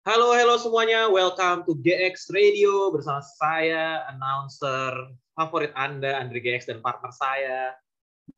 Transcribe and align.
Halo, 0.00 0.32
halo 0.32 0.56
semuanya. 0.56 1.12
Welcome 1.12 1.68
to 1.68 1.76
GX 1.76 2.32
Radio 2.32 2.88
bersama 2.88 3.20
saya, 3.20 4.08
announcer 4.08 5.12
favorit 5.36 5.76
Anda, 5.76 6.16
Andri 6.16 6.40
GX, 6.40 6.72
dan 6.72 6.80
partner 6.80 7.12
saya, 7.12 7.76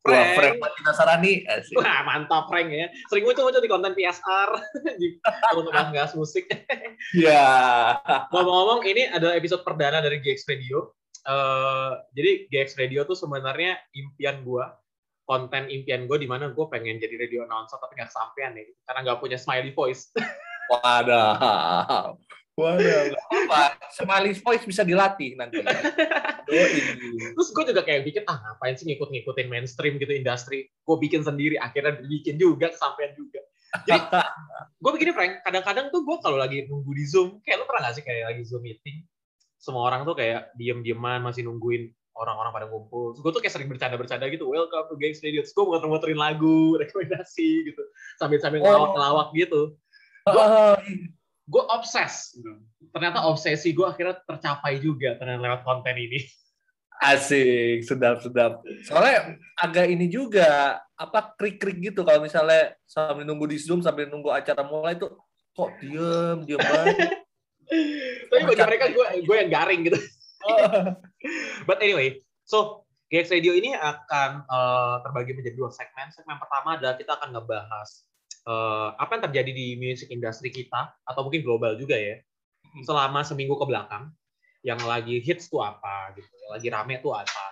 Wah, 0.03 0.35
Frank 0.35 0.59
Martina 0.59 0.91
Sarani. 0.91 1.47
Asik. 1.47 1.79
Wah, 1.79 2.03
mantap 2.03 2.51
Frank 2.51 2.67
ya. 2.67 2.91
Sering 3.07 3.23
muncul-muncul 3.23 3.63
di 3.63 3.71
konten 3.71 3.95
PSR, 3.95 4.49
di 4.99 5.15
untuk 5.55 5.71
bahas 5.71 6.11
musik. 6.19 6.51
Ya. 7.15 7.95
Ngomong-ngomong, 8.35 8.83
ini 8.83 9.07
adalah 9.07 9.39
episode 9.39 9.63
perdana 9.63 10.03
dari 10.03 10.19
GX 10.19 10.43
Radio. 10.51 10.91
Eh, 11.23 11.91
jadi 12.11 12.31
GX 12.51 12.75
Radio 12.75 13.07
tuh 13.07 13.15
sebenarnya 13.15 13.79
impian 13.95 14.43
gue, 14.43 14.65
konten 15.23 15.71
impian 15.71 16.11
gue 16.11 16.19
di 16.19 16.27
mana 16.27 16.51
gue 16.51 16.65
pengen 16.67 16.99
jadi 16.99 17.15
radio 17.15 17.47
announcer 17.47 17.79
tapi 17.79 17.95
nggak 17.95 18.11
kesampaian 18.11 18.51
nih, 18.51 18.67
karena 18.83 18.99
nggak 19.07 19.19
punya 19.23 19.39
smiley 19.39 19.71
voice. 19.71 20.11
Waduh. 20.71 22.15
Waduh. 22.53 23.17
Apa? 23.17 23.81
Smiley 23.97 24.37
voice 24.37 24.65
bisa 24.69 24.85
dilatih 24.85 25.33
nanti. 25.33 25.59
Terus 27.33 27.49
gue 27.49 27.63
juga 27.73 27.81
kayak 27.81 28.05
bikin, 28.05 28.23
ah 28.29 28.37
ngapain 28.37 28.77
sih 28.77 28.85
ngikut-ngikutin 28.85 29.49
mainstream 29.49 29.97
gitu 29.97 30.13
industri. 30.13 30.69
Gue 30.85 31.01
bikin 31.01 31.25
sendiri, 31.25 31.57
akhirnya 31.57 31.97
bikin 32.05 32.37
juga, 32.37 32.69
kesampaian 32.69 33.17
juga. 33.17 33.41
Jadi, 33.89 34.05
gue 34.77 34.91
begini 34.93 35.11
Frank, 35.17 35.41
kadang-kadang 35.41 35.89
tuh 35.89 36.05
gue 36.05 36.17
kalau 36.21 36.37
lagi 36.37 36.69
nunggu 36.69 36.93
di 36.93 37.09
Zoom, 37.09 37.41
kayak 37.41 37.57
lu 37.57 37.65
pernah 37.65 37.89
gak 37.89 37.97
sih 37.97 38.05
kayak 38.05 38.29
lagi 38.29 38.45
Zoom 38.45 38.61
meeting, 38.61 39.01
semua 39.57 39.89
orang 39.89 40.05
tuh 40.05 40.13
kayak 40.13 40.53
diem-dieman, 40.61 41.25
masih 41.25 41.41
nungguin 41.41 41.89
orang-orang 42.13 42.53
pada 42.53 42.65
ngumpul. 42.69 43.17
Gue 43.17 43.33
tuh 43.33 43.41
kayak 43.41 43.57
sering 43.57 43.73
bercanda-bercanda 43.73 44.29
gitu, 44.29 44.45
welcome 44.45 44.85
to 44.85 44.95
Gangs 45.01 45.25
Radio. 45.25 45.41
Terus 45.41 45.57
gue 45.57 45.65
muter-muterin 45.65 46.21
lagu, 46.21 46.77
rekomendasi 46.77 47.73
gitu, 47.73 47.81
sambil-sambil 48.21 48.61
Oh. 48.61 48.65
ngelawak-ngelawak 48.69 49.27
gitu. 49.33 49.61
Gue 51.43 51.63
obses. 51.67 52.33
gitu. 52.39 52.51
Ternyata 52.93 53.25
obsesi 53.27 53.75
gue 53.75 53.83
akhirnya 53.83 54.21
tercapai 54.23 54.79
juga 54.79 55.17
ternyata 55.19 55.41
lewat 55.43 55.61
konten 55.67 55.95
ini. 55.97 56.23
Asik, 57.03 57.83
sedap, 57.83 58.23
sedap. 58.23 58.63
Soalnya 58.87 59.35
agak 59.59 59.91
ini 59.91 60.07
juga 60.07 60.79
apa 60.95 61.35
krik-krik 61.35 61.83
gitu 61.91 62.07
kalau 62.07 62.23
misalnya 62.23 62.79
sambil 62.87 63.27
nunggu 63.27 63.49
di 63.51 63.59
Zoom 63.59 63.83
sambil 63.83 64.07
nunggu 64.07 64.31
acara 64.31 64.63
mulai 64.63 64.95
tuh 64.95 65.11
kok 65.51 65.73
diem, 65.83 66.47
diem 66.47 66.61
banget. 66.71 67.27
Tapi 68.29 68.41
bagi 68.47 68.63
mereka 68.63 68.85
gue 68.93 69.07
gue 69.25 69.35
yang 69.35 69.51
garing 69.51 69.81
gitu. 69.89 69.99
But 71.67 71.83
anyway, 71.83 72.23
so 72.47 72.87
GX 73.11 73.35
Radio 73.35 73.51
ini 73.57 73.75
akan 73.75 74.47
eh, 74.47 74.95
terbagi 75.03 75.35
menjadi 75.35 75.55
dua 75.59 75.69
segmen. 75.75 76.07
Segmen 76.13 76.39
pertama 76.39 76.79
adalah 76.79 76.95
kita 76.95 77.19
akan 77.19 77.35
ngebahas 77.35 77.89
eh, 78.43 78.89
apa 78.99 79.11
yang 79.17 79.23
terjadi 79.31 79.51
di 79.51 79.67
music 79.79 80.11
industry 80.11 80.51
kita 80.51 80.93
atau 81.03 81.21
mungkin 81.27 81.43
global 81.43 81.75
juga 81.79 81.95
ya 81.95 82.19
selama 82.81 83.21
seminggu 83.21 83.53
ke 83.59 83.65
belakang. 83.69 84.09
Yang 84.63 84.79
lagi 84.87 85.15
hits 85.19 85.51
tuh 85.51 85.59
apa 85.59 86.15
gitu, 86.15 86.31
yang 86.47 86.51
lagi 86.55 86.67
rame 86.71 86.95
tuh 87.03 87.11
apa. 87.11 87.43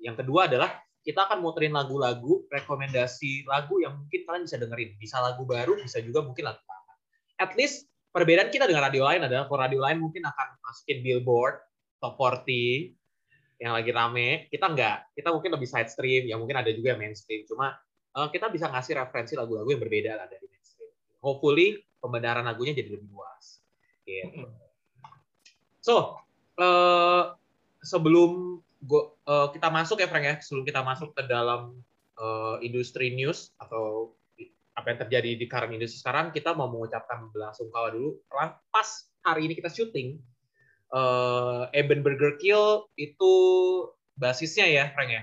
Yang 0.00 0.24
kedua 0.24 0.48
adalah 0.48 0.70
kita 1.04 1.28
akan 1.28 1.44
muterin 1.44 1.76
lagu-lagu, 1.76 2.48
rekomendasi 2.48 3.44
lagu 3.46 3.78
yang 3.78 3.94
mungkin 3.94 4.20
kalian 4.24 4.42
bisa 4.48 4.56
dengerin. 4.56 4.90
Bisa 4.96 5.16
lagu 5.20 5.44
baru, 5.44 5.76
bisa 5.76 6.00
juga 6.00 6.24
mungkin 6.24 6.48
lagu 6.48 6.58
lama. 6.64 6.94
At 7.36 7.52
least 7.60 7.84
perbedaan 8.10 8.48
kita 8.48 8.64
dengan 8.64 8.88
radio 8.88 9.04
lain 9.04 9.28
adalah 9.28 9.44
kalau 9.44 9.60
radio 9.60 9.80
lain 9.84 10.00
mungkin 10.00 10.24
akan 10.24 10.48
masukin 10.64 11.04
billboard 11.04 11.60
top 12.00 12.16
40 12.16 12.96
yang 13.56 13.72
lagi 13.72 13.92
rame 13.92 14.48
kita 14.52 14.68
enggak 14.68 15.04
kita 15.16 15.32
mungkin 15.32 15.52
lebih 15.56 15.68
side 15.68 15.88
stream 15.88 16.28
ya 16.28 16.36
mungkin 16.36 16.60
ada 16.60 16.68
juga 16.72 16.96
mainstream 16.96 17.44
cuma 17.48 17.76
eh, 18.16 18.28
kita 18.32 18.48
bisa 18.48 18.72
ngasih 18.72 18.96
referensi 18.96 19.36
lagu-lagu 19.36 19.68
yang 19.68 19.82
berbeda 19.82 20.16
lah 20.16 20.26
dari 20.26 20.48
mainstream. 20.48 20.90
Hopefully 21.20 21.84
pembenaran 22.00 22.48
lagunya 22.48 22.72
jadi 22.72 22.96
lebih 22.96 23.12
luas. 23.12 23.60
Gitu. 24.06 24.46
so 25.82 26.14
eh, 26.56 27.24
sebelum 27.82 28.62
gua, 28.82 29.12
eh, 29.26 29.48
kita 29.52 29.68
masuk 29.68 30.00
ya 30.00 30.08
Frank 30.08 30.24
ya. 30.24 30.36
Sebelum 30.40 30.64
kita 30.64 30.80
masuk 30.80 31.12
ke 31.12 31.22
dalam 31.28 31.76
eh, 32.16 32.56
industri 32.64 33.12
news 33.12 33.52
atau 33.60 34.16
apa 34.76 34.92
yang 34.92 35.00
terjadi 35.08 35.30
di 35.40 35.46
current 35.48 35.72
industry 35.72 36.04
sekarang 36.04 36.36
kita 36.36 36.52
mau 36.52 36.68
mengucapkan 36.68 37.32
belasungkawa 37.32 37.96
dulu. 37.96 38.20
Pas 38.68 38.88
hari 39.24 39.48
ini 39.48 39.56
kita 39.56 39.72
syuting 39.72 40.20
eh 40.86 41.62
Eben 41.74 42.06
Burger 42.06 42.38
Kill 42.38 42.86
itu 42.94 43.32
basisnya 44.14 44.70
ya 44.70 44.84
Frank 44.94 45.10
ya 45.10 45.22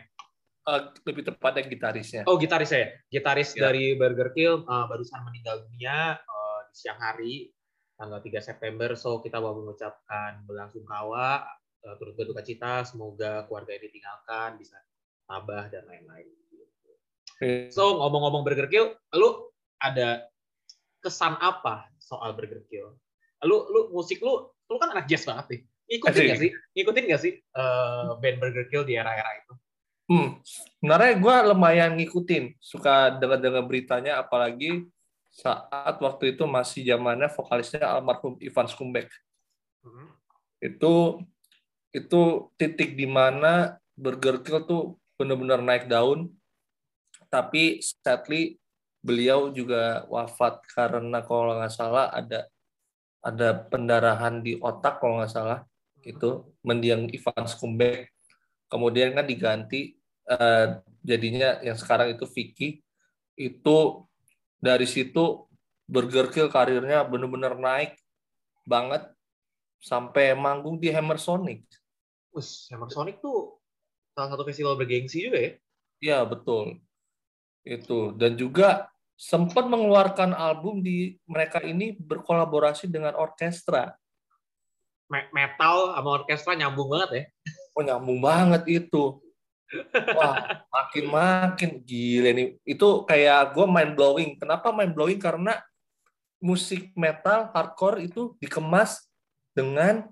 Eh, 0.63 0.81
lebih 1.03 1.27
tepatnya 1.27 1.67
gitarisnya. 1.67 2.21
oh 2.23 2.39
gitaris 2.39 2.71
ya 2.71 2.87
gitaris 3.11 3.51
Ya. 3.51 3.67
dari 3.67 3.99
Burger 3.99 4.31
Kill 4.31 4.63
eh, 4.63 4.85
barusan 4.87 5.19
meninggal 5.27 5.67
dunia 5.67 6.15
eh, 6.15 6.59
di 6.71 6.75
siang 6.79 6.99
hari 7.03 7.51
tanggal 7.99 8.23
3 8.23 8.39
September 8.39 8.95
so 8.95 9.19
kita 9.19 9.43
mau 9.43 9.53
mengucapkan 9.53 10.41
belasungkawa 10.49 11.45
uh, 11.85 11.95
turut 12.01 12.17
berduka 12.17 12.41
cita 12.41 12.81
semoga 12.81 13.45
keluarga 13.45 13.77
yang 13.77 13.85
ditinggalkan 13.85 14.49
bisa 14.57 14.81
tabah 15.29 15.69
dan 15.69 15.85
lain-lain 15.85 16.25
So 17.69 17.99
ngomong-ngomong 17.99 18.47
Burger 18.47 18.71
Kill, 18.71 18.95
lu 19.19 19.51
ada 19.83 20.31
kesan 21.03 21.35
apa 21.43 21.91
soal 21.99 22.31
Burger 22.39 22.63
Kill? 22.71 22.95
Lu 23.43 23.67
lu 23.67 23.91
musik 23.91 24.23
lu 24.23 24.47
lu 24.71 24.77
kan 24.79 24.95
anak 24.95 25.11
jazz 25.11 25.27
banget 25.27 25.45
nih. 25.51 25.61
Ngikutin 25.91 26.13
Asik. 26.15 26.23
nggak 26.23 26.39
sih? 26.39 26.51
Ngikutin 26.71 27.03
nggak 27.03 27.21
sih 27.21 27.33
eh, 27.35 28.09
band 28.15 28.37
Burger 28.39 28.65
Kill 28.71 28.87
di 28.87 28.95
era-era 28.95 29.27
itu? 29.43 29.53
Hmm, 30.03 30.43
sebenarnya 30.43 31.15
gue 31.15 31.35
lumayan 31.55 31.95
ngikutin, 31.95 32.59
suka 32.59 33.15
dengar-dengar 33.15 33.63
beritanya, 33.63 34.19
apalagi 34.19 34.83
saat 35.33 35.97
waktu 35.97 36.37
itu 36.37 36.45
masih 36.45 36.85
zamannya 36.85 37.31
vokalisnya 37.31 37.87
almarhum 37.87 38.37
Ivan 38.43 38.67
Skumbek. 38.69 39.09
Hmm. 39.81 40.13
Itu 40.61 41.23
itu 41.95 42.21
titik 42.59 42.99
di 42.99 43.07
mana 43.09 43.79
Burger 43.97 44.43
Kill 44.45 44.67
tuh 44.69 45.01
benar-benar 45.17 45.65
naik 45.65 45.89
daun, 45.89 46.29
tapi 47.31 47.81
sadly 47.81 48.61
beliau 49.01 49.49
juga 49.49 50.05
wafat 50.11 50.61
karena 50.69 51.25
kalau 51.25 51.57
nggak 51.57 51.73
salah 51.73 52.13
ada 52.13 52.45
ada 53.23 53.55
pendarahan 53.67 54.43
di 54.43 54.59
otak 54.61 55.01
kalau 55.01 55.23
nggak 55.23 55.33
salah. 55.33 55.59
Itu 56.03 56.53
mendiang 56.61 57.09
Ivan 57.09 57.47
Skumbek 57.47 58.12
kemudian 58.73 59.13
kan 59.13 59.29
diganti 59.29 59.93
eh, 60.25 60.65
jadinya 61.05 61.61
yang 61.61 61.77
sekarang 61.77 62.17
itu 62.17 62.25
Vicky 62.25 62.81
itu 63.37 63.77
dari 64.57 64.89
situ 64.89 65.45
Burger 65.85 66.33
Kill 66.33 66.49
karirnya 66.49 67.05
benar-benar 67.05 67.53
naik 67.53 67.93
banget 68.65 69.05
sampai 69.77 70.33
manggung 70.33 70.81
di 70.81 70.89
Hammer 70.89 71.21
Sonic 71.21 71.61
Us, 72.33 72.65
Hammer 72.73 72.89
Sonic 72.89 73.21
tuh 73.21 73.61
salah 74.17 74.33
satu 74.33 74.41
festival 74.41 74.73
bergengsi 74.73 75.29
juga 75.29 75.37
ya. 75.37 75.51
ya 76.01 76.19
betul 76.25 76.81
itu 77.61 78.17
dan 78.17 78.33
juga 78.33 78.89
sempat 79.13 79.69
mengeluarkan 79.69 80.33
album 80.33 80.81
di 80.81 81.21
mereka 81.29 81.61
ini 81.61 81.93
berkolaborasi 81.93 82.89
dengan 82.89 83.13
orkestra 83.13 83.93
Me- 85.13 85.29
Metal 85.29 85.93
sama 85.93 86.09
orkestra 86.17 86.57
nyambung 86.57 86.89
banget 86.89 87.09
ya. 87.13 87.23
Oh 87.73 87.81
nyambung 87.81 88.21
banget 88.21 88.63
itu. 88.69 89.17
Wah, 90.13 90.65
makin-makin 90.69 91.81
gila 91.81 92.29
nih. 92.37 92.47
Itu 92.61 93.03
kayak 93.09 93.57
gue 93.57 93.65
mind 93.65 93.93
blowing. 93.97 94.31
Kenapa 94.37 94.69
mind 94.69 94.93
blowing? 94.93 95.17
Karena 95.17 95.57
musik 96.37 96.93
metal 96.93 97.49
hardcore 97.49 98.05
itu 98.05 98.37
dikemas 98.37 99.09
dengan 99.57 100.05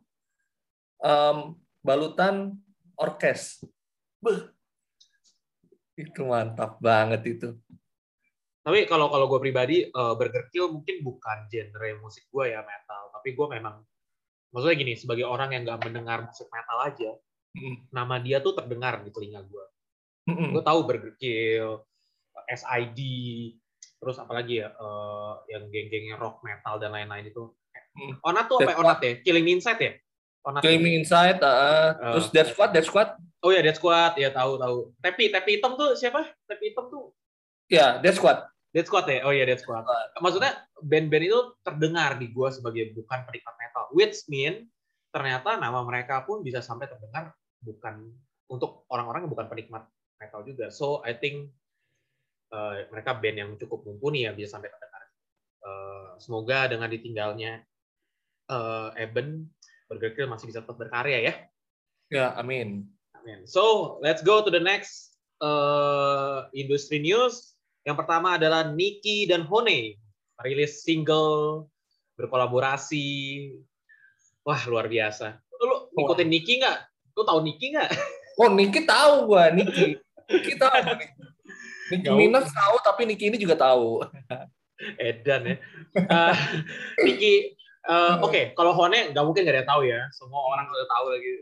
em, 1.04 1.38
balutan 1.86 2.58
orkes. 2.98 3.62
Beuh. 4.18 4.50
Itu 5.94 6.26
mantap 6.26 6.82
banget 6.82 7.38
itu. 7.38 7.50
Tapi 8.62 8.86
kalau 8.86 9.10
kalau 9.10 9.26
gue 9.26 9.42
pribadi 9.42 9.90
eh, 9.90 10.14
Burger 10.18 10.46
Kill 10.54 10.70
mungkin 10.70 11.02
bukan 11.02 11.50
genre 11.50 11.90
musik 11.98 12.30
gue 12.30 12.54
ya 12.54 12.62
metal, 12.62 13.10
tapi 13.10 13.34
gue 13.34 13.48
memang 13.50 13.82
maksudnya 14.54 14.78
gini 14.78 14.94
sebagai 14.94 15.26
orang 15.26 15.58
yang 15.58 15.66
nggak 15.66 15.82
mendengar 15.82 16.30
musik 16.30 16.46
metal 16.54 16.78
aja, 16.86 17.12
Mm, 17.52 17.92
nama 17.92 18.16
dia 18.24 18.40
tuh 18.40 18.56
terdengar 18.56 19.04
di 19.04 19.12
telinga 19.12 19.44
gue. 19.44 19.66
mm, 20.30 20.36
mm. 20.38 20.50
gue 20.56 20.64
tahu 20.64 20.80
Burger 20.88 21.14
Kill, 21.20 21.84
SID, 22.48 23.00
terus 24.00 24.18
apalagi 24.22 24.64
ya 24.64 24.72
eh, 24.72 25.34
yang 25.52 25.68
geng-gengnya 25.68 26.16
rock 26.16 26.40
metal 26.46 26.80
dan 26.80 26.96
lain-lain 26.96 27.28
itu. 27.28 27.52
Hmm. 27.92 28.16
Onat 28.24 28.48
tuh 28.48 28.64
apa 28.64 28.72
ya? 28.72 28.78
Onat 28.80 29.00
ya? 29.04 29.14
Killing 29.20 29.44
Me 29.44 29.52
Inside 29.60 29.82
ya? 29.84 29.94
Onat. 30.48 30.62
Killing 30.64 30.80
Me 30.80 30.92
Inside, 30.96 31.40
ah. 31.44 31.52
Eh. 31.52 31.90
terus 32.16 32.28
Death 32.32 32.50
Squad, 32.56 32.72
Death 32.72 32.88
Squad, 32.88 33.10
Oh 33.42 33.50
ya 33.50 33.66
Dead 33.66 33.74
Squad, 33.74 34.22
ya 34.22 34.30
tahu 34.30 34.62
tahu. 34.62 34.78
Tapi 35.02 35.34
tapi 35.34 35.58
hitam 35.58 35.74
tuh 35.74 35.98
siapa? 35.98 36.30
Tapi 36.46 36.72
hitam 36.72 36.94
tuh 36.94 37.10
ya 37.66 37.98
Death 37.98 38.22
Squad. 38.22 38.46
Dead 38.70 38.86
Squad 38.86 39.10
ya? 39.10 39.26
Oh 39.26 39.34
iya 39.34 39.50
Dead 39.50 39.58
Squad. 39.58 39.82
Maksudnya 40.22 40.62
band-band 40.78 41.26
itu 41.26 41.40
terdengar 41.66 42.22
di 42.22 42.30
gue 42.30 42.48
sebagai 42.54 42.94
bukan 42.94 43.26
penikmat 43.26 43.56
metal. 43.58 43.84
Which 43.98 44.30
mean 44.30 44.70
ternyata 45.10 45.58
nama 45.58 45.82
mereka 45.82 46.22
pun 46.24 46.46
bisa 46.46 46.62
sampai 46.62 46.86
terdengar 46.86 47.34
bukan 47.62 48.10
untuk 48.52 48.84
orang-orang 48.92 49.26
yang 49.26 49.34
bukan 49.34 49.48
penikmat 49.48 49.84
metal 50.20 50.42
juga. 50.44 50.70
So 50.74 51.00
I 51.06 51.16
think 51.16 51.50
eh, 52.52 52.90
mereka 52.90 53.18
band 53.18 53.38
yang 53.38 53.52
cukup 53.58 53.88
mumpuni 53.88 54.28
ya 54.28 54.36
bisa 54.36 54.58
sampai 54.58 54.70
terdengar. 54.70 55.04
Eh, 55.62 56.10
semoga 56.22 56.68
dengan 56.68 56.90
ditinggalnya 56.90 57.62
uh, 58.52 58.92
Eben 59.00 59.48
Burger 59.88 60.12
Kill 60.16 60.28
masih 60.28 60.52
bisa 60.52 60.64
tetap 60.64 60.78
berkarya 60.80 61.20
ya. 61.24 61.34
Ya, 62.12 62.36
amin. 62.36 62.88
Amin. 63.16 63.48
So, 63.48 63.98
let's 64.04 64.20
go 64.20 64.44
to 64.44 64.52
the 64.52 64.60
next 64.60 65.16
uh, 65.40 66.52
industry 66.52 67.00
news. 67.00 67.56
Yang 67.88 68.04
pertama 68.04 68.36
adalah 68.36 68.68
Niki 68.68 69.26
dan 69.26 69.48
Hone 69.48 69.96
rilis 70.44 70.84
single 70.84 71.66
berkolaborasi. 72.20 73.08
Wah, 74.44 74.62
luar 74.68 74.92
biasa. 74.92 75.40
Lu 75.62 75.94
ngikutin 75.96 76.30
Niki 76.30 76.54
nggak? 76.62 76.80
Lu 77.16 77.24
tahu 77.24 77.40
Niki 77.44 77.76
nggak? 77.76 77.90
Oh, 78.40 78.50
Niki 78.50 78.82
tahu 78.88 79.14
gua, 79.28 79.52
Niki. 79.52 80.00
Niki 80.32 80.54
tahu. 80.56 80.74
Niki 81.92 82.10
Minaj 82.20 82.48
tahu, 82.50 82.76
tapi 82.82 83.02
Niki 83.08 83.28
ini 83.28 83.38
juga 83.38 83.60
tahu. 83.60 84.02
Edan 84.98 85.46
ya. 85.46 85.56
Uh, 85.94 86.36
Niki, 87.06 87.54
uh, 87.86 88.18
oke, 88.24 88.34
okay, 88.34 88.44
kalau 88.58 88.74
Hone 88.74 89.14
nggak 89.14 89.26
mungkin 89.26 89.46
nggak 89.46 89.54
ada 89.54 89.62
yang 89.62 89.72
tahu 89.72 89.82
ya. 89.86 90.02
Semua 90.16 90.42
orang 90.42 90.66
udah 90.72 90.90
tahu 90.90 91.06
lagi. 91.14 91.34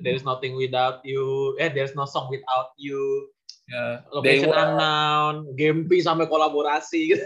There's 0.00 0.24
nothing 0.24 0.56
without 0.56 1.04
you. 1.04 1.52
Eh, 1.60 1.68
there's 1.68 1.92
no 1.92 2.08
song 2.08 2.32
without 2.32 2.72
you. 2.80 3.28
Yeah. 3.68 4.08
Location 4.08 4.56
unknown, 4.56 5.52
Gempi 5.52 6.00
sampai 6.00 6.30
kolaborasi. 6.30 7.12
Gitu. 7.12 7.22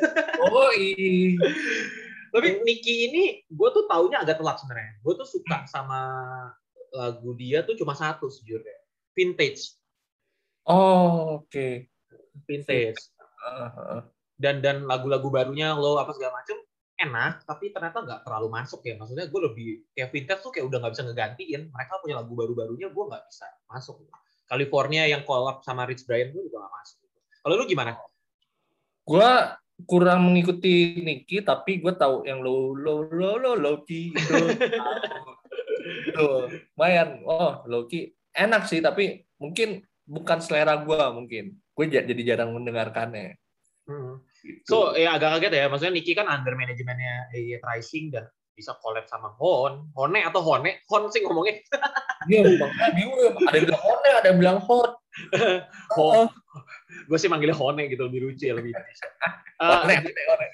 Oh 0.51 0.73
iya. 0.75 1.39
Tapi 2.31 2.63
Niki 2.67 3.11
ini, 3.11 3.43
gue 3.47 3.69
tuh 3.71 3.87
taunya 3.87 4.23
agak 4.23 4.43
telat 4.43 4.59
sebenarnya. 4.59 4.99
Gue 5.03 5.15
tuh 5.15 5.29
suka 5.29 5.67
sama 5.71 6.01
lagu 6.91 7.31
dia 7.39 7.63
tuh 7.63 7.79
cuma 7.79 7.95
satu 7.95 8.27
sejujurnya, 8.29 8.79
Vintage. 9.15 9.79
Oh, 10.67 11.41
oke. 11.41 11.49
Okay 11.49 11.91
vintage 12.47 13.01
dan 14.41 14.65
dan 14.65 14.89
lagu-lagu 14.89 15.29
barunya 15.29 15.77
lo 15.77 16.01
apa 16.01 16.17
segala 16.17 16.41
macem 16.41 16.57
enak 17.01 17.45
tapi 17.49 17.73
ternyata 17.73 18.05
nggak 18.05 18.21
terlalu 18.29 18.49
masuk 18.53 18.81
ya 18.85 18.97
maksudnya 18.97 19.29
gue 19.29 19.41
lebih 19.41 19.69
kayak 19.97 20.11
vintage 20.13 20.41
tuh 20.45 20.53
kayak 20.53 20.69
udah 20.69 20.79
nggak 20.85 20.93
bisa 20.97 21.05
ngegantiin 21.09 21.63
mereka 21.73 21.93
punya 22.01 22.21
lagu 22.21 22.33
baru-barunya 22.37 22.89
gue 22.93 23.05
nggak 23.09 23.25
bisa 23.29 23.47
masuk 23.69 24.05
California 24.51 25.09
yang 25.09 25.23
collab 25.25 25.65
sama 25.65 25.89
Rich 25.89 26.05
Brian 26.05 26.33
gue 26.33 26.43
juga 26.45 26.65
nggak 26.65 26.75
masuk 26.77 26.99
kalau 27.41 27.55
lu 27.57 27.65
gimana 27.65 27.97
gue 29.09 29.31
kurang 29.89 30.29
mengikuti 30.29 31.01
Nicky 31.01 31.41
tapi 31.41 31.81
gue 31.81 31.93
tahu 31.97 32.29
yang 32.29 32.45
lo 32.45 32.77
lo 32.77 33.09
lo 33.09 33.41
lo 33.41 33.53
Loki 33.57 34.13
itu 34.13 34.37
itu 36.09 36.29
lumayan. 36.77 37.23
Oh 37.27 37.65
Loki. 37.67 38.13
Enak 38.31 38.71
sih 38.71 38.79
tapi 38.79 39.27
mungkin 39.43 39.83
bukan 40.07 40.39
selera 40.39 40.79
gue 40.83 41.01
mungkin. 41.15 41.59
Gue 41.75 41.85
jadi 41.91 42.23
jarang 42.23 42.55
mendengarkannya. 42.55 43.39
Hmm. 43.91 44.23
gitu. 44.41 44.63
so 44.71 44.77
ya 44.95 45.19
agak 45.19 45.39
kaget 45.39 45.53
ya. 45.57 45.67
Maksudnya 45.67 45.95
Niki 45.95 46.13
kan 46.15 46.31
under 46.31 46.55
manajemennya 46.55 47.35
EY 47.35 47.59
Rising 47.59 48.15
dan 48.15 48.31
bisa 48.61 48.77
collab 48.85 49.09
sama 49.09 49.33
Hon. 49.41 49.89
Hone 49.97 50.21
atau 50.21 50.45
Hone? 50.45 50.85
Hon 50.93 51.09
sih 51.09 51.25
ngomongnya. 51.25 51.57
Iya 52.29 52.45
ada 52.45 53.57
yang 53.57 53.65
bilang 53.65 53.81
Hone 53.81 54.09
ada 54.13 54.29
yang 54.29 54.39
bilang 54.39 54.59
Hon. 54.61 54.91
Oh. 55.97 56.29
gue 57.09 57.19
sih 57.19 57.33
manggilnya 57.33 57.57
Hone 57.57 57.89
gitu 57.89 58.07
lebih 58.07 58.21
lucu 58.29 58.45
ya 58.47 58.55
lebih 58.55 58.77
uh, 58.77 59.83
Hone, 59.89 59.95
Hone. 60.05 60.47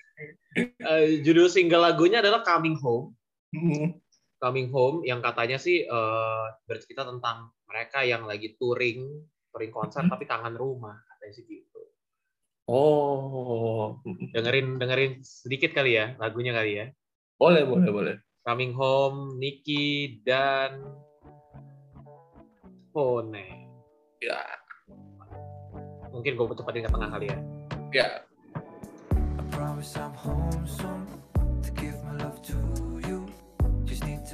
Uh, 0.81 1.05
judul 1.27 1.51
single 1.51 1.83
lagunya 1.83 2.23
adalah 2.23 2.47
Coming 2.47 2.79
Home. 2.81 3.19
Hmm. 3.51 3.99
Coming 4.37 4.69
Home 4.73 5.01
yang 5.09 5.25
katanya 5.25 5.57
sih 5.57 5.89
uh, 5.89 6.53
bercerita 6.69 7.09
tentang 7.09 7.57
mereka 7.65 8.05
yang 8.05 8.29
lagi 8.29 8.53
touring 8.61 9.09
touring 9.49 9.73
konser 9.73 10.05
hmm. 10.05 10.13
tapi 10.13 10.29
kangen 10.29 10.53
rumah 10.53 10.93
katanya 10.93 11.33
sih 11.33 11.45
gitu. 11.49 11.81
Oh, 12.69 14.03
dengerin 14.37 14.77
dengerin 14.77 15.25
sedikit 15.25 15.73
kali 15.73 15.97
ya 15.97 16.13
lagunya 16.21 16.53
kali 16.53 16.73
ya. 16.77 16.87
Boleh 17.41 17.65
boleh 17.65 17.89
boleh. 17.89 18.17
Coming 18.47 18.77
Home, 18.79 19.41
Nicky 19.41 20.23
dan 20.23 20.85
Hone. 22.95 23.47
Ya. 24.23 24.41
Mungkin 26.15 26.33
gue 26.39 26.47
cepetin 26.57 26.87
ke 26.87 26.91
tengah 26.93 27.11
kali 27.11 27.27
ya. 27.29 27.39
Ya. 27.91 28.09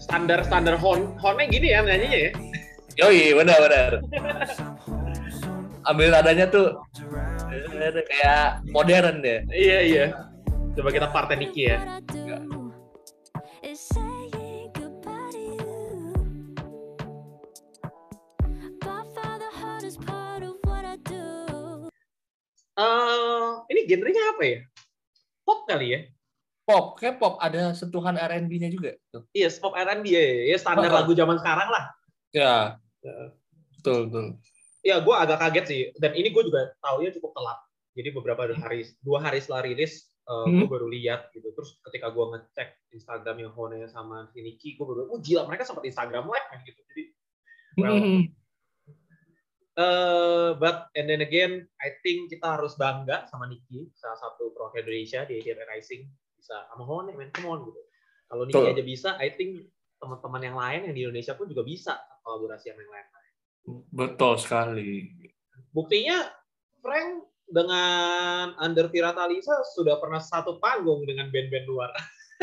Standar 0.02 0.42
standar 0.42 0.74
Hone, 0.82 1.14
Hone 1.22 1.46
gini 1.46 1.70
ya 1.70 1.86
nyanyinya 1.86 2.18
ya. 2.26 2.30
Yoi, 2.98 3.38
benar 3.38 3.58
benar. 3.62 3.92
ambil 5.82 6.14
nadanya 6.14 6.46
tuh 6.46 6.78
kayak 8.10 8.62
modern 8.70 9.22
deh. 9.22 9.46
Iya 9.50 9.78
iya. 9.82 10.06
Coba 10.74 10.90
kita 10.90 11.06
partai 11.10 11.38
Niki 11.38 11.70
ya. 11.70 11.78
Uh, 22.72 23.62
ini 23.68 23.84
genrenya 23.84 24.22
apa 24.32 24.42
ya? 24.42 24.58
Pop 25.44 25.68
kali 25.68 25.86
ya? 25.94 26.00
Pop, 26.62 26.98
kayak 26.98 27.18
pop. 27.18 27.42
Ada 27.42 27.74
sentuhan 27.74 28.14
R&B-nya 28.14 28.70
juga. 28.70 28.94
Tuh. 29.10 29.26
Iya, 29.34 29.50
yes, 29.50 29.58
pop 29.58 29.74
R&B 29.74 30.06
ya. 30.06 30.54
Ya 30.54 30.56
standar 30.58 30.90
oh, 30.90 30.96
lagu 31.02 31.12
zaman 31.12 31.36
sekarang 31.42 31.68
lah. 31.68 31.84
Ya, 32.32 32.80
betul, 33.78 34.08
betul 34.08 34.26
ya 34.82 34.98
gue 34.98 35.14
agak 35.14 35.38
kaget 35.38 35.64
sih 35.64 35.82
dan 35.96 36.12
ini 36.18 36.34
gue 36.34 36.42
juga 36.42 36.74
tahu 36.82 37.06
ya 37.06 37.14
cukup 37.14 37.30
telat 37.38 37.58
jadi 37.94 38.08
beberapa 38.10 38.50
hari 38.58 38.82
dua 39.00 39.22
hari 39.22 39.38
setelah 39.38 39.62
rilis 39.62 40.10
uh, 40.26 40.44
hmm. 40.44 40.66
gue 40.66 40.68
baru 40.68 40.90
lihat 40.90 41.30
gitu 41.30 41.54
terus 41.54 41.78
ketika 41.86 42.10
gue 42.10 42.24
ngecek 42.34 42.68
Instagram 42.90 43.36
yang 43.46 43.52
Hone 43.54 43.86
sama 43.86 44.26
Niki 44.34 44.74
gue 44.74 44.84
baru 44.84 45.06
oh 45.06 45.22
gila 45.22 45.46
mereka 45.46 45.62
sempat 45.62 45.86
Instagram 45.86 46.26
live 46.26 46.48
kan 46.50 46.58
gitu 46.66 46.80
jadi 46.90 47.04
well 47.78 47.94
hmm. 47.94 48.22
uh, 49.78 50.50
but 50.58 50.90
and 50.98 51.06
then 51.06 51.22
again 51.22 51.62
I 51.78 51.94
think 52.02 52.34
kita 52.34 52.58
harus 52.58 52.74
bangga 52.74 53.30
sama 53.30 53.46
Niki 53.46 53.86
salah 53.94 54.18
satu 54.18 54.50
pro 54.50 54.74
Indonesia 54.74 55.22
di 55.22 55.38
ADR 55.38 55.62
Rising 55.78 56.10
bisa 56.42 56.58
sama 56.74 56.82
Hone 56.82 57.14
man 57.14 57.30
come 57.30 57.46
on 57.54 57.60
gitu 57.70 57.80
kalau 58.26 58.42
Niki 58.50 58.66
aja 58.66 58.82
bisa 58.82 59.10
I 59.22 59.38
think 59.38 59.70
teman-teman 60.02 60.42
yang 60.42 60.56
lain 60.58 60.80
yang 60.90 60.94
di 60.98 61.02
Indonesia 61.06 61.38
pun 61.38 61.46
juga 61.46 61.62
bisa 61.62 61.94
kolaborasi 62.26 62.74
yang 62.74 62.82
lain 62.82 63.06
Betul 63.94 64.42
sekali. 64.42 65.06
Buktinya 65.70 66.18
Frank 66.82 67.30
dengan 67.46 68.56
Under 68.58 68.90
Viratalisa 68.90 69.54
sudah 69.76 70.00
pernah 70.02 70.18
satu 70.18 70.58
panggung 70.58 71.06
dengan 71.06 71.30
band-band 71.30 71.66
luar. 71.68 71.90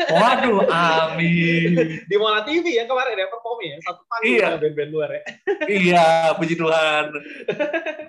Waduh, 0.16 0.64
amin. 0.72 2.00
Di 2.08 2.16
Mola 2.16 2.40
TV 2.40 2.72
ya 2.72 2.88
kemarin 2.88 3.20
ya 3.20 3.28
perform 3.28 3.58
ya, 3.60 3.76
satu 3.84 4.00
panggung 4.08 4.32
iya. 4.32 4.46
dengan 4.48 4.60
band-band 4.64 4.90
luar 4.96 5.08
ya. 5.12 5.22
iya, 5.84 6.06
puji 6.40 6.54
Tuhan. 6.56 7.04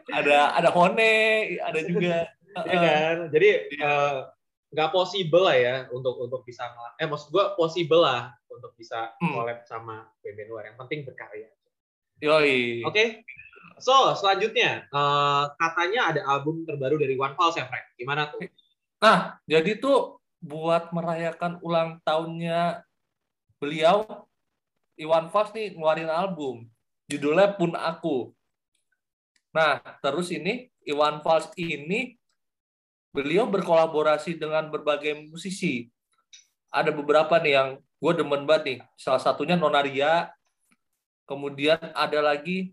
Ada 0.08 0.56
ada 0.56 0.70
Hone, 0.72 1.16
ada 1.60 1.80
juga. 1.84 2.32
Iya 2.52 2.80
kan? 2.80 3.18
Jadi 3.36 3.50
uh, 3.84 4.18
nggak 4.72 4.90
possible 4.96 5.44
lah 5.44 5.58
ya 5.60 5.76
untuk 5.92 6.16
untuk 6.16 6.42
bisa 6.48 6.72
eh 6.96 7.04
maksud 7.04 7.28
gua 7.30 7.54
possible 7.60 8.00
lah 8.00 8.32
untuk 8.48 8.72
bisa 8.80 9.12
hmm. 9.20 9.34
collab 9.36 9.60
sama 9.68 10.08
band-band 10.24 10.50
luar. 10.50 10.64
Yang 10.72 10.78
penting 10.88 11.00
berkarya. 11.08 11.50
Yoi. 12.24 12.86
Oke. 12.86 12.94
Okay. 12.94 13.08
So, 13.82 14.14
selanjutnya 14.14 14.86
uh, 14.94 15.50
katanya 15.58 16.14
ada 16.14 16.22
album 16.30 16.62
terbaru 16.70 17.02
dari 17.02 17.18
One 17.18 17.34
Pulse 17.34 17.58
ya, 17.58 17.66
Frank. 17.66 17.98
Gimana 17.98 18.30
tuh? 18.30 18.46
Nah, 19.02 19.42
jadi 19.50 19.82
tuh 19.82 20.22
buat 20.38 20.94
merayakan 20.94 21.58
ulang 21.66 21.98
tahunnya 22.06 22.86
beliau 23.58 24.06
Iwan 25.02 25.34
Fals 25.34 25.50
nih 25.58 25.74
ngeluarin 25.74 26.14
album. 26.14 26.70
Judulnya 27.10 27.58
Pun 27.58 27.74
Aku. 27.74 28.38
Nah, 29.58 29.82
terus 30.06 30.30
ini 30.30 30.70
Iwan 30.86 31.26
Fals 31.26 31.50
ini 31.58 32.21
beliau 33.12 33.48
berkolaborasi 33.48 34.40
dengan 34.40 34.72
berbagai 34.72 35.28
musisi. 35.28 35.92
Ada 36.72 36.96
beberapa 36.96 37.36
nih 37.38 37.54
yang 37.54 37.70
gue 37.80 38.14
demen 38.16 38.48
banget 38.48 38.64
nih. 38.64 38.80
Salah 38.96 39.20
satunya 39.20 39.60
Nonaria, 39.60 40.32
kemudian 41.28 41.80
ada 41.92 42.20
lagi 42.24 42.72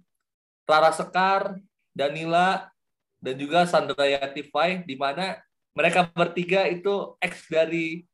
Rara 0.64 0.94
Sekar, 0.94 1.58
Danila, 1.90 2.70
dan 3.18 3.34
juga 3.34 3.66
Sandra 3.66 4.06
Yatifai, 4.06 4.86
di 4.86 4.94
mana 4.94 5.42
mereka 5.74 6.06
bertiga 6.06 6.70
itu 6.70 7.18
ex 7.18 7.50
dari 7.50 8.06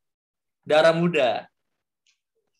Darah 0.65 0.93
Muda. 0.97 1.45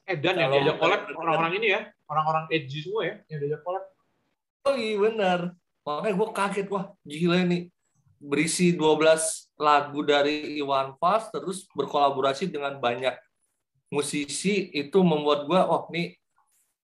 Eh, 0.05 0.13
dan 0.13 0.37
yang 0.37 0.53
diajak 0.53 0.77
collab 0.77 1.01
orang-orang 1.17 1.53
ini 1.57 1.67
ya, 1.73 1.81
orang-orang 2.05 2.45
edgy 2.53 2.85
semua 2.85 3.01
ya, 3.09 3.15
yang 3.33 3.39
diajak 3.41 3.61
collab. 3.65 3.83
Oh 4.69 4.77
iya 4.77 4.97
benar. 5.01 5.39
Makanya 5.81 6.13
gue 6.13 6.29
kaget, 6.29 6.67
wah 6.69 6.85
gila 7.01 7.37
ini. 7.41 7.73
Berisi 8.21 8.73
12 8.73 9.44
lagu 9.55 10.03
dari 10.03 10.59
Iwan 10.59 10.99
Fals, 10.99 11.31
terus 11.31 11.67
berkolaborasi 11.71 12.51
dengan 12.51 12.75
banyak 12.79 13.15
musisi, 13.91 14.71
itu 14.75 14.99
membuat 14.99 15.47
gue, 15.47 15.59
oh 15.59 15.87
nih 15.91 16.15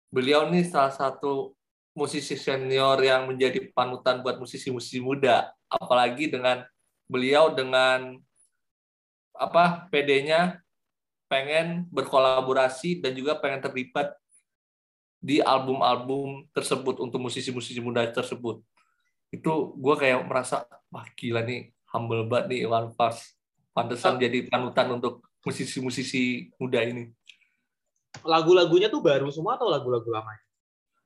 beliau 0.09 0.49
nih 0.49 0.65
salah 0.65 0.93
satu 0.93 1.53
musisi 1.93 2.37
senior 2.37 3.01
yang 3.01 3.29
menjadi 3.29 3.69
panutan 3.73 4.21
buat 4.21 4.37
musisi-musisi 4.37 5.01
muda. 5.01 5.51
Apalagi 5.69 6.29
dengan 6.29 6.65
beliau 7.09 7.53
dengan 7.53 8.17
apa 9.33 9.89
PD-nya 9.89 10.61
pengen 11.29 11.85
berkolaborasi 11.93 13.01
dan 13.01 13.13
juga 13.13 13.37
pengen 13.37 13.61
terlibat 13.61 14.13
di 15.19 15.43
album-album 15.43 16.47
tersebut 16.55 17.03
untuk 17.03 17.19
musisi-musisi 17.19 17.83
muda 17.83 18.07
tersebut. 18.09 18.63
Itu 19.29 19.77
gue 19.77 19.95
kayak 19.99 20.25
merasa, 20.25 20.65
wah 20.89 21.05
gila 21.13 21.43
nih, 21.43 21.69
humble 21.93 22.25
banget 22.25 22.45
nih 22.53 22.59
Iwan 22.65 22.93
Fals. 22.93 23.35
Pantesan 23.73 24.17
oh. 24.17 24.19
jadi 24.19 24.49
panutan 24.49 24.87
untuk 24.97 25.25
musisi-musisi 25.45 26.51
muda 26.59 26.83
ini. 26.83 27.09
Lagu-lagunya 28.25 28.89
tuh 28.89 28.99
baru 28.99 29.29
semua 29.29 29.55
atau 29.55 29.69
lagu-lagu 29.69 30.09
lama? 30.09 30.33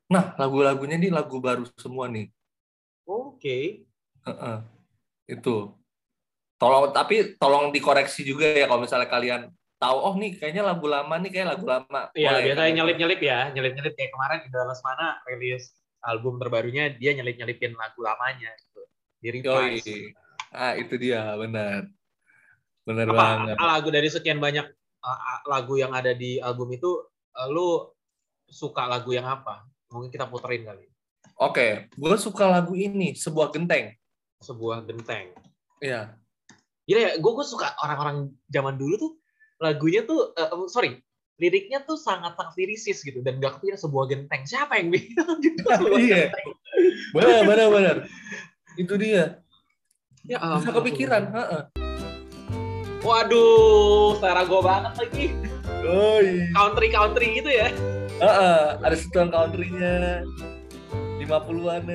Nah, 0.10 0.34
lagu-lagunya 0.40 0.96
ini 1.00 1.10
lagu 1.12 1.38
baru 1.38 1.68
semua 1.78 2.08
nih. 2.08 2.32
Oke. 3.04 3.40
Okay. 3.40 3.64
Uh 4.24 4.32
-uh. 4.32 4.58
Itu. 5.28 5.76
Tolong 6.56 6.96
tapi 6.96 7.36
tolong 7.36 7.76
dikoreksi 7.76 8.24
juga 8.24 8.48
ya 8.48 8.72
kalau 8.72 8.88
misalnya 8.88 9.10
kalian 9.12 9.42
tahu 9.84 9.98
oh 10.00 10.16
nih 10.16 10.40
kayaknya 10.40 10.64
lagu 10.64 10.88
lama 10.88 11.16
nih 11.20 11.32
kayak 11.32 11.48
lagu 11.60 11.66
lama. 11.68 12.08
Iya, 12.16 12.40
biasanya 12.40 12.72
nyelip-nyelip 12.80 13.20
ya, 13.20 13.52
nyelip-nyelip 13.52 13.94
kayak 14.00 14.12
kemarin 14.16 14.40
di 14.48 14.50
dalam 14.50 14.78
mana 14.80 15.20
rilis 15.28 15.76
album 16.04 16.40
terbarunya 16.40 16.96
dia 16.96 17.12
nyelip-nyelipin 17.16 17.76
lagu 17.76 18.00
lamanya 18.00 18.52
gitu. 18.64 18.82
Di. 19.20 20.16
Ah, 20.54 20.78
itu 20.78 20.94
dia, 21.02 21.34
benar. 21.36 21.90
Benar 22.86 23.08
apa, 23.10 23.18
banget. 23.18 23.56
Lagu 23.58 23.90
dari 23.90 24.10
sekian 24.14 24.38
banyak 24.38 24.70
uh, 25.02 25.42
lagu 25.50 25.74
yang 25.82 25.92
ada 25.92 26.14
di 26.14 26.38
album 26.38 26.70
itu 26.78 27.02
uh, 27.34 27.48
lu 27.50 27.90
suka 28.46 28.86
lagu 28.86 29.10
yang 29.12 29.26
apa? 29.26 29.66
Mungkin 29.90 30.14
kita 30.14 30.30
puterin 30.30 30.70
kali. 30.70 30.86
Oke, 31.42 31.50
okay. 31.50 31.72
gue 31.98 32.16
suka 32.22 32.46
lagu 32.46 32.78
ini, 32.78 33.18
sebuah 33.18 33.50
genteng. 33.50 33.98
Sebuah 34.46 34.86
genteng. 34.86 35.34
Iya. 35.82 36.14
Gila 36.86 37.00
ya, 37.02 37.12
gue 37.18 37.32
gue 37.34 37.46
suka 37.48 37.74
orang-orang 37.82 38.30
zaman 38.54 38.78
dulu 38.78 38.96
tuh 39.02 39.12
lagunya 39.64 40.04
tuh 40.04 40.36
uh, 40.36 40.68
sorry 40.68 41.00
liriknya 41.42 41.82
tuh 41.88 41.98
sangat 41.98 42.36
sangat 42.36 42.54
lirisis 42.60 43.02
gitu 43.02 43.24
dan 43.26 43.42
gak 43.42 43.58
kepikir 43.58 43.80
sebuah 43.80 44.06
genteng 44.12 44.44
siapa 44.46 44.78
yang 44.78 44.94
bilang 44.94 45.40
gitu 45.42 45.64
iya 46.04 46.30
benar 47.16 47.42
benar 47.48 47.68
benar 47.72 47.96
itu 48.78 48.94
dia 49.00 49.43
ya 50.24 50.40
um, 50.40 50.60
bisa 50.64 50.72
kepikiran 50.72 51.24
ha 51.36 51.44
-ha. 51.44 51.60
waduh 53.04 54.16
selera 54.20 54.44
gue 54.48 54.62
banget 54.64 54.94
lagi 54.96 55.26
oh, 55.84 56.20
iya. 56.24 56.48
country 56.56 56.88
country 56.92 57.28
gitu 57.44 57.50
ya 57.52 57.68
uh 58.24 58.26
-uh. 58.26 58.64
ada 58.80 58.96
setuan 58.96 59.28
countrynya 59.28 60.24
50-an 61.24 61.88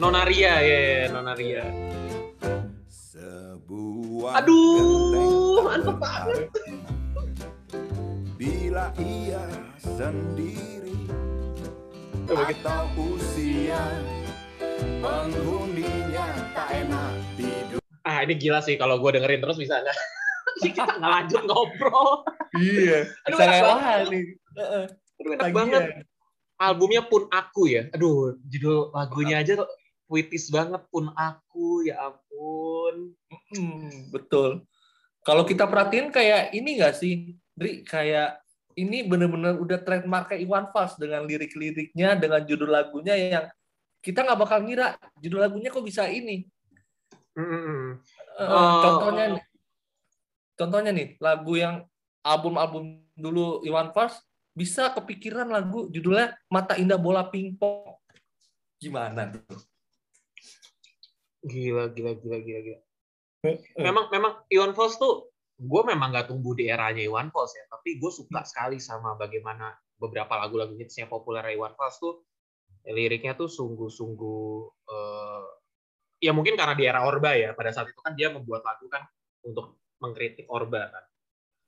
Nonaria 0.00 0.64
ya, 0.64 0.64
yeah, 0.64 1.12
Nonaria. 1.12 1.68
Sebuah 2.88 4.40
Aduh, 4.40 5.60
mantep 5.60 6.00
banget. 6.00 6.48
Bila 8.40 8.88
ia 8.96 9.44
sendiri 9.76 11.04
atau 12.32 12.88
usia 12.96 13.84
penghuninya 15.00 16.26
tak 16.52 16.68
enak 16.76 17.12
tidur. 17.34 17.80
Ah 18.04 18.20
ini 18.22 18.36
gila 18.36 18.60
sih 18.60 18.76
kalau 18.76 19.00
gue 19.00 19.16
dengerin 19.16 19.40
terus 19.40 19.56
bisa 19.56 19.80
nggak? 19.80 19.96
kita 20.64 21.00
nggak 21.00 21.10
lanjut 21.10 21.42
ngobrol. 21.48 22.28
Iya. 22.60 23.08
Aduh, 23.28 23.38
enak 23.40 23.60
banget 23.64 24.00
nih. 24.12 24.24
Aduh, 25.20 25.32
enak 25.34 25.50
banget. 25.56 25.82
Albumnya 26.60 27.02
pun 27.08 27.24
aku 27.32 27.72
ya. 27.72 27.88
Aduh, 27.96 28.36
judul 28.44 28.92
lagunya 28.92 29.40
aja 29.40 29.64
tuh 29.64 29.68
puitis 30.04 30.52
banget 30.52 30.84
pun 30.92 31.08
aku 31.16 31.88
ya 31.88 32.12
ampun. 32.12 33.16
Hmm, 33.56 34.12
betul. 34.12 34.68
Kalau 35.24 35.44
kita 35.48 35.64
perhatiin 35.64 36.12
kayak 36.12 36.52
ini 36.52 36.80
nggak 36.80 36.94
sih, 36.96 37.36
Dri? 37.56 37.80
Kayak 37.84 38.44
ini 38.76 39.04
bener-bener 39.04 39.56
udah 39.60 39.80
trademark 39.80 40.36
Iwan 40.36 40.68
Fals 40.72 40.96
dengan 41.00 41.24
lirik-liriknya, 41.24 42.16
dengan 42.16 42.44
judul 42.44 42.68
lagunya 42.68 43.16
yang 43.16 43.44
kita 44.00 44.24
nggak 44.24 44.40
bakal 44.40 44.58
ngira 44.64 44.96
judul 45.20 45.44
lagunya 45.44 45.68
kok 45.68 45.84
bisa 45.84 46.08
ini. 46.08 46.48
Mm-hmm. 47.36 47.84
Uh, 48.40 48.82
contohnya, 48.82 49.24
nih, 49.36 49.44
contohnya 50.56 50.90
nih 50.90 51.08
lagu 51.20 51.52
yang 51.56 51.74
album-album 52.24 53.04
dulu 53.16 53.60
Iwan 53.64 53.92
Fals 53.92 54.20
bisa 54.56 54.90
kepikiran 54.92 55.48
lagu 55.48 55.88
judulnya 55.92 56.36
Mata 56.50 56.74
Indah 56.76 56.98
Bola 56.98 57.28
Pingpong. 57.28 57.96
Gimana 58.80 59.30
tuh? 59.30 59.60
Gila, 61.44 61.92
gila, 61.92 62.16
gila, 62.16 62.38
gila, 62.40 62.60
gila. 62.60 62.80
Memang, 63.80 64.12
memang 64.12 64.32
Iwan 64.52 64.76
Fals 64.76 65.00
tuh 65.00 65.32
gue 65.60 65.82
memang 65.84 66.12
gak 66.12 66.32
tumbuh 66.32 66.56
di 66.56 66.72
eranya 66.72 67.04
Iwan 67.04 67.28
Fals 67.28 67.52
ya, 67.52 67.64
tapi 67.68 68.00
gue 68.00 68.08
suka 68.08 68.44
sekali 68.48 68.80
sama 68.80 69.16
bagaimana 69.16 69.76
beberapa 70.00 70.40
lagu-lagu 70.40 70.72
hitsnya 70.76 71.04
populer 71.04 71.52
Iwan 71.52 71.76
Fals 71.76 72.00
tuh 72.00 72.24
liriknya 72.92 73.38
tuh 73.38 73.46
sungguh-sungguh 73.46 74.50
uh, 74.90 75.46
ya 76.20 76.30
mungkin 76.36 76.54
karena 76.54 76.74
di 76.76 76.84
era 76.84 77.06
Orba 77.06 77.34
ya 77.34 77.56
pada 77.56 77.72
saat 77.72 77.90
itu 77.90 78.00
kan 78.02 78.12
dia 78.14 78.28
membuat 78.30 78.62
lagu 78.66 78.86
kan 78.90 79.06
untuk 79.46 79.80
mengkritik 80.02 80.46
Orba 80.50 80.90
kan. 80.90 81.04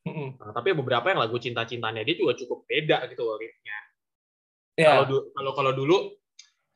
Mm-hmm. 0.02 0.28
Nah, 0.42 0.52
tapi 0.52 0.74
beberapa 0.74 1.06
yang 1.14 1.20
lagu 1.22 1.38
cinta-cintanya 1.38 2.02
dia 2.02 2.16
juga 2.18 2.34
cukup 2.34 2.66
beda 2.66 3.06
gitu 3.08 3.22
liriknya. 3.38 3.78
Yeah. 4.76 5.04
Kalau 5.04 5.30
kalau 5.32 5.52
kalau 5.54 5.72
dulu 5.76 5.96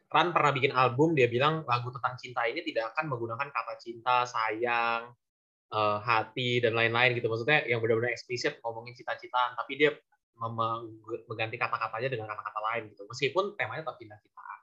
Ran 0.06 0.30
pernah 0.30 0.54
bikin 0.54 0.70
album 0.70 1.18
dia 1.18 1.26
bilang 1.26 1.66
lagu 1.66 1.90
tentang 1.90 2.14
cinta 2.14 2.46
ini 2.46 2.62
tidak 2.62 2.94
akan 2.94 3.10
menggunakan 3.10 3.50
kata 3.50 3.74
cinta, 3.82 4.22
sayang, 4.22 5.10
uh, 5.74 5.98
hati 5.98 6.62
dan 6.62 6.78
lain-lain 6.78 7.18
gitu 7.18 7.26
maksudnya 7.26 7.66
yang 7.66 7.82
benar-benar 7.82 8.14
eksplisit 8.14 8.62
ngomongin 8.62 8.94
cita-citaan 8.94 9.58
tapi 9.58 9.72
dia 9.78 9.90
mengganti 10.36 11.56
kata-katanya 11.56 12.08
dengan 12.12 12.26
kata-kata 12.28 12.60
lain 12.72 12.82
gitu. 12.92 13.08
Meskipun 13.08 13.56
temanya 13.56 13.88
tetap 13.88 13.96
cinta-citaan 13.96 14.60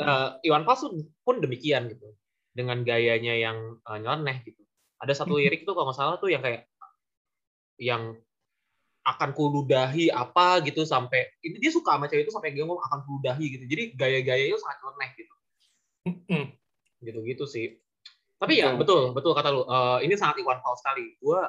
uh, 0.00 0.28
Iwan 0.42 0.64
Fals 0.66 0.84
pun 1.22 1.36
demikian 1.38 1.88
gitu. 1.92 2.12
Dengan 2.56 2.80
gayanya 2.82 3.36
yang 3.36 3.76
uh, 3.84 3.98
nyeleneh 4.00 4.40
gitu. 4.48 4.64
Ada 4.96 5.12
satu 5.12 5.36
lirik 5.36 5.68
itu 5.68 5.72
kalau 5.76 5.92
nggak 5.92 5.98
salah 6.00 6.16
tuh 6.16 6.32
yang 6.32 6.40
kayak 6.40 6.64
yang 7.76 8.16
akan 9.06 9.36
kuludahi 9.36 10.10
apa 10.10 10.64
gitu 10.66 10.82
sampai 10.82 11.30
ini 11.44 11.62
dia 11.62 11.70
suka 11.70 11.94
sama 11.94 12.10
cewek 12.10 12.26
itu 12.26 12.32
sampai 12.32 12.56
dia 12.56 12.64
ngomong 12.64 12.80
akan 12.80 13.04
kuludahi 13.04 13.44
gitu. 13.60 13.64
Jadi 13.68 13.92
gaya-gaya 13.92 14.44
itu 14.48 14.58
sangat 14.58 14.78
nyeleneh 14.82 15.10
gitu. 15.20 15.34
Gitu-gitu 17.04 17.44
sih. 17.44 17.66
Tapi 18.40 18.64
ya 18.64 18.72
betul. 18.72 19.12
betul 19.12 19.36
kata 19.36 19.48
lu. 19.52 19.62
Uh, 19.68 20.00
ini 20.00 20.16
sangat 20.16 20.40
Iwan 20.40 20.64
Fals 20.64 20.80
sekali. 20.80 21.12
Gue 21.20 21.40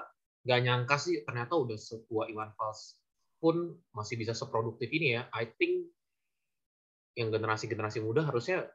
gak 0.44 0.60
nyangka 0.64 0.96
sih 1.00 1.24
ternyata 1.24 1.56
udah 1.56 1.76
sebuah 1.80 2.28
Iwan 2.32 2.52
Fals 2.56 3.00
pun 3.38 3.78
masih 3.94 4.18
bisa 4.18 4.34
seproduktif 4.34 4.90
ini 4.90 5.18
ya. 5.18 5.30
I 5.34 5.50
think 5.58 5.90
yang 7.18 7.34
generasi-generasi 7.34 8.02
muda 8.06 8.26
harusnya 8.26 8.70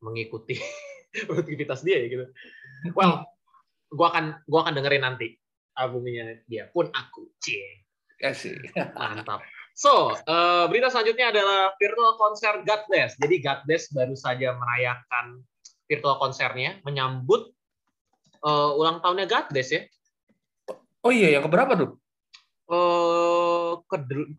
mengikuti 0.00 0.58
produktivitas 1.28 1.82
dia 1.82 1.98
ya 2.00 2.06
gitu. 2.08 2.24
Well, 2.94 3.26
gue 3.90 4.06
akan 4.06 4.46
gua 4.46 4.66
akan 4.66 4.78
dengerin 4.78 5.02
nanti 5.02 5.34
albumnya 5.74 6.38
dia 6.46 6.70
pun 6.70 6.86
aku. 6.90 7.30
Cie. 7.42 7.86
Kasih. 8.20 8.54
Mantap. 8.94 9.42
So, 9.72 10.12
uh, 10.12 10.68
berita 10.68 10.92
selanjutnya 10.92 11.32
adalah 11.32 11.72
virtual 11.80 12.20
konser 12.20 12.60
Godless. 12.68 13.16
Jadi 13.16 13.40
Godless 13.40 13.88
baru 13.90 14.12
saja 14.12 14.52
merayakan 14.52 15.40
virtual 15.88 16.20
konsernya 16.20 16.78
menyambut 16.84 17.48
uh, 18.44 18.76
ulang 18.76 19.00
tahunnya 19.00 19.24
Godless 19.24 19.72
ya. 19.72 19.82
Oh 21.00 21.08
iya, 21.08 21.40
yang 21.40 21.48
keberapa 21.48 21.72
tuh? 21.80 21.90
Uh, 22.70 23.82
ke 23.90 23.98
48 23.98 24.38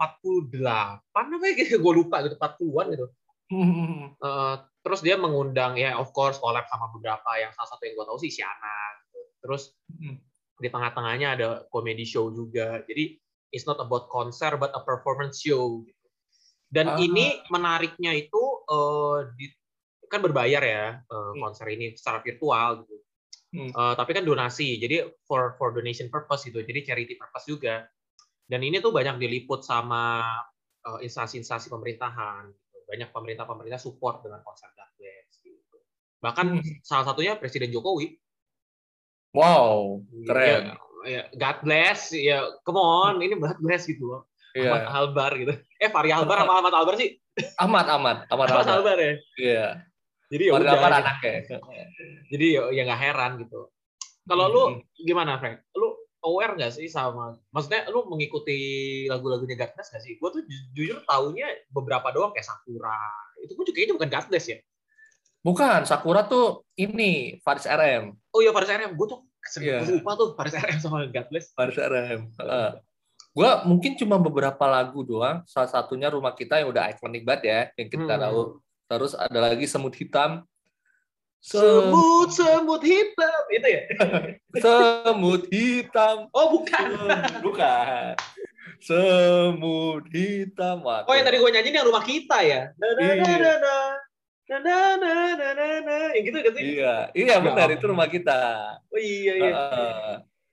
apa 1.12 1.46
ya? 1.52 1.76
Gue 1.84 1.94
lupa 2.00 2.24
gitu, 2.24 2.40
40-an 2.40 2.88
gitu. 2.96 3.08
Uh, 3.52 4.56
terus 4.88 5.04
dia 5.04 5.20
mengundang 5.20 5.76
ya 5.78 6.00
of 6.00 6.10
course 6.16 6.40
collab 6.40 6.66
sama 6.72 6.90
beberapa 6.96 7.28
yang 7.38 7.52
salah 7.54 7.70
satu 7.76 7.84
yang 7.86 7.94
gue 8.00 8.06
tahu 8.08 8.18
sih 8.24 8.32
Siana 8.32 8.78
gitu. 9.04 9.20
Terus 9.44 9.64
hmm. 9.92 10.16
di 10.58 10.68
tengah-tengahnya 10.72 11.28
ada 11.36 11.48
comedy 11.70 12.08
show 12.08 12.32
juga. 12.32 12.82
Jadi 12.88 13.20
it's 13.52 13.68
not 13.68 13.78
about 13.84 14.08
konser 14.08 14.56
but 14.56 14.72
a 14.74 14.82
performance 14.82 15.44
show 15.44 15.84
gitu. 15.84 16.08
Dan 16.72 16.88
uh 16.88 16.98
ini 17.04 17.44
menariknya 17.52 18.16
itu 18.16 18.42
uh, 18.72 19.28
di 19.36 19.52
kan 20.08 20.20
berbayar 20.20 20.64
ya 20.64 20.86
uh, 21.04 21.32
konser 21.40 21.68
ini 21.72 21.96
secara 21.96 22.24
virtual 22.24 22.84
gitu. 22.84 22.96
Hmm. 23.52 23.72
Uh, 23.76 23.94
tapi 24.00 24.16
kan 24.16 24.24
donasi, 24.24 24.80
jadi 24.80 25.12
for 25.28 25.60
for 25.60 25.76
donation 25.76 26.08
purpose 26.08 26.48
gitu, 26.48 26.64
jadi 26.64 26.88
charity 26.88 27.20
purpose 27.20 27.52
juga. 27.52 27.84
Dan 28.52 28.68
ini 28.68 28.84
tuh 28.84 28.92
banyak 28.92 29.16
diliput 29.16 29.64
sama 29.64 30.20
uh, 30.84 31.00
instansi-instansi 31.00 31.72
pemerintahan. 31.72 32.52
Gitu. 32.52 32.78
Banyak 32.84 33.10
pemerintah-pemerintah 33.16 33.80
support 33.80 34.20
dengan 34.28 34.44
konser 34.44 34.68
God 34.76 34.92
Gitu. 35.40 35.78
Bahkan 36.20 36.60
hmm. 36.60 36.84
salah 36.84 37.08
satunya 37.08 37.40
Presiden 37.40 37.72
Jokowi. 37.72 38.20
Wow, 39.32 40.04
keren. 40.28 40.76
Ya, 40.76 40.76
ya, 41.08 41.24
God 41.32 41.58
bless, 41.64 42.12
ya 42.12 42.44
come 42.68 42.84
on, 42.84 43.24
ini 43.24 43.40
God 43.40 43.64
bless 43.64 43.88
gitu 43.88 44.04
loh. 44.04 44.28
Yeah. 44.52 44.76
Ahmad 44.76 44.92
Albar 44.92 45.32
gitu. 45.40 45.56
Eh, 45.80 45.88
Fahri 45.88 46.12
Albar 46.12 46.44
sama 46.44 46.60
Ahmad 46.60 46.76
Albar 46.76 47.00
sih? 47.00 47.16
Ahmad, 47.56 47.88
Ahmad. 47.88 48.28
Ahmad, 48.28 48.48
Ahmad 48.52 48.68
Albar 48.68 48.98
ya? 49.00 49.14
Iya 49.40 49.68
jadi 50.32 50.44
ya 50.48 50.52
udah 50.56 50.72
anaknya 50.80 51.44
jadi 52.32 52.46
ya, 52.56 52.62
ya 52.72 52.82
nggak 52.88 53.02
heran 53.04 53.32
gitu 53.44 53.68
kalau 54.24 54.46
hmm. 54.48 54.54
lu 54.56 54.64
gimana 55.04 55.36
Frank 55.38 55.68
lu 55.76 56.01
aware 56.22 56.54
nggak 56.54 56.72
sih 56.72 56.86
sama 56.86 57.34
maksudnya 57.50 57.90
lu 57.90 58.06
mengikuti 58.06 58.58
lagu-lagunya 59.06 59.58
Godless 59.58 59.90
nggak 59.90 60.04
sih? 60.04 60.14
Gue 60.18 60.30
tuh 60.30 60.42
ju- 60.46 60.70
jujur 60.74 61.02
taunya 61.04 61.50
beberapa 61.68 62.10
doang 62.10 62.32
kayak 62.32 62.46
Sakura. 62.46 62.98
Itu 63.42 63.54
pun 63.54 63.66
juga 63.66 63.76
kayaknya 63.76 63.96
bukan 63.98 64.10
Godless 64.10 64.46
ya. 64.48 64.58
Bukan, 65.42 65.90
Sakura 65.90 66.22
tuh 66.22 66.62
ini 66.78 67.42
Faris 67.42 67.66
RM. 67.66 68.14
Oh 68.30 68.40
iya 68.40 68.54
Faris 68.54 68.70
RM, 68.70 68.94
gue 68.94 69.08
tuh 69.10 69.20
sering 69.42 69.82
lupa 69.98 70.14
tuh 70.14 70.38
Faris 70.38 70.54
RM 70.54 70.78
sama 70.78 71.10
Godless. 71.10 71.50
Faris 71.52 71.78
RM. 71.78 72.30
Heeh. 72.38 72.72
gua 73.32 73.64
mungkin 73.64 73.96
cuma 73.96 74.20
beberapa 74.20 74.60
lagu 74.68 75.02
doang. 75.02 75.40
Salah 75.48 75.72
satunya 75.72 76.12
Rumah 76.12 76.36
Kita 76.36 76.60
yang 76.60 76.68
udah 76.68 76.92
ikonik 76.92 77.24
banget 77.24 77.44
ya, 77.48 77.60
yang 77.80 77.88
kita 77.88 78.14
Hmm. 78.20 78.24
tahu. 78.28 78.42
Terus 78.92 79.12
ada 79.16 79.40
lagi 79.40 79.66
Semut 79.66 79.96
Hitam. 79.96 80.44
Sem- 81.42 81.58
Semut 81.58 82.30
semut 82.30 82.82
hitam 82.86 83.42
itu 83.50 83.66
ya? 83.66 83.82
Semut 84.64 85.50
hitam. 85.50 86.30
Oh 86.32 86.54
bukan. 86.54 86.86
Bukan. 87.42 88.14
Semut 88.78 90.06
hitam. 90.10 90.86
Wah, 90.86 91.02
Oh 91.04 91.14
yang 91.14 91.26
tadi 91.26 91.38
gue 91.38 91.50
nyanyiin 91.50 91.78
yang 91.78 91.90
rumah 91.90 92.06
kita 92.06 92.46
ya. 92.46 92.70
Na 92.78 92.88
na 92.94 93.02
na 93.02 93.10
Iya. 93.10 93.38
na 93.38 93.54
na. 93.58 93.78
Na 94.46 94.58
na 94.60 94.78
na 94.98 95.12
na 95.34 95.48
na 95.54 95.68
na. 95.82 95.98
Yang 96.14 96.24
gitu 96.30 96.38
kan 96.40 96.52
sih? 96.54 96.64
Iya, 96.78 96.96
iya 97.14 97.36
benar 97.40 97.68
itu 97.70 97.86
rumah 97.86 98.06
kita. 98.06 98.40
Oh 98.90 99.00
iya 99.00 99.34
iya. 99.34 99.54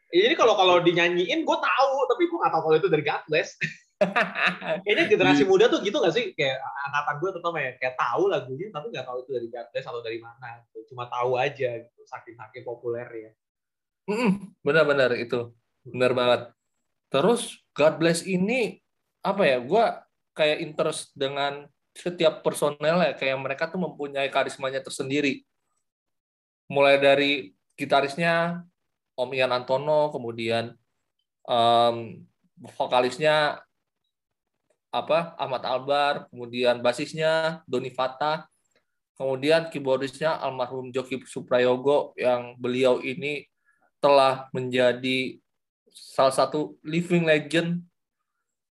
Ya, 0.09 0.21
jadi 0.25 0.35
kalau 0.35 0.57
kalau 0.57 0.81
dinyanyiin 0.81 1.45
gue 1.45 1.59
tahu, 1.59 1.93
tapi 2.09 2.23
gue 2.25 2.39
nggak 2.39 2.49
tahu 2.49 2.63
kalau 2.65 2.77
itu 2.77 2.89
dari 2.89 3.05
Godless. 3.05 3.61
Kayaknya 4.87 5.05
generasi 5.11 5.43
Iya. 5.43 5.51
muda 5.51 5.65
tuh 5.67 5.83
gitu 5.83 5.99
nggak 5.99 6.15
sih? 6.15 6.25
Kayak 6.39 6.63
angkatan 6.87 7.15
gue 7.19 7.31
terutama 7.35 7.59
ya, 7.59 7.73
kayak 7.83 7.95
tahu 7.99 8.23
lagunya 8.31 8.67
tapi 8.71 8.87
nggak 8.95 9.07
tahu 9.07 9.19
itu 9.27 9.31
dari 9.35 9.49
Godless 9.51 9.87
atau 9.91 10.01
dari 10.03 10.19
mana. 10.23 10.49
gitu. 10.71 10.95
Cuma 10.95 11.05
tahu 11.11 11.31
aja 11.35 11.71
gitu, 11.83 12.01
saking 12.07 12.35
saking 12.39 12.63
populer 12.63 13.09
ya. 13.11 13.31
Benar-benar 14.63 15.13
itu. 15.19 15.51
Benar 15.83 16.13
banget. 16.15 16.41
Terus 17.11 17.59
God 17.75 17.95
Bless 17.99 18.23
ini 18.23 18.79
apa 19.21 19.43
ya? 19.45 19.59
Gua 19.59 20.01
kayak 20.33 20.63
interest 20.63 21.11
dengan 21.19 21.67
setiap 21.91 22.47
personel 22.47 23.03
ya 23.03 23.13
kayak 23.19 23.35
mereka 23.43 23.67
tuh 23.67 23.83
mempunyai 23.83 24.31
karismanya 24.31 24.79
tersendiri. 24.79 25.43
Mulai 26.71 27.03
dari 27.03 27.33
gitarisnya 27.75 28.63
Om 29.19 29.31
Ian 29.35 29.51
Antono, 29.51 30.15
kemudian 30.15 30.71
em, 31.43 31.97
vokalisnya 32.79 33.59
apa 34.89 35.37
Ahmad 35.37 35.63
Albar, 35.65 36.15
kemudian 36.33 36.81
basisnya 36.81 37.61
Doni 37.69 37.93
Fata, 37.93 38.49
kemudian 39.19 39.69
keyboardisnya 39.69 40.39
almarhum 40.39 40.95
Joki 40.95 41.21
Suprayogo 41.27 42.15
yang 42.17 42.57
beliau 42.57 43.03
ini 43.03 43.45
telah 43.99 44.47
menjadi 44.55 45.37
salah 45.91 46.31
satu 46.31 46.79
living 46.87 47.27
legend 47.27 47.83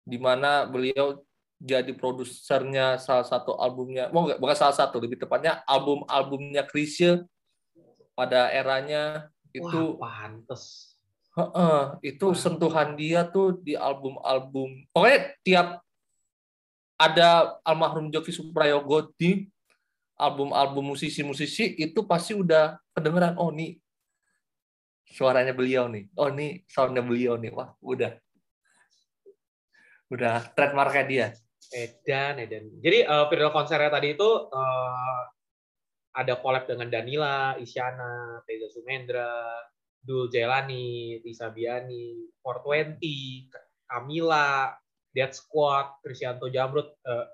di 0.04 0.21
mana 0.21 0.68
beliau 0.68 1.25
jadi 1.56 1.97
produsernya 1.97 3.00
salah 3.00 3.25
satu 3.25 3.56
albumnya, 3.56 4.12
oh, 4.12 4.28
enggak, 4.28 4.37
bukan 4.37 4.56
salah 4.56 4.76
satu, 4.76 5.00
lebih 5.00 5.16
tepatnya 5.16 5.64
album-albumnya 5.64 6.68
Chrisye 6.68 7.25
pada 8.12 8.52
eranya 8.52 9.33
itu 9.56 9.97
Wah, 9.97 10.28
pantes. 10.28 10.94
Heeh, 11.35 12.14
itu 12.14 12.26
Wah. 12.30 12.37
sentuhan 12.37 12.94
dia 13.00 13.25
tuh 13.25 13.56
di 13.64 13.73
album-album. 13.73 14.87
Pokoknya 14.92 15.21
tiap 15.40 15.68
ada 16.95 17.59
almarhum 17.67 18.11
Joki 18.11 18.31
Suprayogo 18.31 19.11
di 19.19 19.47
album-album 20.15 20.95
musisi-musisi 20.95 21.75
itu 21.75 22.07
pasti 22.07 22.39
udah 22.39 22.79
kedengeran 22.95 23.35
oh 23.35 23.51
nih 23.51 23.75
suaranya 25.15 25.55
beliau 25.55 25.87
nih. 25.87 26.11
Oh 26.19 26.27
nih 26.33 26.67
soundnya 26.67 27.07
beliau 27.07 27.39
nih. 27.39 27.55
Wah, 27.55 27.71
udah. 27.79 28.19
Udah 30.11 30.51
trademarknya 30.59 31.05
dia. 31.07 31.27
Edan, 31.71 32.43
Edan. 32.43 32.71
Jadi 32.83 33.07
uh, 33.07 33.27
periode 33.31 33.51
konsernya 33.51 33.88
tadi 33.88 34.14
itu 34.14 34.31
eh, 34.53 35.21
ada 36.14 36.38
collab 36.38 36.68
dengan 36.68 36.92
Danila, 36.92 37.57
Isyana, 37.57 38.45
Teza 38.47 38.68
Sumendra, 38.71 39.33
Dul 39.99 40.29
Jelani, 40.29 41.18
Tisa 41.25 41.49
Biani, 41.51 42.31
420, 42.45 43.51
Kamila, 43.88 44.77
Dead 45.14 45.31
Squad, 45.31 46.03
Krisyanto 46.03 46.50
Jamrut. 46.50 46.90
Eh, 47.07 47.27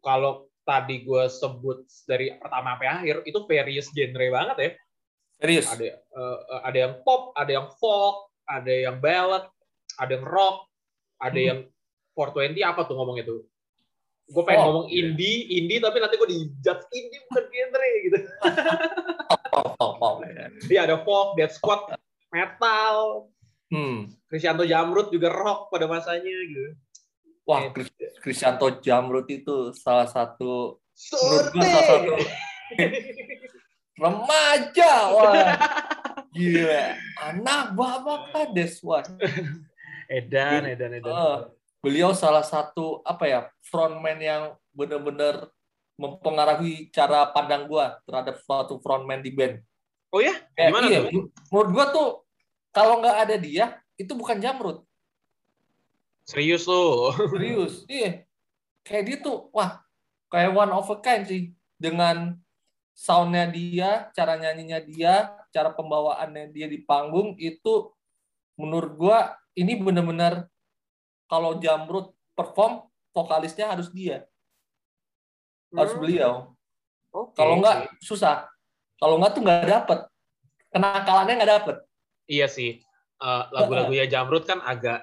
kalau 0.00 0.46
tadi 0.62 1.02
gue 1.02 1.26
sebut 1.26 1.82
dari 2.06 2.30
pertama 2.38 2.78
sampai 2.78 2.88
akhir 2.88 3.16
itu 3.26 3.38
various 3.44 3.90
genre 3.90 4.26
banget 4.30 4.56
ya. 4.56 4.70
Serius. 5.42 5.66
Ada 5.66 5.84
eh, 5.98 6.38
ada 6.62 6.78
yang 6.78 6.94
pop, 7.02 7.34
ada 7.34 7.50
yang 7.50 7.68
folk, 7.76 8.30
ada 8.46 8.70
yang 8.72 8.96
ballad, 9.02 9.44
ada 9.98 10.10
yang 10.14 10.24
rock, 10.24 10.70
ada 11.18 11.34
Hmm. 11.36 11.48
yang 11.50 11.60
420 12.14 12.62
apa 12.62 12.80
tuh 12.86 12.94
ngomong 12.94 13.18
itu? 13.18 13.42
Gue 14.30 14.46
pengen 14.46 14.62
ngomong 14.62 14.86
indie, 14.94 15.50
indie 15.58 15.82
tapi 15.82 15.98
nanti 15.98 16.14
gue 16.14 16.28
dijudge 16.30 16.86
indie 16.94 17.20
bukan 17.26 17.44
genre 17.50 17.88
gitu. 18.06 18.18
Oh, 19.50 19.74
oh, 19.82 19.92
oh. 19.98 20.14
Iya 20.70 20.86
ada 20.86 21.02
folk, 21.02 21.34
Dead 21.34 21.50
Squad, 21.50 21.90
metal, 22.30 23.26
Hmm. 23.70 24.10
Krisyanto 24.26 24.66
Jamrut 24.66 25.14
juga 25.14 25.30
rock 25.30 25.70
pada 25.70 25.86
masanya 25.86 26.26
gitu. 26.26 26.74
Wah, 27.48 27.66
Kris- 27.72 27.92
Krisyanto 28.20 28.68
Jamrut 28.78 29.26
itu 29.26 29.72
salah 29.74 30.06
satu 30.06 30.76
menurut 30.76 31.46
Surti. 31.50 31.58
salah 31.64 31.84
satu 31.88 32.12
remaja 34.00 34.92
wah 35.12 35.34
gila 36.32 36.84
anak 37.20 37.62
bapak 37.76 38.20
kades 38.32 38.80
wah 38.80 39.04
Edan, 40.10 40.66
edan, 40.66 40.90
edan. 40.98 41.06
Eh, 41.14 41.38
beliau 41.78 42.10
salah 42.10 42.42
satu 42.42 42.98
apa 43.06 43.30
ya 43.30 43.40
frontman 43.62 44.18
yang 44.18 44.42
benar-benar 44.74 45.46
mempengaruhi 45.94 46.90
cara 46.90 47.30
pandang 47.30 47.70
gua 47.70 48.02
terhadap 48.02 48.42
suatu 48.42 48.82
frontman 48.82 49.22
di 49.22 49.30
band. 49.30 49.62
Oh 50.10 50.18
ya? 50.18 50.34
Kayak, 50.58 50.70
Gimana 50.74 50.86
iya, 50.90 51.00
tuh? 51.06 51.30
menurut 51.54 51.70
gua 51.70 51.86
tuh 51.94 52.08
kalau 52.74 52.98
nggak 52.98 53.16
ada 53.22 53.36
dia 53.38 53.66
itu 53.94 54.10
bukan 54.18 54.42
jamrut 54.42 54.82
Serius 56.26 56.64
tuh. 56.64 57.10
serius 57.32 57.84
iya 57.90 58.24
kayak 58.86 59.02
dia 59.06 59.16
tuh 59.20 59.48
wah 59.52 59.80
kayak 60.30 60.54
one 60.54 60.72
of 60.72 60.88
a 60.88 60.96
kind 61.00 61.24
sih 61.26 61.52
dengan 61.76 62.36
soundnya 62.96 63.48
dia 63.48 63.90
cara 64.12 64.36
nyanyinya 64.36 64.78
dia 64.84 65.14
cara 65.50 65.72
pembawaannya 65.72 66.52
dia 66.52 66.66
di 66.68 66.80
panggung 66.84 67.34
itu 67.40 67.90
menurut 68.60 68.92
gua 68.94 69.18
ini 69.56 69.74
benar-benar 69.80 70.46
kalau 71.26 71.56
jamrut 71.58 72.12
perform 72.36 72.84
vokalisnya 73.10 73.72
harus 73.72 73.90
dia 73.90 74.24
harus 75.74 75.94
Hmm. 75.96 76.02
beliau 76.02 76.32
Oke. 77.10 77.34
kalau 77.34 77.58
nggak 77.58 77.90
susah 78.02 78.46
kalau 79.00 79.18
nggak 79.18 79.32
tuh 79.34 79.42
nggak 79.42 79.66
dapet 79.66 79.98
kenakalannya 80.70 81.34
nggak 81.40 81.52
dapet 81.58 81.76
Iya 82.30 82.46
sih. 82.46 82.78
Eh, 83.18 83.42
lagu-lagunya 83.50 84.06
Jamrut 84.06 84.46
kan 84.46 84.62
agak 84.62 85.02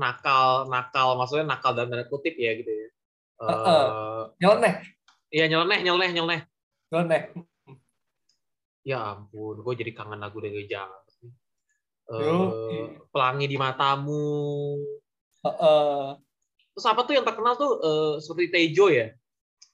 nakal, 0.00 0.64
nakal 0.66 1.20
maksudnya 1.20 1.44
nakal 1.44 1.76
dalam 1.76 1.92
tanda 1.92 2.08
kutip 2.08 2.32
ya 2.40 2.56
gitu 2.56 2.72
ya. 2.72 2.88
Eh, 3.40 3.48
Heeh. 3.52 3.84
nyeleneh 4.40 4.74
Iya 5.30 5.44
nyeleneh, 5.46 5.78
nyeleneh, 5.84 6.10
nyeleneh. 6.10 6.40
nyeleneh 6.90 7.22
Ya 8.82 9.12
ampun, 9.12 9.60
gue 9.60 9.74
jadi 9.76 9.92
kangen 9.92 10.24
lagu 10.24 10.40
dari 10.40 10.64
Jamrut. 10.64 11.04
nih. 11.20 11.32
Eh. 12.10 12.84
Pelangi 13.12 13.46
di 13.46 13.60
matamu. 13.60 14.80
Heeh. 15.44 16.16
Terus 16.72 16.86
apa 16.88 17.04
tuh 17.04 17.12
yang 17.12 17.26
terkenal 17.28 17.54
tuh 17.60 17.72
eh, 17.78 18.14
seperti 18.24 18.46
Tejo 18.48 18.88
ya? 18.88 19.12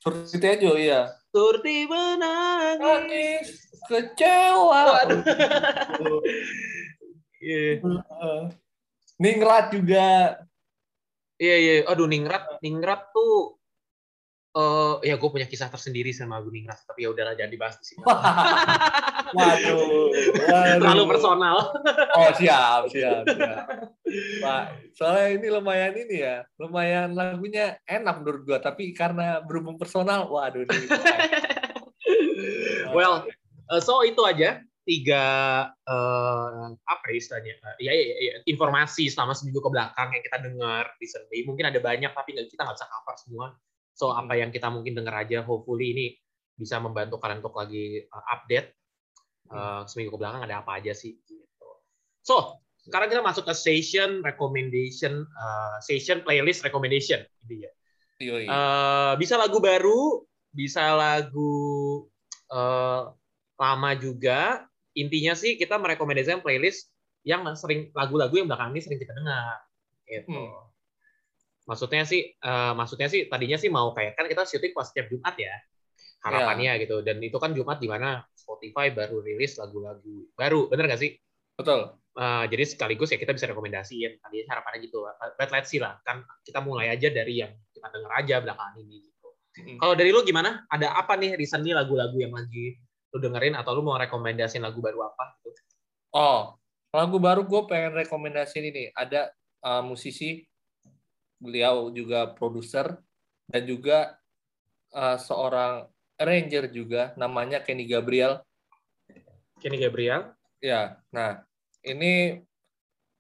Seperti 0.03 0.37
Tejo 0.43 0.75
iya 0.75 1.09
Seperti 1.31 1.87
menangis. 1.87 2.83
nangis 2.83 3.47
kecewa 3.87 4.81
Waduh. 4.91 5.23
Iya. 7.47 7.79
Ningrat 9.17 9.73
juga 9.73 10.37
iya, 11.41 11.57
iya. 11.57 11.75
Aduh, 11.89 12.09
Ningrat, 12.09 12.61
Ningrat 12.61 13.13
tuh 13.13 13.57
eh 14.57 15.13
ya 15.13 15.21
gue 15.21 15.29
punya 15.29 15.45
kisah 15.45 15.69
tersendiri 15.69 16.17
sama 16.17 16.41
lagu 16.41 16.49
Ningrat, 16.49 16.81
tapi 16.89 17.05
ya 17.05 17.13
udahlah 17.13 17.37
jangan 17.37 17.53
dibahas 17.53 17.77
di 17.77 17.93
sini. 17.93 18.01
waduh, 19.37 19.77
waduh. 20.49 20.81
Terlalu 20.81 21.05
personal. 21.13 21.57
oh 22.17 22.31
siap 22.41 22.89
siap, 22.89 23.23
siap. 23.29 23.65
Pak 24.41 24.65
soalnya 24.97 25.29
ini 25.37 25.47
lumayan 25.53 25.93
ini 25.93 26.25
ya 26.25 26.47
lumayan 26.57 27.13
lagunya 27.13 27.77
enak 27.85 28.25
menurut 28.25 28.43
gua 28.49 28.59
tapi 28.65 28.97
karena 28.97 29.45
berhubung 29.45 29.77
personal 29.77 30.25
waduh 30.33 30.65
ini 30.65 30.89
Well, 32.97 33.27
eh, 33.73 33.83
so 33.83 34.01
itu 34.07 34.23
aja 34.23 34.63
tiga 34.87 35.25
eh, 35.83 36.67
apa 36.79 37.05
ya 37.11 37.17
istilahnya? 37.19 37.55
Eh, 37.59 37.91
ya, 37.91 37.93
ya, 37.93 38.05
ya, 38.23 38.33
informasi 38.47 39.11
selama 39.11 39.35
seminggu 39.35 39.59
ke 39.59 39.71
belakang 39.75 40.15
yang 40.15 40.23
kita 40.23 40.39
dengar 40.39 40.95
di 41.03 41.07
Sunday. 41.11 41.43
Mungkin 41.43 41.67
ada 41.75 41.83
banyak 41.83 42.15
tapi 42.15 42.39
kita 42.47 42.63
nggak 42.63 42.77
bisa 42.79 42.87
cover 42.87 43.17
semua. 43.19 43.47
So 43.99 44.15
apa 44.15 44.39
yang 44.39 44.55
kita 44.55 44.71
mungkin 44.71 44.95
dengar 44.95 45.27
aja, 45.27 45.43
hopefully 45.43 45.91
ini 45.91 46.07
bisa 46.57 46.79
membantu 46.79 47.19
kalian 47.19 47.43
untuk 47.43 47.59
lagi 47.59 48.07
eh, 48.07 48.25
update 48.31 48.69
eh, 49.51 49.81
seminggu 49.91 50.15
ke 50.15 50.19
belakang 50.23 50.47
ada 50.47 50.63
apa 50.63 50.79
aja 50.79 50.95
sih. 50.95 51.19
Gitu. 51.19 51.69
So 52.23 52.63
sekarang 52.87 53.11
kita 53.11 53.23
masuk 53.27 53.51
ke 53.51 53.55
session 53.59 54.23
recommendation, 54.23 55.27
uh, 55.27 55.77
session 55.83 56.23
playlist 56.23 56.63
recommendation, 56.63 57.19
gitu 57.43 57.67
ya. 57.67 57.71
Uh, 58.47 59.13
bisa 59.19 59.35
lagu 59.35 59.59
baru, 59.59 60.23
bisa 60.55 60.95
lagu 60.95 62.07
uh, 62.49 63.11
lama 63.59 63.91
juga. 63.99 64.71
Intinya 64.97 65.37
sih 65.37 65.61
kita 65.61 65.77
merekomendasikan 65.77 66.41
playlist 66.41 66.89
yang 67.27 67.45
sering 67.53 67.93
lagu-lagu 67.93 68.33
yang 68.33 68.49
belakangan 68.49 68.73
ini 68.73 68.83
sering 68.83 69.01
kita 69.03 69.13
dengar. 69.13 69.61
Gitu. 70.09 70.33
Hmm. 70.33 70.73
Maksudnya 71.67 72.07
sih, 72.07 72.33
uh, 72.41 72.73
maksudnya 72.73 73.11
sih 73.11 73.27
tadinya 73.27 73.59
sih 73.61 73.69
mau 73.69 73.91
kayak 73.93 74.15
kan 74.15 74.31
kita 74.31 74.47
syuting 74.47 74.73
pas 74.73 74.87
setiap 74.87 75.11
Jumat 75.11 75.35
ya 75.37 75.53
harapannya 76.23 76.79
yeah. 76.79 76.83
gitu. 76.83 77.03
Dan 77.03 77.21
itu 77.21 77.37
kan 77.37 77.53
Jumat 77.53 77.83
di 77.83 77.91
mana 77.91 78.23
Spotify 78.33 78.95
baru 78.95 79.21
rilis 79.21 79.59
lagu-lagu 79.61 80.31
baru, 80.39 80.71
bener 80.71 80.87
gak 80.89 81.03
sih? 81.03 81.13
Betul. 81.59 81.99
Uh, 82.17 82.49
jadi 82.49 82.65
sekaligus 82.65 83.13
ya 83.13 83.19
kita 83.21 83.37
bisa 83.37 83.51
rekomendasiin. 83.51 84.23
Tadi 84.23 84.39
harapannya 84.49 84.81
gitu. 84.87 85.05
But 85.37 85.51
let's 85.53 85.69
see 85.69 85.83
lah. 85.83 86.01
Kan 86.07 86.25
kita 86.47 86.65
mulai 86.65 86.95
aja 86.95 87.13
dari 87.13 87.45
yang 87.45 87.53
kita 87.75 87.93
denger 87.93 88.13
aja 88.17 88.35
belakangan 88.41 88.75
ini 88.81 88.97
gitu. 89.03 89.29
Hmm. 89.61 89.77
Kalau 89.83 89.95
dari 89.99 90.15
lu 90.15 90.23
gimana? 90.23 90.65
Ada 90.71 90.95
apa 90.95 91.19
nih 91.19 91.35
recently 91.35 91.75
lagu-lagu 91.75 92.17
yang 92.17 92.33
lagi 92.33 92.79
lu 93.15 93.19
dengerin 93.23 93.55
atau 93.55 93.77
lu 93.77 93.83
mau 93.87 93.99
rekomendasiin 93.99 94.63
lagu 94.63 94.79
baru 94.83 95.07
apa 95.07 95.39
gitu? 95.45 95.61
Oh, 96.17 96.57
lagu 96.91 97.17
baru 97.21 97.45
gue 97.45 97.63
pengen 97.69 97.93
rekomendasiin 97.95 98.67
ini. 98.73 98.85
Ada 98.97 99.31
uh, 99.63 99.83
musisi, 99.85 100.45
beliau 101.37 101.93
juga 101.93 102.33
produser 102.33 102.97
dan 103.47 103.63
juga 103.69 104.17
uh, 104.97 105.21
seorang 105.21 105.87
arranger 106.17 106.73
juga 106.73 107.13
namanya 107.21 107.61
Kenny 107.61 107.85
Gabriel. 107.85 108.41
Kenny 109.61 109.77
Gabriel? 109.81 110.33
Ya, 110.61 111.01
nah 111.13 111.45
ini 111.85 112.41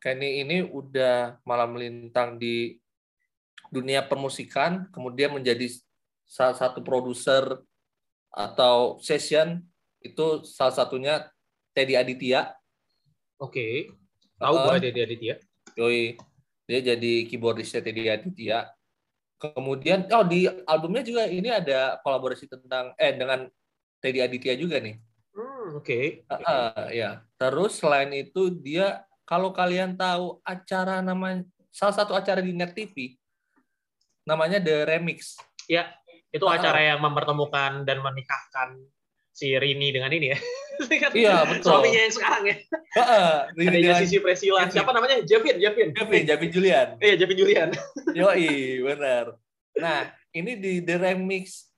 Kenny 0.00 0.40
ini 0.44 0.64
udah 0.64 1.40
malam 1.44 1.76
melintang 1.76 2.40
di 2.40 2.80
dunia 3.68 4.04
permusikan, 4.06 4.88
kemudian 4.94 5.34
menjadi 5.34 5.68
salah 6.26 6.56
satu 6.56 6.80
produser 6.82 7.60
atau 8.32 9.00
session 9.00 9.62
itu 10.12 10.46
salah 10.46 10.74
satunya 10.74 11.26
Teddy 11.76 11.94
Aditya. 11.98 12.54
Oke, 13.36 13.92
tahu 14.40 14.54
uh, 14.56 14.62
gue 14.72 14.88
Teddy 14.88 15.00
Aditya. 15.04 15.34
Yoi, 15.76 16.16
dia 16.64 16.80
jadi 16.80 17.12
keyboardisnya 17.28 17.84
Teddy 17.84 18.08
Aditya. 18.08 18.72
Kemudian 19.36 20.08
oh 20.16 20.24
di 20.24 20.48
albumnya 20.64 21.04
juga 21.04 21.28
ini 21.28 21.52
ada 21.52 22.00
kolaborasi 22.00 22.48
tentang 22.48 22.96
eh 22.96 23.12
dengan 23.12 23.44
Teddy 24.00 24.24
Aditya 24.24 24.56
juga 24.56 24.80
nih. 24.80 24.96
Hmm, 25.36 25.76
Oke. 25.76 26.24
Okay. 26.24 26.32
Uh, 26.32 26.40
uh, 26.48 26.86
ya. 26.88 27.20
Terus 27.36 27.76
selain 27.76 28.08
itu 28.16 28.48
dia 28.48 29.04
kalau 29.28 29.52
kalian 29.52 29.92
tahu 29.98 30.40
acara 30.40 31.04
nama 31.04 31.44
salah 31.68 31.92
satu 31.92 32.16
acara 32.16 32.40
di 32.40 32.56
Net 32.56 32.72
TV 32.72 33.20
namanya 34.26 34.58
The 34.58 34.88
Remix. 34.88 35.38
Ya, 35.70 35.92
itu 36.34 36.42
uh, 36.42 36.52
acara 36.56 36.82
yang 36.82 37.04
mempertemukan 37.04 37.86
dan 37.86 38.02
menikahkan 38.02 38.80
si 39.36 39.52
Rini 39.52 39.92
dengan 39.92 40.08
ini 40.08 40.32
ya. 40.32 40.38
iya 41.12 41.44
betul. 41.44 41.76
Suaminya 41.76 42.00
yang 42.08 42.14
sekarang 42.16 42.42
ya. 42.48 42.56
Uh, 42.96 43.36
Rini 43.52 43.84
dengan 43.84 44.00
Sisi 44.00 44.16
Presila. 44.24 44.64
Siapa 44.72 44.96
namanya? 44.96 45.20
Javin, 45.28 45.60
Javin. 45.60 45.92
Javin, 45.92 46.22
Javin 46.24 46.50
Julian. 46.50 46.88
Iya, 46.96 47.14
Javin 47.20 47.36
Julian. 47.36 47.68
Yoi, 48.18 48.80
benar. 48.80 49.36
Nah, 49.76 50.08
ini 50.32 50.56
di 50.56 50.80
The 50.80 50.96
Remix 50.96 51.68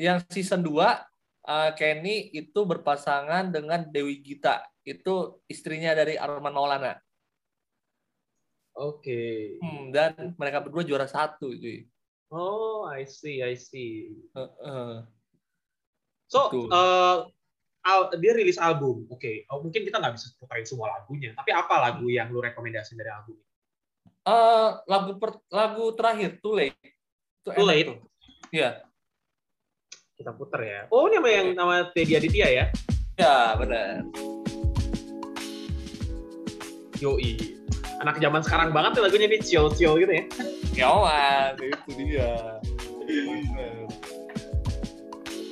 yang 0.00 0.24
season 0.32 0.64
2 0.64 0.72
uh, 0.72 1.70
Kenny 1.76 2.32
itu 2.32 2.64
berpasangan 2.64 3.52
dengan 3.52 3.84
Dewi 3.92 4.24
Gita. 4.24 4.64
Itu 4.80 5.44
istrinya 5.52 5.92
dari 5.92 6.16
Arman 6.16 6.56
Maulana. 6.56 6.96
Oke. 8.72 9.04
Okay. 9.04 9.36
Hmm, 9.60 9.92
dan 9.92 10.32
mereka 10.40 10.64
berdua 10.64 10.80
juara 10.80 11.04
satu 11.04 11.52
itu. 11.52 11.84
Oh, 12.32 12.88
I 12.88 13.04
see, 13.04 13.44
I 13.44 13.52
see. 13.52 14.16
Uh, 14.32 14.48
uh. 14.64 14.92
So, 16.32 16.48
uh, 16.72 17.28
dia 18.16 18.32
rilis 18.32 18.56
album. 18.56 19.04
Oke, 19.12 19.20
okay. 19.20 19.36
oh, 19.52 19.60
mungkin 19.60 19.84
kita 19.84 20.00
nggak 20.00 20.16
bisa 20.16 20.32
puterin 20.40 20.64
semua 20.64 20.88
lagunya. 20.96 21.36
Tapi 21.36 21.52
apa 21.52 21.76
lagu 21.76 22.08
yang 22.08 22.32
lu 22.32 22.40
rekomendasi 22.40 22.96
dari 22.96 23.12
album? 23.12 23.36
Uh, 24.24 24.80
lagu 24.88 25.20
per, 25.20 25.36
lagu 25.52 25.92
terakhir, 25.92 26.40
Too 26.40 26.56
Late. 26.56 26.80
Too, 27.44 27.52
Too 27.52 27.66
Late. 27.68 28.00
Iya. 28.48 28.80
Kita 30.16 30.32
puter 30.32 30.60
ya. 30.64 30.80
Oh, 30.88 31.04
ini 31.04 31.20
nama 31.20 31.28
yang 31.28 31.48
nama 31.52 31.74
Teddy 31.92 32.16
Aditya 32.16 32.48
ya? 32.48 32.64
Ya, 33.20 33.52
benar. 33.60 34.08
Yoi. 36.96 37.60
Anak 38.00 38.24
zaman 38.24 38.40
sekarang 38.40 38.72
banget 38.72 38.96
tuh 38.96 39.04
lagunya 39.04 39.28
nih, 39.28 39.42
chill-chill 39.44 40.00
gitu 40.00 40.12
ya. 40.16 40.24
Yawan, 40.80 41.60
itu 41.60 41.90
dia. 41.92 42.56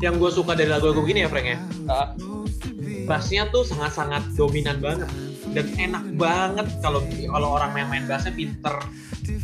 yang 0.00 0.20
gue 0.20 0.30
suka 0.30 0.52
dari 0.52 0.68
lagu-lagu 0.68 1.02
gini 1.04 1.24
ya 1.24 1.28
Frank 1.30 1.46
ya? 1.46 1.58
Uh. 1.86 2.08
bassnya 3.06 3.46
tuh 3.54 3.62
sangat-sangat 3.62 4.34
dominan 4.34 4.82
banget 4.82 5.06
dan 5.54 5.66
enak 5.78 6.04
banget 6.18 6.66
kalau 6.82 6.98
kalau 7.06 7.48
orang 7.54 7.70
main-main 7.70 8.02
bassnya 8.10 8.34
pinter 8.34 8.74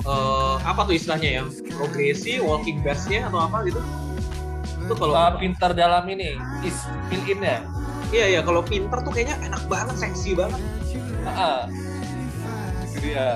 uh, 0.02 0.58
apa 0.66 0.82
tuh 0.86 0.94
istilahnya 0.98 1.30
ya? 1.40 1.42
Progresi 1.78 2.42
walking 2.42 2.82
bassnya 2.82 3.30
atau 3.30 3.38
apa 3.46 3.62
gitu? 3.70 3.78
Itu 4.82 4.94
kalau 4.98 5.14
uh, 5.14 5.38
pinter 5.38 5.70
dalam 5.78 6.04
ini 6.10 6.34
is 6.66 6.74
fill 7.06 7.22
in 7.30 7.40
ya? 7.40 7.62
Iya 8.12 8.26
iya 8.38 8.40
kalau 8.42 8.60
pinter 8.66 8.98
tuh 9.00 9.12
kayaknya 9.14 9.38
enak 9.46 9.62
banget 9.70 9.96
seksi 9.96 10.34
banget. 10.34 10.60
Uh, 11.22 11.70
jadi 12.98 13.08
ya 13.14 13.28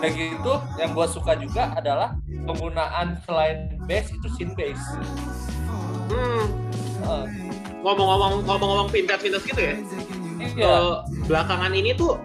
kayak 0.00 0.12
gitu 0.14 0.52
yang 0.76 0.90
gue 0.92 1.06
suka 1.08 1.32
juga 1.40 1.72
adalah 1.72 2.20
penggunaan 2.44 3.16
selain 3.24 3.75
bass 3.86 4.10
itu 4.12 4.28
synth 4.34 4.54
bass. 4.58 4.80
Hmm. 6.10 6.46
Uh. 7.06 7.26
Ngomong-ngomong 7.86 8.42
ngomong-ngomong 8.46 8.88
pintas-pintas 8.90 9.42
gitu 9.46 9.60
ya. 9.62 9.74
Iya. 10.36 10.66
Uh, 10.66 10.94
belakangan 11.30 11.72
ini 11.72 11.94
tuh 11.94 12.18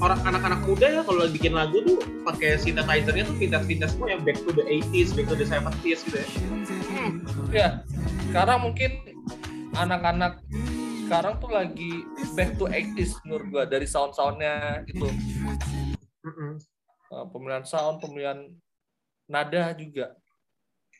orang 0.00 0.20
anak-anak 0.24 0.60
muda 0.64 0.86
ya 0.88 1.02
kalau 1.04 1.28
bikin 1.28 1.52
lagu 1.52 1.84
tuh 1.84 2.00
pakai 2.24 2.56
synthesizer-nya 2.56 3.28
tuh 3.28 3.36
pintas-pintas 3.36 3.92
semua 3.92 4.16
yang 4.16 4.24
back 4.24 4.40
to 4.40 4.50
the 4.56 4.64
80s, 4.64 5.12
back 5.12 5.28
to 5.28 5.36
the 5.36 5.44
70s 5.44 6.00
gitu 6.08 6.16
ya. 6.16 6.28
Hmm. 6.88 7.12
Ya. 7.52 7.68
Sekarang 8.32 8.64
mungkin 8.64 8.90
anak-anak 9.76 10.40
sekarang 11.10 11.42
tuh 11.42 11.50
lagi 11.50 12.06
back 12.38 12.54
to 12.56 12.70
80s 12.70 13.18
menurut 13.26 13.46
gua 13.50 13.64
dari 13.66 13.84
sound-soundnya 13.84 14.86
itu. 14.86 15.10
Mm 16.22 16.32
-mm. 16.32 16.52
Pemilihan 17.34 17.66
sound, 17.66 17.98
pemilihan 17.98 18.46
nada 19.26 19.74
juga. 19.74 20.14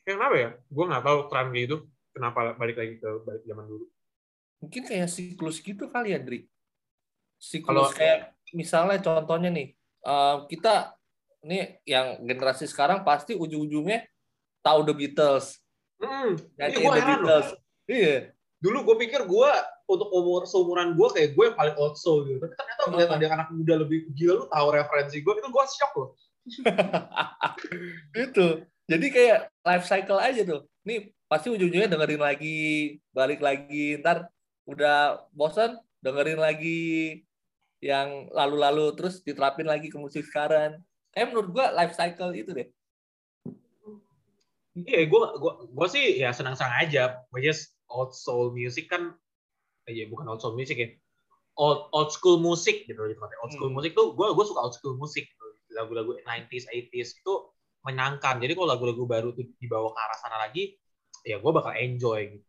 Kenapa 0.05 0.35
ya? 0.37 0.51
Gue 0.69 0.85
nggak 0.89 1.05
tahu 1.05 1.19
tren 1.29 1.49
gitu. 1.55 1.77
Kenapa 2.11 2.57
balik 2.59 2.77
lagi 2.81 2.95
ke 2.99 3.09
balik 3.23 3.43
zaman 3.47 3.65
dulu? 3.69 3.85
Mungkin 4.61 4.83
kayak 4.85 5.09
siklus 5.09 5.63
gitu 5.63 5.89
kali 5.89 6.13
ya, 6.13 6.21
Dri. 6.21 6.45
Siklus 7.41 7.67
Kalau, 7.67 7.85
kayak 7.97 8.37
misalnya 8.53 8.99
contohnya 9.01 9.49
nih, 9.49 9.73
uh, 10.05 10.45
kita 10.45 10.93
nih 11.41 11.81
yang 11.89 12.21
generasi 12.29 12.69
sekarang 12.69 13.01
pasti 13.01 13.33
ujung-ujungnya 13.33 14.05
tahu 14.61 14.85
The 14.85 14.95
Beatles. 14.97 15.57
Hmm, 16.01 16.37
Nyanyi 16.57 16.77
The 16.77 17.05
Beatles. 17.05 17.49
Iya. 17.89 18.17
Dulu 18.61 18.93
gue 18.93 18.97
pikir 19.09 19.25
gue 19.25 19.51
untuk 19.89 20.09
umur 20.13 20.45
seumuran 20.45 20.93
gue 20.93 21.09
kayak 21.17 21.33
gue 21.33 21.45
yang 21.49 21.57
paling 21.57 21.77
old 21.81 21.97
soul 21.97 22.29
gitu. 22.29 22.39
Tapi 22.45 22.53
ternyata 22.53 22.83
melihat 22.93 23.11
ada 23.17 23.27
anak 23.41 23.49
muda 23.57 23.75
lebih 23.81 24.13
gila 24.13 24.45
lu 24.45 24.47
tahu 24.53 24.67
referensi 24.77 25.25
gue 25.25 25.33
itu 25.33 25.49
gue 25.49 25.65
shock 25.65 25.93
loh. 25.97 26.11
itu 28.29 28.47
jadi 28.90 29.07
kayak 29.07 29.38
life 29.62 29.87
cycle 29.87 30.18
aja 30.18 30.42
tuh 30.42 30.66
nih 30.83 31.14
pasti 31.31 31.46
ujung-ujungnya 31.55 31.87
dengerin 31.87 32.22
lagi 32.22 32.59
balik 33.14 33.38
lagi 33.38 34.03
ntar 34.03 34.26
udah 34.66 35.31
bosan 35.31 35.79
dengerin 36.03 36.42
lagi 36.42 37.22
yang 37.79 38.26
lalu-lalu 38.35 38.92
terus 38.98 39.22
diterapin 39.22 39.70
lagi 39.70 39.87
ke 39.88 39.96
musik 39.96 40.26
sekarang 40.26 40.83
kayak 41.14 41.31
menurut 41.31 41.48
gua 41.55 41.66
life 41.70 41.94
cycle 41.94 42.35
itu 42.35 42.50
deh 42.50 42.68
Iya, 44.70 45.11
gue 45.11 45.22
gua, 45.42 45.66
gua 45.66 45.87
sih 45.90 46.22
ya 46.22 46.31
senang-senang 46.31 46.87
aja. 46.87 47.18
Is 47.42 47.74
old 47.90 48.14
soul 48.14 48.55
music 48.55 48.87
kan, 48.87 49.18
iya 49.90 50.07
bukan 50.07 50.31
old 50.31 50.38
soul 50.38 50.55
music 50.55 50.79
ya, 50.79 50.88
old 51.59 51.90
old 51.90 52.14
school 52.14 52.38
musik 52.38 52.87
gitu. 52.87 53.03
gitu. 53.11 53.18
Old 53.18 53.53
school 53.53 53.74
Hmm. 53.74 53.76
musik 53.76 53.98
tuh, 53.98 54.14
gue 54.14 54.29
gue 54.31 54.44
suka 54.46 54.62
old 54.62 54.72
school 54.72 54.94
musik. 54.94 55.26
Lagu-lagu 55.74 56.14
90s, 56.22 56.70
80s 56.70 57.18
itu 57.18 57.35
menyenangkan. 57.85 58.37
Jadi 58.40 58.53
kalau 58.53 58.69
lagu-lagu 58.69 59.05
baru 59.09 59.29
tuh 59.33 59.45
dibawa 59.57 59.90
ke 59.93 60.01
arah 60.01 60.19
sana 60.21 60.37
lagi, 60.40 60.77
ya 61.25 61.40
gue 61.40 61.51
bakal 61.53 61.73
enjoy 61.77 62.21
gitu. 62.38 62.49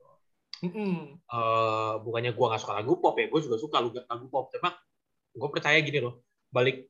Mm-mm. 0.62 1.18
eh 1.18 1.94
bukannya 2.06 2.38
gue 2.38 2.46
nggak 2.46 2.62
suka 2.62 2.78
lagu 2.78 3.02
pop 3.02 3.18
ya, 3.18 3.26
gue 3.26 3.40
juga 3.42 3.58
suka 3.58 3.82
lagu, 3.82 3.98
lagu 3.98 4.26
pop. 4.30 4.54
Cuma 4.54 4.78
gue 5.34 5.50
percaya 5.50 5.80
gini 5.82 6.00
loh, 6.04 6.22
balik 6.54 6.86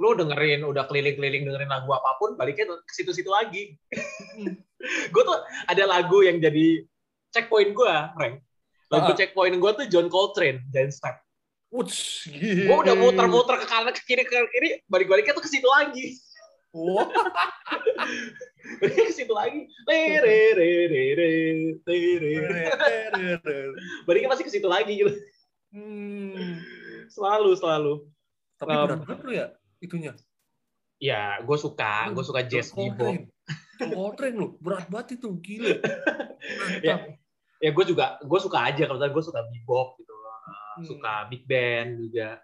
lu 0.00 0.16
dengerin 0.16 0.64
udah 0.64 0.88
keliling-keliling 0.88 1.44
dengerin 1.44 1.68
lagu 1.68 1.90
apa 1.92 2.16
pun, 2.16 2.38
baliknya 2.38 2.70
ke 2.80 2.92
situ-situ 2.94 3.28
lagi. 3.28 3.74
gue 5.12 5.22
tuh 5.26 5.36
ada 5.68 5.84
lagu 5.84 6.24
yang 6.24 6.40
jadi 6.40 6.86
checkpoint 7.34 7.74
gue, 7.76 7.94
Frank. 8.16 8.40
Lagu 8.90 9.10
Ah. 9.12 9.16
checkpoint 9.16 9.56
gue 9.58 9.70
tuh 9.76 9.86
John 9.90 10.06
Coltrane, 10.08 10.64
Giant 10.72 10.94
Step. 10.94 11.20
Wuts, 11.70 12.26
Gue 12.66 12.76
udah 12.82 12.98
muter-muter 12.98 13.62
ke 13.62 13.66
kanan 13.70 13.94
ke 13.94 14.02
kiri 14.02 14.26
ke 14.26 14.34
kiri, 14.50 14.82
balik-baliknya 14.90 15.38
tuh 15.38 15.44
ke 15.46 15.50
situ 15.50 15.70
lagi. 15.70 16.18
Wah, 16.70 17.06
Baliknya 18.80 19.04
ke 19.10 19.14
situ 19.14 19.32
lagi. 19.34 19.66
Baliknya 24.06 24.30
masih 24.30 24.44
ke 24.46 24.52
situ 24.52 24.68
lagi 24.70 24.92
gitu. 24.94 25.10
Hmm. 25.74 26.62
Selalu, 27.10 27.58
selalu. 27.58 27.94
Tapi 28.60 28.70
Um, 28.70 28.86
berat 28.86 29.00
banget 29.06 29.18
lu 29.24 29.32
ya 29.32 29.46
itunya. 29.80 30.12
Ya, 31.00 31.40
gue 31.40 31.56
suka, 31.56 32.12
gue 32.12 32.20
suka 32.20 32.44
jazz 32.44 32.76
bebop. 32.76 33.24
Coltrane. 33.80 34.36
Lu, 34.36 34.46
berat 34.60 34.86
banget 34.92 35.16
itu, 35.18 35.28
gila. 35.40 35.74
Ya, 36.80 37.04
ya 37.60 37.70
gue 37.72 37.84
juga, 37.84 38.16
gue 38.20 38.40
suka 38.40 38.64
aja 38.64 38.88
kalau 38.88 38.96
gue 38.96 39.24
suka 39.24 39.44
bebop 39.44 39.96
gitu, 40.00 40.12
Hmm. 40.70 40.86
suka 40.86 41.12
big 41.28 41.44
band 41.44 42.00
juga. 42.08 42.40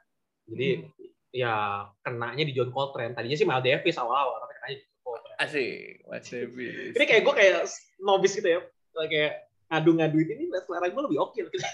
Jadi 0.50 0.68
Hmm. 0.82 0.90
Ya 1.36 1.84
kenanya 2.00 2.44
di 2.48 2.56
John 2.56 2.72
Coltrane. 2.72 3.12
Tadinya 3.12 3.36
sih 3.36 3.44
Miles 3.44 3.60
Davis 3.60 4.00
awal-awal, 4.00 4.40
tapi 4.40 4.52
kenanya 4.56 4.76
di 4.80 4.84
John 4.88 5.00
Coltrane. 5.04 5.36
Asik, 5.44 6.00
Mas 6.08 6.26
Davis. 6.32 6.92
Ini 6.96 7.04
kayak 7.04 7.22
gue 7.28 7.34
kayak 7.36 7.52
nobis 8.00 8.32
gitu 8.32 8.48
ya, 8.48 8.60
kayak 8.96 9.44
ngadu-ngaduin 9.68 10.32
ini 10.32 10.48
selera 10.64 10.88
gue 10.88 11.02
lebih 11.04 11.20
oke. 11.20 11.36
Gitu. 11.36 11.60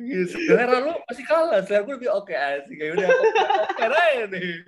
Iya, 0.00 0.24
selera 0.24 0.80
lu 0.80 0.96
masih 1.04 1.24
kalah, 1.28 1.60
selera 1.60 1.84
gue 1.84 1.94
lebih 2.00 2.10
oke 2.10 2.32
asik. 2.32 2.80
Ya 2.80 2.96
udah, 2.96 3.08
aja 3.76 4.24
nih. 4.32 4.64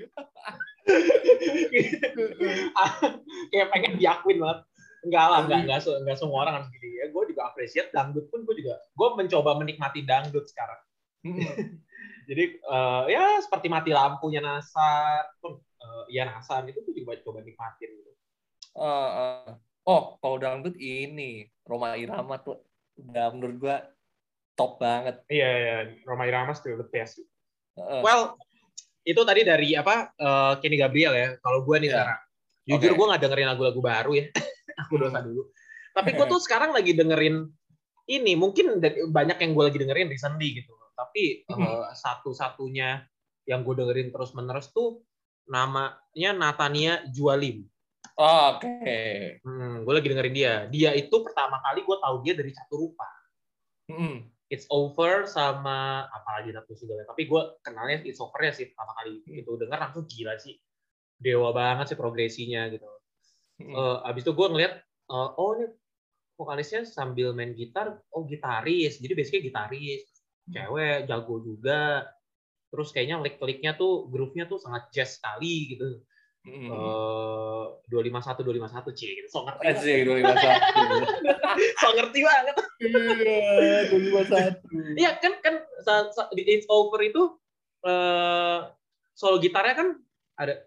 kayak 3.51 3.69
pengen 3.73 3.97
diakuin 3.97 4.45
banget. 4.45 4.69
Enggak 5.09 5.25
lah, 5.25 5.41
enggak, 5.49 5.59
enggak, 5.65 5.81
enggak 5.81 6.19
semua 6.21 6.45
orang 6.45 6.61
harus 6.61 6.69
gini. 6.69 7.01
Ya, 7.01 7.09
gue 7.09 7.23
juga 7.33 7.49
appreciate 7.49 7.89
dangdut 7.97 8.29
pun 8.29 8.45
gue 8.45 8.55
juga, 8.61 8.77
gue 8.77 9.09
mencoba 9.17 9.57
menikmati 9.57 10.05
dangdut 10.05 10.45
sekarang. 10.45 10.81
Jadi 12.25 12.45
eh, 12.59 13.03
ya 13.13 13.39
seperti 13.45 13.67
mati 13.69 13.91
lampunya 13.93 14.41
Nasar, 14.41 15.29
pun 15.39 15.61
eh, 15.61 16.05
ya 16.17 16.25
Nasar 16.29 16.65
itu 16.69 16.81
gue 16.81 16.95
juga 17.05 17.21
coba 17.23 17.45
nikmatin 17.45 17.91
gitu. 17.93 18.11
Ah, 18.75 19.11
ah. 19.13 19.53
Oh, 19.85 20.17
kalau 20.19 20.41
dangdut 20.41 20.75
ini 20.81 21.45
Roma 21.69 21.95
Irama 21.95 22.41
tuh 22.41 22.57
udah 22.97 23.29
menurut 23.37 23.57
gua 23.61 23.77
top 24.57 24.81
banget. 24.81 25.21
Iya, 25.29 25.51
iya, 25.51 25.77
Roma 26.09 26.25
Irama 26.25 26.57
still 26.57 26.81
the 26.81 26.89
best. 26.89 27.21
Heeh. 27.77 28.01
Well, 28.01 28.39
itu 29.05 29.21
tadi 29.21 29.45
dari 29.45 29.77
apa 29.77 30.15
eh, 30.17 30.53
Kenny 30.65 30.81
Gabriel 30.81 31.13
ya. 31.13 31.29
Kalau 31.39 31.61
gue 31.63 31.77
nih 31.85 31.89
Iya. 31.93 31.95
sekarang, 32.01 32.19
jujur 32.65 32.91
Oke. 32.91 32.97
gue 32.97 33.07
nggak 33.13 33.23
dengerin 33.29 33.49
lagu-lagu 33.53 33.81
baru 33.85 34.13
ya. 34.17 34.27
Aku 34.89 34.97
dosa 34.97 35.21
dulu. 35.21 35.53
Tapi 35.93 36.11
gue 36.17 36.27
tuh 36.27 36.41
sekarang 36.49 36.71
lagi 36.73 36.97
dengerin 36.97 37.45
ini. 38.09 38.33
Mungkin 38.35 38.81
banyak 39.13 39.37
yang 39.37 39.51
gue 39.53 39.65
lagi 39.69 39.79
dengerin 39.79 40.09
recently 40.09 40.65
gitu. 40.65 40.73
Tapi 40.95 41.45
eh, 41.45 41.87
satu-satunya 41.93 43.03
yang 43.45 43.61
gue 43.67 43.75
dengerin 43.77 44.09
terus-menerus 44.09 44.73
tuh 44.73 45.05
namanya 45.51 46.31
Natania 46.33 47.05
Jualim. 47.13 47.69
Oh, 48.15 48.57
Oke. 48.57 49.43
Hmm, 49.43 49.83
gue 49.83 49.93
lagi 49.93 50.09
dengerin 50.09 50.35
dia. 50.35 50.55
Dia 50.71 50.91
itu 50.95 51.13
pertama 51.21 51.59
kali 51.61 51.83
gue 51.83 51.97
tahu 51.99 52.17
dia 52.23 52.35
dari 52.39 52.55
Caturupa. 52.55 53.09
Mm-mm. 53.91 54.31
It's 54.49 54.71
Over 54.71 55.27
sama 55.27 56.07
apa 56.07 56.41
lagi 56.41 56.55
satu 56.55 56.79
juga. 56.79 57.03
Tapi 57.11 57.27
gue 57.27 57.43
kenalnya 57.65 58.07
It's 58.07 58.23
Over 58.23 58.39
ya 58.47 58.53
sih 58.55 58.71
pertama 58.71 58.93
kali 59.03 59.25
itu 59.27 59.51
denger 59.59 59.79
langsung 59.83 60.07
gila 60.07 60.39
sih. 60.39 60.55
Dewa 61.19 61.51
banget 61.51 61.93
sih 61.93 61.99
progresinya 61.99 62.71
gitu. 62.71 62.87
Mm-mm. 63.61 63.75
Eh, 63.75 63.99
abis 64.07 64.23
itu 64.23 64.33
gue 64.33 64.47
ngeliat, 64.47 64.73
eh, 65.11 65.31
oh 65.35 65.51
ini 65.59 65.67
vokalisnya 66.39 66.87
sambil 66.87 67.35
main 67.35 67.51
gitar, 67.51 67.99
oh 68.15 68.23
gitaris. 68.31 69.03
Jadi 69.03 69.13
basicnya 69.13 69.43
gitaris. 69.51 70.07
Cewek, 70.51 71.09
jago 71.09 71.41
juga. 71.41 72.09
Terus 72.69 72.91
kayaknya 72.91 73.23
lick-licknya 73.23 73.79
tuh, 73.79 74.11
groove-nya 74.11 74.45
tuh 74.45 74.59
sangat 74.59 74.91
jazz 74.91 75.17
sekali 75.17 75.73
gitu. 75.73 76.03
Mm-mm. 76.45 76.69
Eh, 76.69 77.65
251 77.89 78.45
251 78.45 78.93
cie 78.93 79.17
gitu. 79.17 79.29
So 79.33 79.49
ngerti. 79.49 79.65
banget. 79.65 79.81
Asik, 79.81 80.05
251. 80.05 81.81
So 81.81 81.89
ngerti 81.97 82.21
banget. 82.21 82.57
Iya, 82.85 83.79
251. 83.89 85.01
Iya 85.01 85.11
kan 85.25 85.33
kan 85.41 85.55
sa- 85.81 86.13
sa- 86.13 86.29
di 86.37 86.45
It's 86.45 86.69
Over 86.69 87.01
itu 87.01 87.23
eh 87.85 88.59
solo 89.15 89.37
gitarnya 89.39 89.75
kan 89.77 89.89
ada 90.37 90.67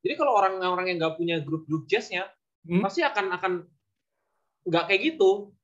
jadi 0.00 0.14
kalau 0.14 0.32
orang-orang 0.36 0.86
yang 0.88 0.98
nggak 1.00 1.16
punya 1.16 1.36
grup 1.42 1.64
grup 1.66 1.84
jazznya 1.86 2.28
Hmm? 2.66 2.82
pasti 2.82 3.00
akan 3.06 3.26
akan 3.38 3.52
nggak 4.66 4.84
kayak 4.90 5.00
gitu 5.14 5.54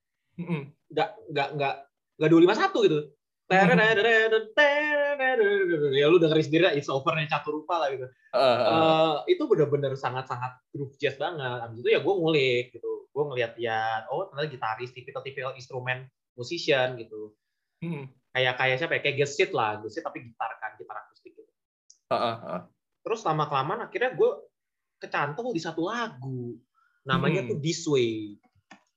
nggak 0.94 1.08
nggak 1.34 1.48
nggak 1.58 1.74
nggak 2.18 2.30
dua 2.30 2.40
lima 2.40 2.54
satu 2.54 2.86
gitu 2.86 3.10
ya 5.92 6.06
lu 6.08 6.16
dengerin 6.16 6.44
sendiri 6.46 6.62
lah, 6.64 6.72
It's 6.72 6.88
Over 6.88 7.20
nya 7.20 7.28
Caturupa 7.28 7.84
lah 7.84 7.92
gitu 7.92 8.06
Ah, 8.32 8.40
ah. 8.40 8.64
Eh, 9.28 9.36
itu 9.36 9.44
bener-bener 9.44 9.92
sangat-sangat 9.92 10.56
groove 10.72 10.96
jazz 10.96 11.20
banget. 11.20 11.68
Abis 11.68 11.84
itu 11.84 11.92
ya 11.92 12.00
gue 12.00 12.14
ngulik 12.16 12.72
gitu. 12.72 13.12
Gue 13.12 13.24
ngeliat 13.28 13.60
ya, 13.60 14.08
oh 14.08 14.24
ternyata 14.32 14.48
gitaris, 14.48 14.88
tipikal-tipikal 14.96 15.52
instrumen 15.52 16.08
musician 16.32 16.96
gitu. 16.96 17.36
Mm-mm. 17.84 18.08
Kayak 18.32 18.56
kayak 18.56 18.76
siapa 18.80 18.92
ya? 18.96 19.00
Kayak 19.04 19.16
Gesit 19.20 19.52
lah, 19.52 19.84
Gesit 19.84 20.00
tapi 20.00 20.24
gitar 20.24 20.56
kan, 20.56 20.80
gitar 20.80 20.96
akustik 21.04 21.36
gitu. 21.36 21.44
Ah, 22.08 22.16
ah, 22.16 22.36
ah. 22.40 22.60
Terus 23.04 23.20
lama 23.28 23.44
kelamaan 23.52 23.84
akhirnya 23.84 24.16
gue 24.16 24.30
kecantol 24.96 25.52
di 25.52 25.60
satu 25.60 25.84
lagu. 25.84 26.56
Namanya 27.02 27.42
Hmm. 27.42 27.48
tuh 27.48 27.58
This 27.58 27.82
Way. 27.84 28.38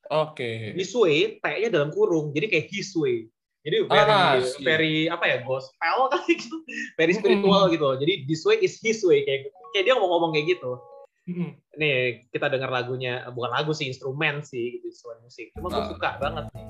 Oke. 0.08 0.74
This 0.74 0.94
Way, 0.94 1.40
T-nya 1.40 1.70
dalam 1.70 1.90
kurung, 1.90 2.30
jadi 2.30 2.46
kayak 2.46 2.70
His 2.70 2.94
Way. 2.94 3.26
Jadi 3.62 3.82
very, 3.84 4.12
Ah, 4.14 4.38
very 4.62 4.96
apa 5.06 5.26
ya, 5.26 5.38
gospel 5.42 5.98
kali 6.14 6.38
gitu. 6.38 6.58
Very 6.94 7.14
spiritual 7.14 7.66
gitu. 7.68 7.88
Jadi 7.98 8.14
This 8.24 8.46
Way 8.46 8.62
is 8.62 8.78
His 8.78 9.02
Way. 9.02 9.26
Kayak, 9.26 9.50
kayak 9.72 9.84
dia 9.84 9.96
mau 9.96 10.06
ngomong 10.08 10.32
kayak 10.32 10.54
gitu. 10.54 10.78
Mm-mm. 11.26 11.58
nih 11.74 12.22
kita 12.30 12.48
dengar 12.48 12.70
lagunya 12.70 13.26
bukan 13.34 13.50
lagu 13.50 13.74
sih 13.74 13.90
instrumen 13.90 14.46
sih 14.46 14.78
gitu 14.78 14.94
instrumen 14.94 15.26
musik 15.26 15.50
cuma 15.52 15.68
gue 15.68 15.82
Ah. 15.82 15.90
suka 15.90 16.10
banget 16.22 16.46
nih 16.46 16.66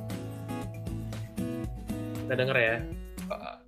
kita 2.23 2.33
denger 2.33 2.57
ya 2.57 2.75
Ah, 3.27 3.59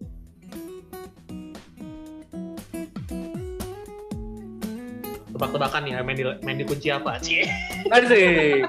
tebak-tebakan 5.37 5.81
nih 5.85 5.93
main 6.01 6.17
di 6.17 6.25
main 6.41 6.57
di 6.57 6.65
kunci 6.65 6.89
apa 6.89 7.21
sih 7.21 7.45
Asik. 7.93 8.65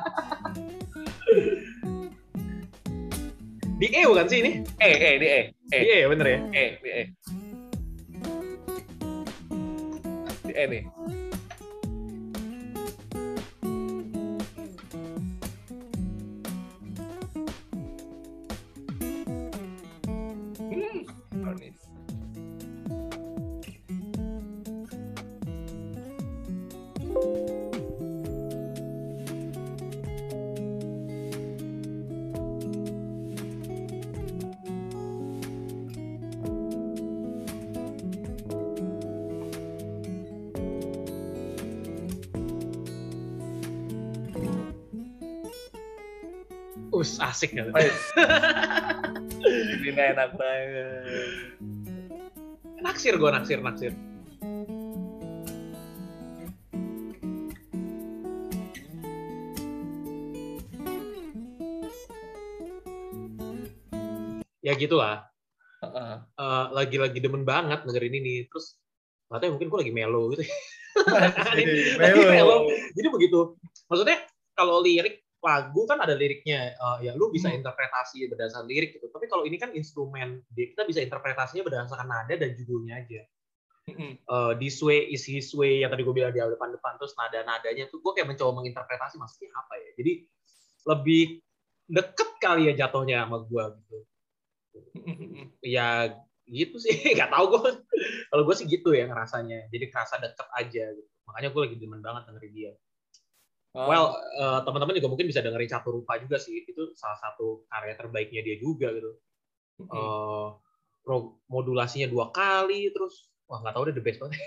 di 3.78 3.86
E 3.88 4.00
bukan 4.04 4.26
sih 4.28 4.38
ini 4.44 4.52
Eh, 4.78 4.94
eh, 4.94 5.14
di 5.16 5.26
eh. 5.26 5.44
di 5.72 5.74
Eh, 5.74 6.04
E 6.04 6.08
bener 6.12 6.26
ya 6.28 6.38
eh, 6.52 6.68
di 6.84 6.90
eh. 6.92 7.06
Di 10.44 10.52
eh 10.56 10.66
nih. 10.68 10.82
Asik 47.38 47.54
Wes. 47.54 47.94
Ini 49.86 49.94
enak 49.94 50.34
banget. 50.34 51.54
naksir 52.82 53.14
gue 53.14 53.30
naksir 53.30 53.62
naksir. 53.62 53.94
Ya 64.58 64.74
gitulah. 64.74 65.30
Uh, 65.78 66.18
uh, 66.34 66.74
lagi-lagi 66.74 67.22
demen 67.22 67.46
banget 67.46 67.86
dengerin 67.86 68.18
ini. 68.18 68.50
Terus 68.50 68.74
nggak 69.30 69.46
tahu 69.46 69.50
mungkin 69.54 69.68
gue 69.70 69.78
lagi 69.86 69.94
melo 69.94 70.34
gitu. 70.34 70.42
Melo. 72.02 72.26
melo 72.34 72.56
jadi 72.98 73.06
begitu. 73.14 73.54
Maksudnya 73.86 74.26
kalau 74.58 74.82
lirik 74.82 75.17
lagu 75.38 75.86
kan 75.86 76.02
ada 76.02 76.18
liriknya 76.18 76.74
uh, 76.82 76.98
ya 76.98 77.14
lu 77.14 77.30
bisa 77.30 77.46
hmm. 77.46 77.62
interpretasi 77.62 78.26
berdasarkan 78.26 78.66
lirik 78.66 78.98
gitu. 78.98 79.06
Tapi 79.06 79.30
kalau 79.30 79.46
ini 79.46 79.54
kan 79.54 79.70
instrumen 79.70 80.42
kita 80.50 80.82
bisa 80.82 80.98
interpretasinya 80.98 81.62
berdasarkan 81.62 82.08
nada 82.10 82.34
dan 82.34 82.50
judulnya 82.58 83.06
aja. 83.06 83.22
Uh, 84.28 84.52
this 84.60 84.84
way 84.84 85.08
is 85.08 85.24
his 85.24 85.48
way 85.56 85.80
yang 85.80 85.88
tadi 85.88 86.04
gue 86.04 86.12
bilang 86.12 86.28
di 86.28 86.44
awal 86.44 86.52
depan 86.52 86.76
depan 86.76 87.00
terus 87.00 87.16
nada 87.16 87.40
nadanya 87.40 87.88
tuh 87.88 88.04
gue 88.04 88.12
kayak 88.12 88.28
mencoba 88.28 88.60
menginterpretasi 88.60 89.16
maksudnya 89.16 89.48
apa 89.54 89.74
ya. 89.78 89.90
Jadi 89.96 90.12
lebih 90.84 91.22
deket 91.88 92.30
kali 92.42 92.62
ya 92.68 92.74
jatuhnya 92.84 93.24
sama 93.24 93.38
gue 93.46 93.64
gitu. 93.80 93.98
Ya 95.62 96.18
gitu 96.50 96.76
sih. 96.82 96.98
Nggak 97.16 97.30
tahu 97.30 97.44
gue 97.54 97.70
kalau 98.28 98.42
gue 98.42 98.54
sih 98.58 98.66
gitu 98.66 98.90
ya 98.90 99.06
ngerasanya. 99.06 99.70
Jadi 99.70 99.84
kerasa 99.88 100.18
deket 100.18 100.48
aja 100.52 100.84
gitu. 100.92 101.10
Makanya 101.30 101.48
gue 101.54 101.60
lagi 101.62 101.76
demen 101.78 102.02
banget 102.02 102.26
dengerin 102.26 102.52
dia 102.52 102.72
oh. 103.74 103.86
well 103.88 104.16
uh, 104.40 104.60
teman-teman 104.64 104.96
juga 104.96 105.08
mungkin 105.10 105.28
bisa 105.28 105.44
dengerin 105.44 105.70
satu 105.70 106.00
rupa 106.00 106.16
juga 106.16 106.38
sih. 106.40 106.64
Itu 106.64 106.94
salah 106.94 107.18
satu 107.18 107.66
karya 107.68 107.94
terbaiknya 107.98 108.40
dia 108.44 108.56
juga 108.60 108.92
gitu. 108.94 109.10
Uh, 109.88 110.58
pro 111.06 111.38
modulasinya 111.46 112.10
dua 112.10 112.34
kali 112.34 112.90
terus 112.90 113.30
wah 113.46 113.62
nggak 113.62 113.74
tahu 113.74 113.82
deh 113.88 113.94
the 113.96 114.04
best 114.04 114.20
banget. 114.20 114.38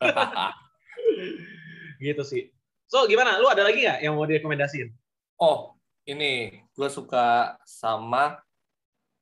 Gitu 1.96 2.22
sih. 2.28 2.52
So 2.88 3.08
gimana? 3.08 3.40
Lu 3.40 3.48
ada 3.48 3.64
lagi 3.64 3.82
nggak 3.84 4.04
yang 4.04 4.14
mau 4.14 4.28
direkomendasiin? 4.28 4.92
Oh 5.40 5.76
ini 6.06 6.62
gue 6.76 6.88
suka 6.92 7.56
sama 7.66 8.38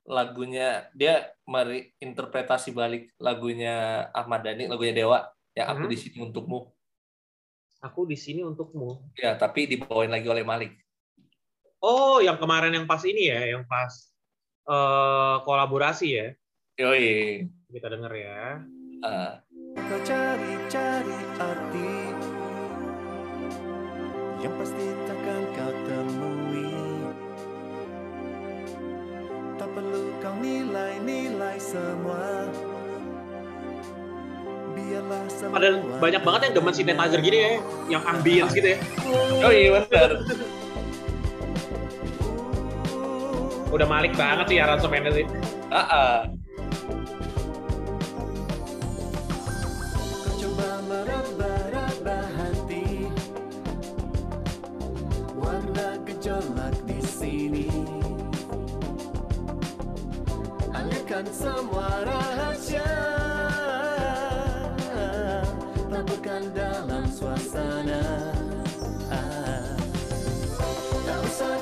lagunya 0.05 0.85
dia 0.93 1.33
interpretasi 1.97 2.77
balik 2.77 3.09
lagunya 3.17 4.07
Ahmad 4.13 4.45
Dhani, 4.45 4.69
lagunya 4.69 4.93
Dewa, 4.93 5.25
ya 5.57 5.73
aku 5.73 5.89
hmm. 5.89 5.93
di 5.93 5.97
sini 5.97 6.17
untukmu. 6.29 6.74
Aku 7.85 8.09
di 8.09 8.17
sini 8.17 8.41
untukmu. 8.41 9.13
Ya, 9.21 9.37
tapi 9.37 9.69
dibawain 9.69 10.09
lagi 10.09 10.25
oleh 10.25 10.41
Malik. 10.41 10.73
Oh, 11.85 12.17
yang 12.25 12.41
kemarin 12.41 12.73
yang 12.73 12.89
pas 12.89 13.05
ini 13.05 13.29
ya, 13.29 13.45
yang 13.45 13.69
pas 13.69 13.93
uh, 14.65 15.45
kolaborasi 15.45 16.09
ya. 16.17 16.33
Yoi. 16.81 17.45
Kita 17.69 17.93
denger 17.93 18.13
ya. 18.17 18.65
Uh. 19.05 19.33
Kau 19.77 20.01
cari-cari 20.01 21.19
arti 21.37 21.93
yang 24.41 24.55
pasti 24.57 24.87
takkan 25.05 25.43
kau 25.53 25.73
temui. 25.85 26.73
Tak 29.61 29.69
perlu 29.77 30.05
kau 30.25 30.35
nilai-nilai 30.41 31.61
semua 31.61 32.49
Ada 35.55 35.69
banyak 36.03 36.23
banget 36.25 36.41
yang 36.51 36.55
demen 36.61 36.73
synthesizer 36.75 37.21
gini 37.23 37.39
ya 37.39 37.51
Yang 37.99 38.03
ambience 38.11 38.53
gitu 38.53 38.69
ya. 38.75 38.79
Oh 39.41 39.53
iya 39.53 39.69
benar 39.81 40.11
Udah 43.75 43.91
malik 43.91 44.15
banget 44.15 44.47
sih 44.55 44.59
aransemennya 44.63 45.11
sih. 45.11 45.27
Uh 45.75 45.79
-uh. 45.83 46.19
Alihkan 60.75 61.27
semua 61.35 62.03
rahasia 62.07 63.24
dalam 67.25 67.41
suasana 67.41 68.05
Tak 71.09 71.19
usah 71.25 71.57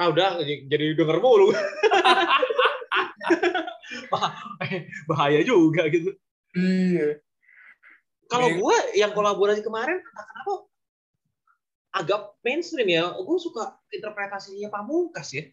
Ah 0.00 0.08
udah 0.08 0.40
jadi 0.40 0.96
denger 0.96 1.20
mulu. 1.20 1.52
Bahaya 5.12 5.44
juga 5.44 5.84
gitu. 5.92 6.16
Iya. 6.56 7.20
Kalau 8.32 8.48
gue 8.48 8.76
yang 8.96 9.12
kolaborasi 9.12 9.60
kemarin 9.60 10.00
entah 10.00 10.24
kenapa 10.24 10.52
agak 11.92 12.20
mainstream 12.40 12.88
ya. 12.88 13.12
Gue 13.20 13.36
suka 13.36 13.76
interpretasinya 13.92 14.72
Pamungkas 14.72 15.36
ya. 15.36 15.44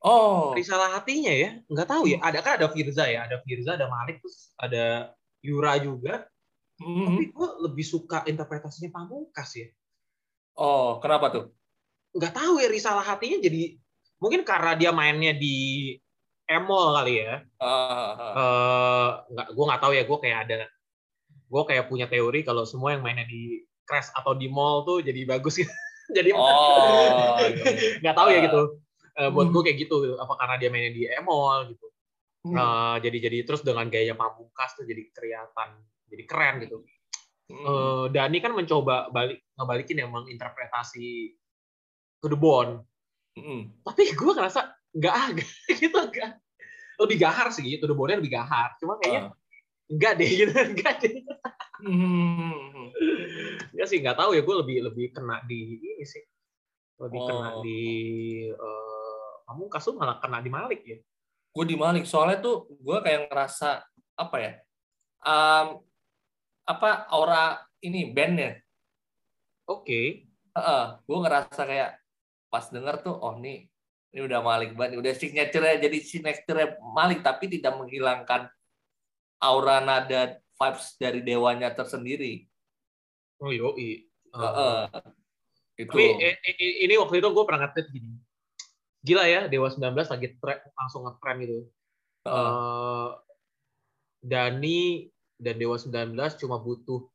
Oh. 0.00 0.56
Risalah 0.56 0.96
hatinya 0.96 1.36
ya. 1.36 1.60
Nggak 1.68 1.88
tahu 1.92 2.08
ya. 2.08 2.24
Ada 2.24 2.40
kan 2.40 2.56
ada 2.56 2.72
Firza 2.72 3.04
ya. 3.04 3.28
Ada 3.28 3.44
Firza, 3.44 3.76
ada 3.76 3.92
Malik, 3.92 4.24
terus 4.24 4.56
ada 4.56 5.12
Yura 5.44 5.76
juga. 5.76 6.24
Mhm. 6.80 7.04
Tapi 7.04 7.24
gue 7.36 7.48
lebih 7.68 7.84
suka 7.84 8.24
interpretasinya 8.24 8.96
Pamungkas 8.96 9.60
ya. 9.60 9.68
Oh, 10.56 11.02
kenapa 11.04 11.28
tuh? 11.28 11.44
Nggak 12.14 12.32
tahu 12.32 12.62
ya 12.62 12.68
risalah 12.70 13.02
hatinya 13.02 13.42
jadi 13.42 13.74
mungkin 14.22 14.46
karena 14.46 14.72
dia 14.78 14.90
mainnya 14.94 15.34
di 15.34 15.92
emol 16.48 16.94
kali 16.94 17.14
ya. 17.24 17.42
Ah, 17.60 18.12
ah. 18.14 18.32
Eh, 18.32 19.10
nggak, 19.34 19.46
gue 19.52 19.64
nggak 19.64 19.82
tahu 19.82 19.92
ya. 19.92 20.02
Gue 20.04 20.18
kayak 20.20 20.38
ada, 20.48 20.58
gue 21.28 21.62
kayak 21.66 21.84
punya 21.88 22.06
teori 22.08 22.40
kalau 22.44 22.64
semua 22.68 22.96
yang 22.96 23.02
mainnya 23.04 23.26
di 23.26 23.64
crash 23.84 24.12
atau 24.16 24.32
di 24.32 24.48
mall 24.48 24.84
tuh 24.88 25.04
jadi 25.04 25.24
bagus 25.28 25.60
gitu. 25.60 25.72
jadi 26.16 26.30
Oh. 26.36 27.40
nggak 28.00 28.16
tahu 28.16 28.28
ya 28.32 28.40
gitu. 28.48 28.62
Eh, 29.14 29.30
buat 29.30 29.48
gue 29.50 29.62
kayak 29.66 29.78
gitu. 29.88 29.96
Apa 30.20 30.34
karena 30.40 30.54
dia 30.60 30.68
mainnya 30.72 30.92
di 30.92 31.02
emol 31.08 31.72
gitu. 31.72 31.86
Hmm. 32.44 32.56
Eh, 32.60 32.96
jadi 33.08 33.18
jadi 33.30 33.38
terus 33.48 33.64
dengan 33.64 33.88
gaya 33.88 34.12
pamungkas 34.12 34.76
tuh 34.76 34.84
jadi 34.84 35.08
kelihatan 35.16 35.68
jadi 36.12 36.24
keren 36.28 36.54
gitu. 36.64 36.84
Hmm. 37.48 37.64
Eh, 37.64 38.04
Dani 38.12 38.38
kan 38.40 38.52
mencoba 38.52 39.08
balik 39.12 39.44
ngebalikin 39.56 40.04
emang 40.04 40.28
interpretasi 40.28 41.32
to 42.24 42.32
the 42.32 42.40
bone. 42.40 42.80
Mm. 43.36 43.68
Tapi 43.84 44.16
gue 44.16 44.32
ngerasa 44.32 44.72
nggak 44.96 45.14
agak 45.28 45.50
gitu 45.76 45.92
enggak. 46.00 46.40
Lebih 46.96 47.16
gahar 47.20 47.52
sih 47.52 47.60
gitu, 47.68 47.84
the 47.84 47.92
bone 47.92 48.16
lebih 48.16 48.32
gahar. 48.32 48.72
Cuma 48.80 48.96
kayaknya 48.96 49.28
Ah. 49.28 49.92
enggak 49.92 50.12
deh 50.16 50.30
gitu, 50.32 50.52
enggak 50.72 50.94
deh. 51.04 51.20
Hmm. 51.84 52.88
Ya 53.76 53.84
sih 53.84 54.00
nggak 54.00 54.16
tahu 54.16 54.32
ya 54.32 54.40
gue 54.40 54.56
lebih 54.64 54.78
lebih 54.88 55.06
kena 55.12 55.44
di 55.44 55.76
ini 55.76 56.04
sih. 56.08 56.24
Lebih 56.96 57.20
kena 57.20 57.48
Oh. 57.58 57.62
di 57.66 57.80
eh 58.48 59.12
Pamungkas 59.44 59.84
tuh 59.84 59.92
malah 59.92 60.16
kena 60.16 60.40
di 60.40 60.48
Malik 60.48 60.80
ya. 60.88 60.96
Gue 61.52 61.68
di 61.68 61.76
Malik 61.76 62.08
soalnya 62.08 62.40
tuh 62.40 62.64
gue 62.80 62.98
kayak 63.04 63.28
ngerasa 63.28 63.84
apa 64.16 64.36
ya? 64.40 64.52
Um, 65.20 65.84
apa 66.64 67.04
aura 67.12 67.60
ini 67.84 68.08
bandnya? 68.08 68.56
Oke. 69.68 70.24
Heeh, 70.54 70.84
gue 71.02 71.18
ngerasa 71.18 71.62
kayak 71.66 71.90
pas 72.54 72.70
denger 72.70 73.02
tuh, 73.02 73.18
oh 73.18 73.34
nih 73.42 73.66
ini 74.14 74.20
udah 74.30 74.46
Malik 74.46 74.78
banget, 74.78 75.02
udah 75.02 75.10
signature 75.18 75.66
jadi 75.74 75.98
signature 75.98 76.78
Malik 76.94 77.26
tapi 77.26 77.50
tidak 77.50 77.74
menghilangkan 77.74 78.46
aura 79.42 79.82
nada 79.82 80.38
vibes 80.54 80.94
dari 81.02 81.18
dewanya 81.26 81.74
tersendiri. 81.74 82.46
Oh 83.42 83.50
yoi. 83.50 84.06
Eh, 84.06 84.38
Heeh. 84.38 84.78
Itu. 85.82 85.90
Tapi 85.90 86.06
eh, 86.22 86.38
ini 86.86 86.94
waktu 86.94 87.18
itu 87.18 87.26
gue 87.34 87.42
pernah 87.42 87.66
nge 87.66 87.90
gini. 87.90 88.14
Gila 89.02 89.24
ya, 89.26 89.40
Dewa 89.50 89.66
19 89.68 90.06
lagi 90.06 90.28
tre- 90.38 90.62
langsung 90.78 91.04
nge-trend 91.10 91.38
gitu. 91.42 91.58
Heeh. 92.24 92.38
Eh, 92.38 93.10
Dani 94.24 95.10
dan 95.36 95.58
Dewa 95.58 95.76
19 95.76 96.38
cuma 96.38 96.56
butuh 96.62 97.10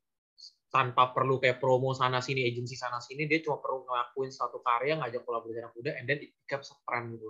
tanpa 0.69 1.11
perlu 1.11 1.41
kayak 1.41 1.57
promo 1.57 1.91
sana 1.91 2.21
sini, 2.21 2.45
agensi 2.45 2.77
sana 2.77 3.01
sini, 3.01 3.25
dia 3.25 3.41
cuma 3.41 3.57
perlu 3.57 3.83
ngelakuin 3.83 4.29
satu 4.29 4.61
karya, 4.61 5.01
ngajak 5.01 5.25
kolaborasi 5.25 5.59
anak 5.59 5.73
muda, 5.73 5.91
and 5.97 6.05
then 6.05 6.21
it 6.21 6.31
becomes 6.45 6.69
a 6.69 6.77
trend 6.85 7.17
gitu. 7.17 7.29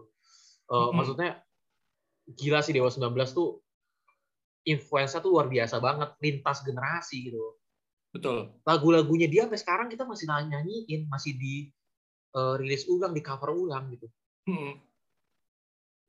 Eh, 0.69 0.75
Mhm. 0.75 0.91
Maksudnya 0.93 1.29
gila 2.29 2.59
sih 2.59 2.75
Dewa 2.75 2.91
19 2.91 3.31
tuh 3.31 3.63
influence 4.63 5.15
tuh 5.15 5.31
luar 5.31 5.47
biasa 5.47 5.79
banget, 5.79 6.09
lintas 6.19 6.61
generasi 6.61 7.31
gitu. 7.31 7.55
Betul. 8.09 8.57
lagu-lagunya 8.65 9.29
dia 9.29 9.45
sampai 9.45 9.61
sekarang 9.61 9.87
kita 9.87 10.01
masih 10.01 10.25
nyanyiin, 10.25 11.05
masih 11.07 11.37
di 11.37 11.69
eh, 12.29 12.55
rilis 12.57 12.85
ulang, 12.85 13.13
di 13.13 13.21
cover 13.21 13.49
ulang 13.49 13.89
gitu. 13.89 14.05
Hmm. 14.45 14.77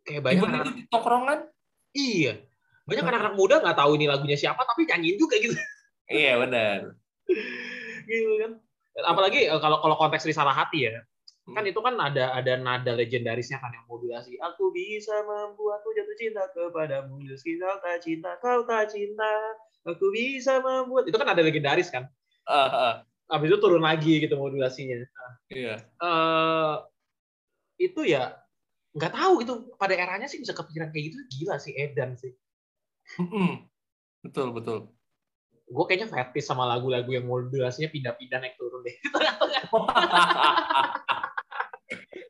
Kayak 0.04 0.22
banyak 0.24 0.40
Even 0.40 0.52
anak, 0.52 0.74
di 0.76 0.84
tongkrongan. 0.88 1.40
iya, 1.92 2.40
banyak 2.84 3.04
anak-anak 3.04 3.34
muda 3.36 3.60
nggak 3.60 3.76
tahu 3.76 3.90
ini 3.96 4.06
lagunya 4.08 4.36
siapa 4.36 4.64
tapi 4.64 4.84
nyanyiin 4.84 5.16
juga 5.16 5.36
gitu. 5.40 5.54
Iya 6.10 6.40
benar. 6.42 6.99
Gitu 8.06 8.32
kan. 8.42 8.52
Apalagi 9.06 9.46
eh, 9.46 9.60
kalau 9.60 9.78
kalau 9.80 9.96
konteks 9.96 10.26
risalah 10.26 10.52
hati 10.52 10.90
ya, 10.90 11.00
kan 11.50 11.62
Hmm. 11.64 11.70
itu 11.72 11.80
kan 11.82 11.94
ada 11.98 12.36
ada 12.36 12.54
nada 12.60 12.92
legendarisnya 12.94 13.58
kan 13.58 13.74
yang 13.74 13.86
modulasi. 13.90 14.38
Aku 14.38 14.70
bisa 14.70 15.14
membuatku 15.24 15.90
jatuh 15.94 16.16
cinta 16.18 16.42
kepadamu 16.54 17.18
meski 17.26 17.58
kau 17.58 17.78
tak 17.82 17.98
cinta, 18.04 18.30
kau 18.38 18.62
tak 18.66 18.90
cinta. 18.92 19.30
Aku 19.88 20.12
bisa 20.12 20.60
membuat 20.60 21.08
itu 21.08 21.16
kan 21.16 21.30
ada 21.32 21.42
legendaris 21.42 21.88
kan. 21.88 22.06
Ah, 22.46 23.02
Habis 23.30 23.54
itu 23.54 23.58
turun 23.62 23.82
lagi 23.82 24.18
gitu 24.18 24.34
modulasinya. 24.34 25.06
iya. 25.50 25.78
eh 26.02 26.74
itu 27.80 28.02
ya 28.04 28.36
nggak 28.92 29.14
tahu 29.14 29.32
gitu 29.46 29.52
pada 29.78 29.94
eranya 29.94 30.26
sih 30.26 30.42
bisa 30.42 30.50
kepikiran 30.52 30.90
kayak 30.90 31.10
gitu 31.10 31.16
gila 31.38 31.56
sih 31.62 31.72
Edan 31.78 32.18
sih 32.18 32.34
Mm-mm. 33.18 33.66
Betul 34.20 34.52
betul. 34.52 34.78
Gue 35.70 35.84
kayaknya 35.86 36.08
fetish 36.08 36.42
sama 36.44 36.66
lagu-lagu 36.66 37.06
yang 37.08 37.24
modulasinya 37.24 37.86
pindah-pindah 37.88 38.38
naik 38.38 38.54
turun 38.54 38.82
deh 38.82 38.96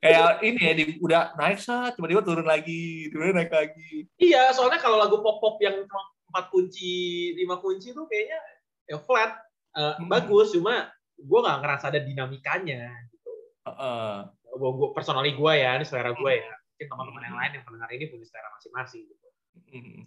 Kayak 0.00 0.40
ini 0.40 0.56
ya, 0.58 0.72
di, 0.72 0.84
udah 0.96 1.36
naik 1.36 1.60
saat 1.60 1.92
tiba-tiba 1.92 2.24
turun 2.24 2.44
lagi, 2.44 3.08
tiba-tiba 3.08 3.36
naik 3.36 3.52
lagi. 3.52 4.08
iya 4.16 4.48
soalnya 4.50 4.76
kalau 4.76 4.96
lagu 4.96 5.20
pop-pop 5.20 5.60
yang 5.60 5.76
cuma 5.84 6.00
empat 6.26 6.48
kunci 6.48 6.92
lima 7.34 7.58
kunci 7.58 7.92
tuh 7.92 8.04
kayaknya 8.06 8.40
ya 8.86 8.96
flat 8.98 9.36
Eh, 9.70 9.94
Hmm. 9.94 10.10
bagus 10.10 10.50
cuma 10.50 10.88
gue 11.14 11.38
nggak 11.38 11.58
ngerasa 11.62 11.94
ada 11.94 12.02
dinamikanya 12.02 12.90
gitu 13.06 13.30
Heeh. 13.62 14.14
gue 14.50 14.70
gue 14.74 14.88
personally 14.90 15.30
gue 15.30 15.52
ya 15.54 15.78
ini 15.78 15.86
selera 15.86 16.10
gue 16.10 16.32
ya 16.34 16.50
mungkin 16.50 16.86
teman-teman 16.88 17.22
yang 17.22 17.30
Hmm. 17.30 17.38
lain 17.38 17.52
yang 17.54 17.64
pendengar 17.64 17.90
ini 17.92 18.04
punya 18.08 18.26
selera 18.26 18.48
masing-masing 18.52 19.04
gitu 19.06 19.26
Mm. 19.70 20.02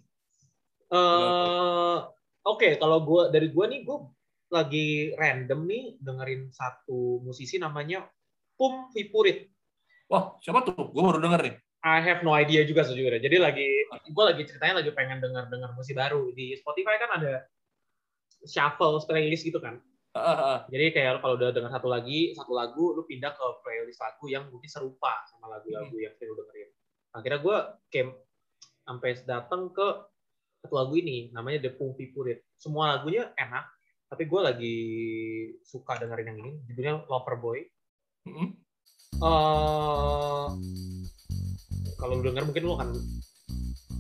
Oke 2.44 2.68
kalau 2.80 3.04
gue 3.04 3.22
dari 3.32 3.48
gue 3.52 3.66
nih 3.68 3.82
gue 3.88 3.98
lagi 4.54 4.88
random 5.18 5.66
nih 5.66 5.84
dengerin 5.98 6.54
satu 6.54 7.26
musisi 7.26 7.58
namanya 7.58 8.06
Pum 8.54 8.94
Vipurit. 8.94 9.50
Wah, 10.06 10.38
siapa 10.46 10.62
tuh? 10.62 10.94
Gue 10.94 11.02
baru 11.02 11.18
denger 11.18 11.42
nih. 11.42 11.56
I 11.84 12.00
have 12.00 12.24
no 12.24 12.32
idea 12.32 12.64
juga 12.64 12.88
sejujurnya. 12.88 13.20
Jadi 13.20 13.38
lagi 13.42 13.68
gue 14.08 14.24
lagi 14.24 14.48
ceritanya 14.48 14.80
lagi 14.80 14.94
pengen 14.96 15.20
denger 15.20 15.52
denger 15.52 15.76
musik 15.76 15.98
baru 16.00 16.32
di 16.32 16.56
Spotify 16.56 16.96
kan 16.96 17.20
ada 17.20 17.44
shuffle 18.48 19.04
playlist 19.04 19.44
gitu 19.44 19.60
kan. 19.60 19.84
Ah, 20.14 20.22
ah. 20.22 20.58
Jadi 20.70 20.94
kayak 20.94 21.20
kalau 21.20 21.36
udah 21.36 21.50
denger 21.52 21.74
satu 21.74 21.90
lagi 21.90 22.38
satu 22.38 22.54
lagu 22.54 22.94
lu 22.94 23.04
pindah 23.04 23.34
ke 23.36 23.46
playlist 23.66 24.00
lagu 24.00 24.26
yang 24.32 24.48
mungkin 24.48 24.70
serupa 24.70 25.26
sama 25.28 25.60
lagu-lagu 25.60 25.92
yang 25.98 26.14
sering 26.16 26.32
lu 26.32 26.40
dengerin. 26.46 26.70
Akhirnya 27.18 27.40
gue 27.42 27.58
kayak 27.92 28.08
sampai 28.88 29.12
datang 29.28 29.62
ke 29.74 29.88
satu 30.64 30.80
lagu 30.80 30.96
ini 30.96 31.28
namanya 31.36 31.68
The 31.68 31.76
Pum 31.76 31.92
Vipurit. 31.92 32.40
Semua 32.56 32.96
lagunya 32.96 33.36
enak, 33.36 33.68
tapi 34.08 34.32
gue 34.32 34.40
lagi 34.40 34.78
suka 35.68 36.00
dengerin 36.00 36.32
yang 36.32 36.40
ini. 36.40 36.52
Judulnya 36.72 37.04
Loverboy. 37.12 37.60
Mm-mm. 38.24 38.50
eh 39.20 40.48
kalau 42.00 42.20
lu 42.20 42.24
denger 42.24 42.48
mungkin 42.48 42.64
lu 42.64 42.80
akan 42.80 42.90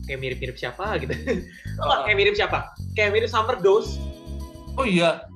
kayak 0.08 0.20
mirip-mirip 0.24 0.56
siapa 0.56 0.96
gitu. 1.04 1.12
Oh, 1.84 2.06
kayak 2.08 2.16
mirip 2.16 2.36
siapa? 2.40 2.72
Kayak 2.96 3.12
mirip 3.12 3.28
Summer 3.28 3.60
Dose. 3.60 4.00
Oh 4.80 4.88
iya. 4.88 5.28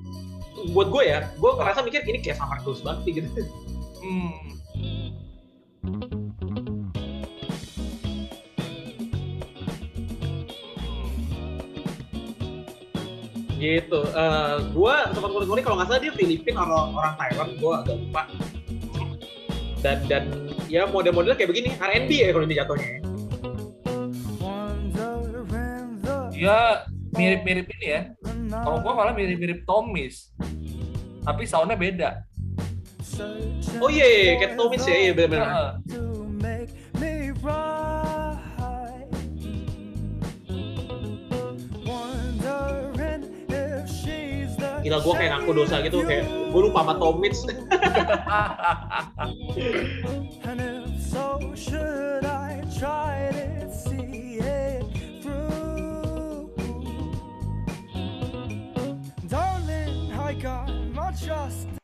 Buat 0.72 0.90
gue 0.96 1.04
ya, 1.12 1.28
gue 1.36 1.52
ngerasa 1.60 1.84
mikir 1.84 2.08
ini 2.08 2.24
kayak 2.24 2.40
Summer 2.40 2.64
Dose 2.64 2.80
banget 2.88 3.20
gitu. 3.20 3.44
Hmm. 4.00 4.57
Gitu. 13.58 14.00
Eh 14.06 14.56
gue 14.72 14.96
sempat 15.14 15.30
ngulik-ngulik 15.34 15.64
kalau 15.66 15.78
nggak 15.82 15.90
salah 15.90 16.02
dia 16.02 16.14
Filipina 16.14 16.62
atau 16.64 16.94
orang 16.94 17.14
Taiwan, 17.18 17.50
gue 17.58 17.72
agak 17.74 17.96
lupa. 17.98 18.24
Dan 19.82 19.98
dan 20.10 20.24
ya 20.66 20.90
model-modelnya 20.90 21.38
kayak 21.38 21.50
begini, 21.54 21.70
R&B 21.78 22.10
ya 22.12 22.30
kalau 22.34 22.46
ini 22.46 22.56
jatuhnya. 22.58 22.88
ya. 22.88 23.00
Dia 26.38 26.86
mirip-mirip 27.18 27.66
ini 27.78 27.88
ya. 27.90 28.02
Kalau 28.48 28.78
gua 28.86 28.94
malah 28.94 29.14
mirip-mirip 29.18 29.66
Tomis. 29.66 30.32
Tapi 31.26 31.44
soundnya 31.50 31.76
beda. 31.76 32.10
Oh 33.82 33.90
iya, 33.90 34.06
iya, 34.06 34.34
kayak 34.38 34.54
Tomis 34.54 34.86
ya, 34.86 34.96
iya 34.96 35.12
benar-benar. 35.18 35.82
Gila 44.88 45.04
gue 45.04 45.14
kayak 45.20 45.32
ngaku 45.36 45.52
dosa 45.52 45.84
gitu, 45.84 46.00
kayak 46.08 46.24
gue 46.48 46.62
lupa 46.64 46.80
sama 46.80 46.96
Tomits. 46.96 47.44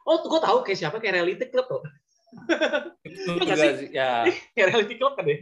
Oh, 0.08 0.20
gue 0.24 0.40
tahu 0.40 0.58
kayak 0.64 0.80
siapa, 0.80 1.04
kayak 1.04 1.20
Reality 1.20 1.52
Club 1.52 1.68
tuh. 1.68 1.84
Itu 3.04 3.36
Nggak 3.36 3.52
juga 3.52 3.68
sih. 3.84 3.92
Ya, 3.92 4.32
kayak 4.56 4.68
Reality 4.72 4.96
Club 4.96 5.14
kan 5.20 5.26
ya? 5.28 5.38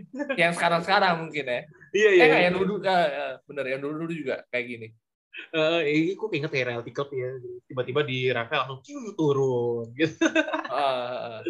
yang 0.50 0.52
sekarang-sekarang 0.58 1.30
mungkin 1.30 1.46
ya. 1.46 1.62
Iya, 1.94 2.10
Eh, 2.10 2.26
nggak, 2.26 2.42
yang 2.42 2.56
dulu 2.58 2.74
ya, 2.82 2.98
ya, 3.06 3.26
bener 3.46 3.66
yang 3.70 3.82
dulu-dulu 3.86 4.14
juga 4.18 4.42
kayak 4.50 4.66
gini. 4.66 4.88
Eh, 5.52 5.82
ini 5.88 6.12
gue 6.16 6.28
inget 6.32 6.52
kayak 6.52 6.68
Reality 6.72 6.92
Club 6.92 7.10
ya. 7.16 7.32
Tiba-tiba 7.68 8.02
di 8.04 8.28
Rafael 8.32 8.68
langsung 8.68 8.84
ciu, 8.84 9.16
turun. 9.16 9.92
Gitu. 9.96 10.16
Ah, 10.72 11.44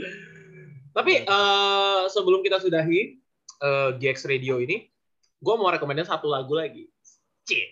Tapi 0.92 1.24
eh, 1.24 2.02
sebelum 2.10 2.42
kita 2.42 2.58
sudahi 2.62 3.18
eh, 3.62 3.90
GX 3.98 4.18
Radio 4.30 4.58
ini, 4.62 4.86
gue 5.38 5.54
mau 5.58 5.70
rekomendasi 5.70 6.10
satu 6.10 6.30
lagu 6.30 6.54
lagi. 6.58 6.90
Cie. 7.46 7.70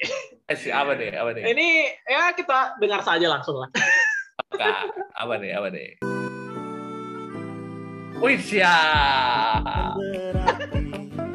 eh, 0.49 0.57
si 0.57 0.73
apa 0.73 0.97
deh, 0.97 1.13
apa 1.13 1.33
deh? 1.33 1.45
Ini 1.45 1.67
ya 2.09 2.33
kita 2.33 2.77
dengar 2.81 3.01
saja 3.05 3.25
langsung 3.29 3.61
lah. 3.61 3.69
Kak, 4.53 4.93
apa 5.13 5.33
deh, 5.37 5.51
apa 5.53 5.67
deh? 5.69 5.89
Wih, 8.19 8.39
siap. 8.41 9.95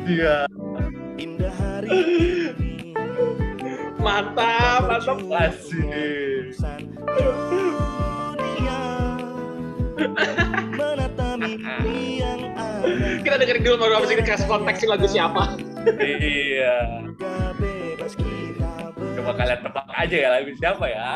Iya. 0.05 0.45
Indah 1.17 1.55
hari 1.57 1.89
ini 1.89 2.34
Mantap, 4.15 4.87
mantap. 4.87 5.19
Ada 5.27 5.51
Kita 13.27 13.37
dengerin 13.43 13.63
dulu 13.67 13.77
baru 13.83 13.99
habis 13.99 14.15
ini 14.15 14.23
kasih 14.23 14.47
konteks 14.47 14.87
ini 14.87 14.89
lagu 14.95 15.11
siapa. 15.11 15.59
Iya. 15.99 16.79
Coba 19.19 19.33
kalian 19.35 19.61
tebak 19.67 19.87
aja 19.99 20.15
ya 20.15 20.29
lagu 20.31 20.55
siapa 20.63 20.85
ya. 20.87 21.11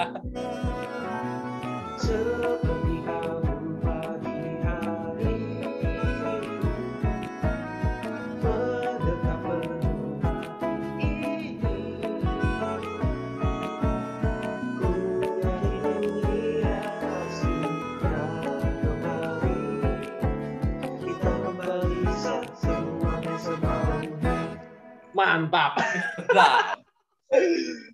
Mantap. 25.18 25.82
Nah, 26.30 26.78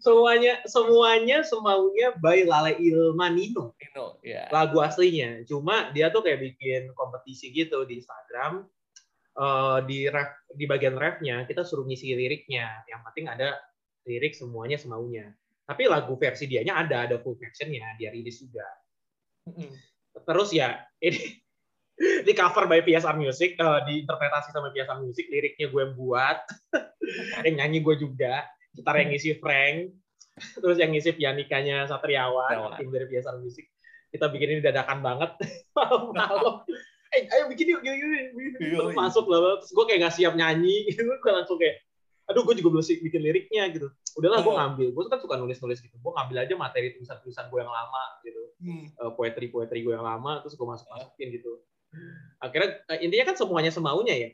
semuanya 0.05 0.61
semuanya 0.69 1.41
semaunya 1.41 2.13
by 2.21 2.45
Lale 2.45 2.77
Ilmanino. 2.77 3.73
Nino, 3.73 4.21
ya. 4.21 4.47
lagu 4.53 4.85
aslinya. 4.85 5.41
Cuma 5.49 5.89
dia 5.97 6.13
tuh 6.13 6.21
kayak 6.21 6.45
bikin 6.53 6.93
kompetisi 6.93 7.49
gitu 7.49 7.89
di 7.89 8.05
Instagram. 8.05 8.69
Eh, 9.35 9.79
di 9.91 10.07
ref, 10.07 10.47
di 10.55 10.69
bagian 10.69 10.95
refnya 10.95 11.43
kita 11.49 11.65
suruh 11.65 11.89
ngisi 11.89 12.13
liriknya. 12.13 12.85
Yang 12.87 13.01
penting 13.11 13.27
ada 13.33 13.59
lirik 14.05 14.37
semuanya 14.37 14.77
semaunya. 14.77 15.33
Tapi 15.65 15.89
lagu 15.89 16.15
versi 16.21 16.45
dianya 16.45 16.77
ada 16.77 17.09
ada 17.09 17.17
full 17.19 17.41
versionnya. 17.41 17.97
Dia 17.97 18.13
rilis 18.13 18.45
juga. 18.45 18.69
Mm-mm. 19.45 19.77
terus 20.25 20.57
ya 20.57 20.81
ini 21.05 21.44
di 21.99 22.33
cover 22.35 22.67
by 22.67 22.83
PSR 22.83 23.15
Music 23.15 23.55
eh, 23.55 23.81
diinterpretasi 23.87 24.51
sama 24.51 24.75
PSR 24.75 24.99
Music 24.99 25.31
liriknya 25.31 25.71
gue 25.71 25.81
yang 25.81 25.95
buat 25.95 26.39
yang 27.47 27.55
nyanyi 27.63 27.79
gue 27.81 27.95
juga 27.99 28.43
gitar 28.75 28.99
yang 28.99 29.15
ngisi 29.15 29.39
Frank 29.39 29.95
terus 30.35 30.77
yang 30.83 30.91
ngisi 30.91 31.15
pianikanya 31.15 31.87
Satriawan, 31.87 32.75
tim 32.75 32.91
dari 32.91 33.07
PSR 33.07 33.39
Musik. 33.39 33.71
Kita 34.11 34.27
bikin 34.31 34.59
ini 34.59 34.63
dadakan 34.63 34.99
banget 34.99 35.31
malam-malam. 35.79 36.67
Eh, 37.15 37.31
ayo 37.31 37.47
bikin 37.47 37.71
yuk, 37.71 37.83
gini, 37.87 38.35
gini, 38.59 38.91
masuk 38.91 39.31
lah, 39.31 39.63
terus 39.63 39.71
gue 39.71 39.85
kayak 39.87 40.11
gak 40.11 40.15
siap 40.19 40.35
nyanyi, 40.35 40.83
gitu. 40.91 41.07
gue 41.07 41.31
langsung 41.31 41.55
kayak, 41.55 41.79
aduh 42.27 42.43
gue 42.43 42.59
juga 42.59 42.75
belum 42.75 42.83
sih 42.83 42.99
bikin 42.99 43.23
liriknya 43.23 43.71
gitu. 43.71 43.87
Udahlah 44.19 44.43
gue 44.43 44.51
Oh. 44.51 44.59
ngambil, 44.59 44.89
gue 44.91 45.03
kan 45.07 45.23
suka 45.23 45.39
nulis-nulis 45.39 45.79
gitu. 45.79 45.95
Gue 46.03 46.11
ngambil 46.11 46.43
aja 46.43 46.55
materi 46.59 46.99
tulisan-tulisan 46.99 47.47
gue 47.47 47.59
yang 47.63 47.71
lama 47.71 48.05
gitu. 48.27 48.43
Hmm. 48.59 48.87
eh, 48.91 49.13
poetry-poetry 49.15 49.87
gue 49.87 49.95
yang 49.95 50.03
lama, 50.03 50.43
terus 50.43 50.59
gue 50.59 50.67
masuk-masukin 50.67 51.31
gitu. 51.31 51.63
Akhirnya 52.43 52.71
eh, 52.93 52.99
intinya 53.05 53.33
kan 53.33 53.37
semuanya 53.41 53.71
semaunya 53.73 54.15
ya. 54.15 54.31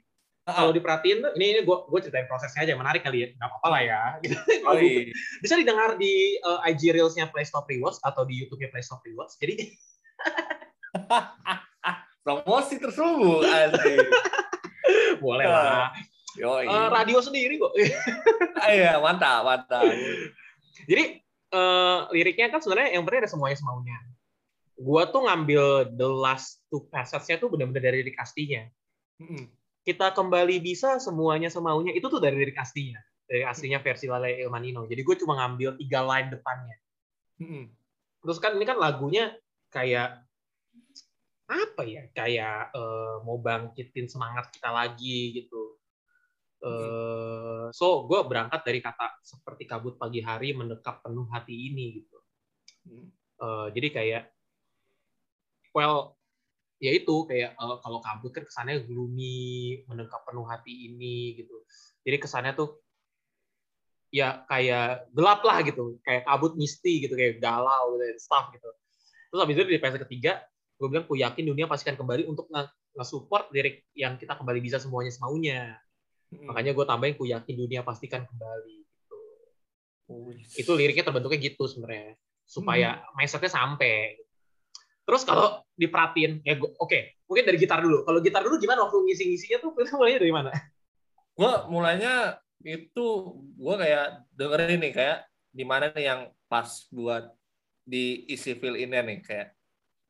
Kalau 0.51 0.75
diperhatiin 0.75 1.23
tuh, 1.23 1.33
ini 1.39 1.47
ini 1.55 1.61
gue 1.63 1.77
gue 1.87 2.01
ceritain 2.03 2.27
prosesnya 2.27 2.67
aja 2.67 2.75
menarik 2.75 3.07
kali 3.07 3.23
ya, 3.23 3.29
nggak 3.39 3.49
apa-apa 3.55 3.69
lah 3.71 3.83
ya. 3.87 4.01
Gitu. 4.25 4.35
Oh, 4.67 4.75
iya. 4.75 5.15
Bisa 5.39 5.55
didengar 5.55 5.95
di 6.01 6.41
eh, 6.41 6.61
IG 6.75 6.91
Reels-nya 6.97 7.31
Play 7.31 7.47
Stop 7.47 7.71
Rewards 7.71 8.03
atau 8.03 8.27
di 8.27 8.41
YouTube-nya 8.43 8.73
Play 8.73 8.83
Stop 8.83 9.05
Rewards. 9.07 9.39
Jadi 9.39 9.55
Promosi 12.21 12.77
tersebut 12.77 13.47
asik. 13.49 13.97
boleh 15.25 15.47
lah. 15.49 15.89
Yoi. 16.37 16.67
Eh, 16.69 16.89
radio 16.93 17.19
sendiri 17.25 17.57
kok. 17.57 17.73
Iya, 18.69 19.01
mantap, 19.01 19.47
mantap. 19.47 19.89
Jadi 20.85 21.21
eh, 21.51 21.99
liriknya 22.13 22.53
kan 22.53 22.61
sebenarnya 22.61 22.99
yang 22.99 23.03
penting 23.07 23.25
ada 23.25 23.31
semuanya 23.31 23.57
semaunya. 23.57 23.99
Gua 24.81 25.05
tuh 25.13 25.29
ngambil 25.29 25.93
the 25.93 26.09
last 26.09 26.65
two 26.73 26.89
passage-nya 26.89 27.37
tuh 27.37 27.53
benar-benar 27.53 27.93
dari 27.93 28.01
lirik 28.01 28.17
aslinya. 28.17 28.65
Hmm. 29.21 29.45
Kita 29.85 30.17
kembali 30.17 30.57
bisa 30.65 30.97
semuanya 30.97 31.53
semaunya 31.53 31.93
itu 31.93 32.09
tuh 32.09 32.17
dari 32.17 32.41
lirik 32.41 32.57
aslinya. 32.57 32.97
Dari 33.29 33.45
aslinya 33.45 33.85
versi 33.85 34.09
Lale 34.09 34.41
Ilmanino. 34.41 34.89
Jadi 34.89 35.05
gue 35.05 35.17
cuma 35.21 35.37
ngambil 35.37 35.77
tiga 35.77 36.01
line 36.01 36.29
depannya. 36.33 36.77
Hmm. 37.37 37.65
Terus 38.25 38.41
kan 38.41 38.57
ini 38.57 38.65
kan 38.65 38.81
lagunya 38.81 39.37
kayak 39.69 40.25
apa 41.45 41.83
ya? 41.85 42.09
Kayak 42.17 42.73
eh, 42.73 43.17
mau 43.21 43.37
bangkitin 43.37 44.09
semangat 44.09 44.49
kita 44.49 44.73
lagi 44.73 45.45
gitu. 45.45 45.77
Eh, 46.61 47.69
so 47.77 48.09
gue 48.09 48.21
berangkat 48.25 48.65
dari 48.65 48.81
kata 48.81 49.21
seperti 49.21 49.69
kabut 49.69 50.01
pagi 50.01 50.25
hari 50.25 50.57
mendekap 50.57 51.05
penuh 51.05 51.29
hati 51.29 51.69
ini 51.69 52.01
gitu. 52.01 52.19
Eh, 53.41 53.67
jadi 53.77 53.89
kayak 53.93 54.25
well 55.77 56.19
ya 56.81 56.97
itu 56.97 57.29
kayak 57.29 57.55
eh, 57.55 57.79
kalau 57.85 57.99
kabut 58.01 58.33
kan 58.33 58.45
kesannya 58.49 58.89
gloomy 58.89 59.85
mendekap 59.85 60.25
penuh 60.25 60.49
hati 60.49 60.91
ini 60.91 61.37
gitu. 61.45 61.61
Jadi 62.03 62.17
kesannya 62.17 62.57
tuh 62.57 62.81
ya 64.11 64.43
kayak 64.49 65.13
gelap 65.13 65.45
lah 65.45 65.61
gitu. 65.63 66.01
Kayak 66.01 66.25
kabut 66.25 66.57
misti 66.57 67.05
gitu. 67.05 67.15
Kayak 67.15 67.39
galau 67.39 67.95
gitu 68.01 68.17
stuff 68.19 68.49
gitu. 68.57 68.69
Terus 69.31 69.41
habis 69.45 69.55
itu 69.61 69.65
di 69.69 69.79
versi 69.79 70.01
ketiga 70.09 70.43
gue 70.81 70.89
bilang 70.89 71.05
ku 71.05 71.13
yakin 71.13 71.45
dunia 71.45 71.69
pasti 71.69 71.93
akan 71.93 72.01
kembali 72.01 72.25
untuk 72.25 72.49
nge- 72.49 72.73
nge-support 72.97 73.53
lirik 73.53 73.85
yang 73.93 74.17
kita 74.17 74.33
kembali 74.33 74.65
bisa 74.65 74.81
semuanya 74.81 75.13
semaunya. 75.13 75.63
Hmm. 76.31 76.47
makanya 76.47 76.79
gue 76.79 76.87
tambahin 76.87 77.15
ku 77.19 77.27
yakin 77.27 77.55
dunia 77.59 77.83
pasti 77.83 78.07
akan 78.07 78.23
kembali 78.23 78.77
gitu. 78.87 79.19
Itu 80.55 80.79
liriknya 80.79 81.03
terbentuknya 81.03 81.43
gitu 81.43 81.67
sebenarnya. 81.67 82.15
Supaya 82.47 83.03
mindsetnya 83.19 83.51
sampai 83.51 84.15
terus 85.05 85.23
kalau 85.25 85.65
diperhatiin 85.75 86.45
ya 86.45 86.61
oke 86.61 87.21
mungkin 87.31 87.47
dari 87.47 87.59
gitar 87.63 87.79
dulu. 87.79 88.03
Kalau 88.03 88.19
gitar 88.19 88.43
dulu 88.43 88.59
gimana 88.59 88.83
waktu 88.91 89.07
ngisi 89.07 89.25
ngisinya 89.31 89.63
tuh 89.63 89.71
mulainya 89.71 90.19
dari 90.19 90.35
mana? 90.35 90.51
Gua 91.39 91.71
mulainya 91.71 92.43
itu 92.67 93.07
gua 93.55 93.79
kayak 93.79 94.27
dengerin 94.35 94.83
nih 94.83 94.93
kayak 94.93 95.19
di 95.55 95.63
mana 95.63 95.95
nih 95.95 96.05
yang 96.11 96.21
pas 96.51 96.91
buat 96.91 97.31
diisi 97.87 98.59
fill 98.59 98.75
in-nya 98.75 99.07
nih 99.07 99.23
kayak 99.23 99.55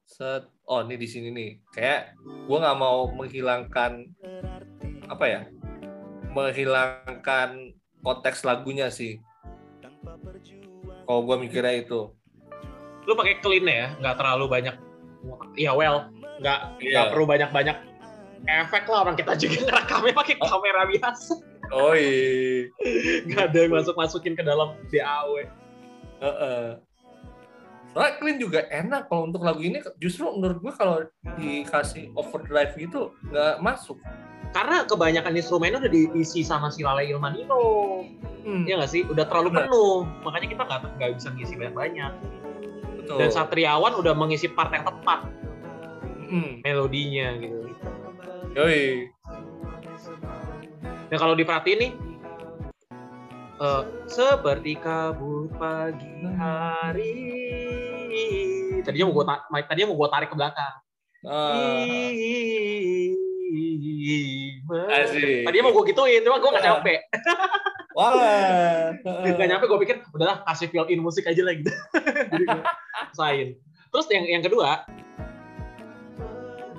set 0.08 0.48
oh 0.64 0.80
ini 0.80 0.96
di 0.96 1.08
sini 1.12 1.28
nih. 1.28 1.50
Kayak 1.76 2.16
gua 2.48 2.58
nggak 2.64 2.78
mau 2.80 3.12
menghilangkan 3.12 3.92
apa 5.12 5.24
ya 5.28 5.40
menghilangkan 6.32 7.76
konteks 8.00 8.48
lagunya 8.48 8.88
sih. 8.88 9.20
Kalau 11.04 11.20
gua 11.20 11.36
mikirnya 11.36 11.84
itu 11.84 12.16
lu 13.04 13.12
pakai 13.14 13.40
clean 13.40 13.64
ya 13.64 13.94
nggak 13.96 14.16
terlalu 14.16 14.44
banyak 14.46 14.74
ya 15.54 15.72
well 15.72 16.08
nggak 16.40 16.58
nggak 16.78 17.04
Iya. 17.04 17.12
perlu 17.12 17.24
banyak 17.24 17.50
banyak 17.50 17.76
efek 18.42 18.84
lah 18.86 19.04
orang 19.04 19.16
kita 19.16 19.36
juga 19.36 19.56
ngerekamnya 19.68 20.14
pakai 20.14 20.34
Oh. 20.40 20.48
kamera 20.48 20.82
biasa. 20.86 21.32
Oh 21.70 21.92
iya 21.98 22.66
nggak 23.24 23.44
ada 23.46 23.58
yang 23.60 23.72
masuk 23.74 23.94
masukin 23.94 24.32
ke 24.32 24.42
dalam 24.42 24.74
DAW 24.88 25.44
Heeh. 26.20 26.80
Soalnya 27.90 28.12
clean 28.16 28.38
juga 28.38 28.70
enak 28.70 29.06
kalau 29.06 29.26
untuk 29.26 29.42
lagu 29.42 29.58
ini 29.58 29.82
justru 29.98 30.22
menurut 30.30 30.60
gua 30.60 30.72
kalau 30.72 30.96
dikasih 31.36 32.14
overdrive 32.14 32.72
gitu 32.76 33.10
nggak 33.26 33.60
masuk. 33.60 33.98
karena 34.50 34.82
kebanyakan 34.82 35.30
instrumennya 35.32 35.78
udah 35.78 35.92
diisi 35.92 36.42
sama 36.42 36.74
si 36.74 36.82
Lale 36.82 37.06
Ilmanino. 37.06 38.02
Hmm, 38.42 38.66
ya 38.66 38.82
nggak 38.82 38.90
sih? 38.90 39.06
Udah 39.06 39.22
terlalu 39.24 39.54
penuh. 39.54 40.02
Makanya 40.26 40.48
kita 40.50 40.62
nggak 40.66 40.80
nggak 40.98 41.10
bisa 41.14 41.28
ngisi 41.30 41.54
banyak 41.54 41.70
banyak 41.70 42.12
betul. 43.10 43.18
dan 43.18 43.28
Satriawan 43.34 43.98
udah 43.98 44.14
mengisi 44.14 44.46
part 44.46 44.70
yang 44.70 44.86
tepat 44.86 45.26
Hmm, 46.30 46.62
melodinya 46.62 47.34
gitu 47.42 47.60
yoi. 48.54 49.10
Nah 51.10 51.18
kalau 51.18 51.34
diperhatiin 51.34 51.78
nih, 51.78 51.92
eh, 53.58 53.82
seperti 54.06 54.78
kabut 54.78 55.50
pagi 55.58 56.26
hari. 56.38 57.14
Tadinya 58.82 59.10
mau 59.10 59.14
gue 59.14 59.24
tadinya 59.66 59.88
mau 59.92 59.98
gua 59.98 60.08
tarik 60.10 60.30
ke 60.32 60.36
belakang. 60.38 60.74
Asik. 64.70 65.44
Tadinya 65.44 65.64
mau 65.68 65.74
gue 65.74 65.84
gituin, 65.90 66.22
cuma 66.22 66.38
gue 66.38 66.50
gak 66.54 66.64
nyampe. 66.64 66.94
wah. 68.08 68.96
Gak 69.36 69.48
nyampe, 69.48 69.64
gue 69.68 69.80
pikir 69.84 69.96
udahlah 70.16 70.40
kasih 70.48 70.72
fill 70.72 70.88
in 70.88 71.04
musik 71.04 71.28
aja 71.28 71.42
lah 71.44 71.52
gitu. 71.52 71.72
Usahain. 73.12 73.60
Terus 73.90 74.06
yang 74.08 74.24
yang 74.38 74.42
kedua, 74.46 74.86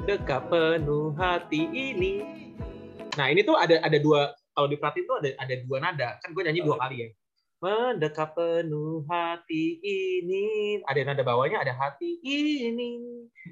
dekat 0.08 0.42
penuh 0.50 1.14
hati 1.16 1.70
ini. 1.70 2.14
Nah 3.20 3.28
ini 3.30 3.44
tuh 3.44 3.60
ada 3.60 3.78
ada 3.84 3.98
dua 4.00 4.32
kalau 4.56 4.68
diperhatiin 4.72 5.06
tuh 5.06 5.18
ada 5.24 5.30
ada 5.40 5.54
dua 5.68 5.78
nada 5.80 6.10
kan 6.20 6.32
gue 6.34 6.44
nyanyi 6.44 6.62
dua 6.66 6.78
kali 6.80 6.96
ya. 7.06 7.10
Mendekat 7.62 8.34
penuh 8.34 9.06
hati 9.06 9.78
ini 9.86 10.82
ada 10.90 11.02
nada 11.06 11.22
bawahnya 11.22 11.62
ada 11.62 11.74
hati 11.78 12.18
ini. 12.26 12.98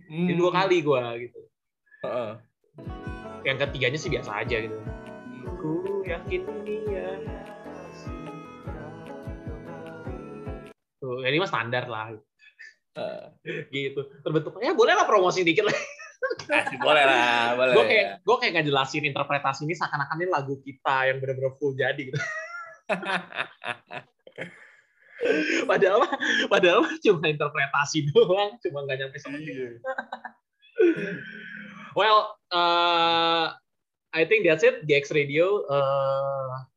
Jadi 0.10 0.34
dua 0.34 0.50
kali 0.50 0.82
gue 0.82 1.04
gitu. 1.30 1.42
Hmm. 2.02 2.10
Heeh. 2.10 2.32
Yang 3.46 3.58
ketiganya 3.68 3.98
sih 4.02 4.10
biasa 4.10 4.32
aja 4.42 4.56
gitu. 4.66 4.78
Ku 5.60 6.02
yakin 6.08 6.44
dia. 6.66 7.22
Tuh, 11.00 11.24
ini 11.24 11.40
mah 11.40 11.48
standar 11.48 11.88
lah 11.88 12.12
Heeh. 13.00 13.68
gitu. 13.76 14.02
Terbentuknya 14.22 14.72
ya 14.72 14.76
boleh 14.76 14.94
lah 14.96 15.06
promosi 15.08 15.48
dikit 15.48 15.66
lah. 15.68 15.78
Asik, 16.52 16.84
boleh 16.84 17.08
lah, 17.08 17.56
boleh. 17.56 17.74
gue 17.80 17.86
kayak 17.88 18.08
gue 18.28 18.36
kayak 18.44 18.52
nggak 18.52 18.68
jelasin 18.68 19.08
interpretasi 19.08 19.64
ini 19.64 19.72
seakan-akan 19.72 20.20
ini 20.20 20.28
lagu 20.28 20.60
kita 20.60 21.08
yang 21.08 21.24
benar-benar 21.24 21.56
full 21.56 21.72
jadi 21.80 21.96
gitu. 21.96 22.20
padahal 25.72 26.04
padahal 26.52 26.84
cuma 27.00 27.24
interpretasi 27.24 28.12
doang, 28.12 28.60
cuma 28.60 28.84
nggak 28.84 29.00
nyampe 29.00 29.16
sama 29.24 29.40
Iya. 29.40 29.80
Well, 31.96 32.36
uh, 32.52 33.56
I 34.12 34.28
think 34.28 34.44
that's 34.44 34.68
it. 34.68 34.84
GX 34.84 35.16
Radio 35.16 35.64
uh, 35.72 36.68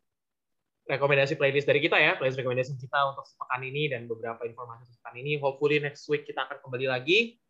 rekomendasi 0.92 1.40
playlist 1.40 1.64
dari 1.64 1.80
kita 1.80 1.96
ya, 1.96 2.20
playlist 2.20 2.36
rekomendasi 2.36 2.76
kita 2.76 2.98
untuk 3.16 3.24
sepekan 3.24 3.64
ini 3.64 3.88
dan 3.88 4.04
beberapa 4.04 4.44
informasi 4.44 4.84
sepekan 4.92 5.16
ini. 5.16 5.40
Hopefully 5.40 5.80
next 5.80 6.04
week 6.12 6.28
kita 6.28 6.44
akan 6.44 6.60
kembali 6.60 6.86
lagi 6.92 7.40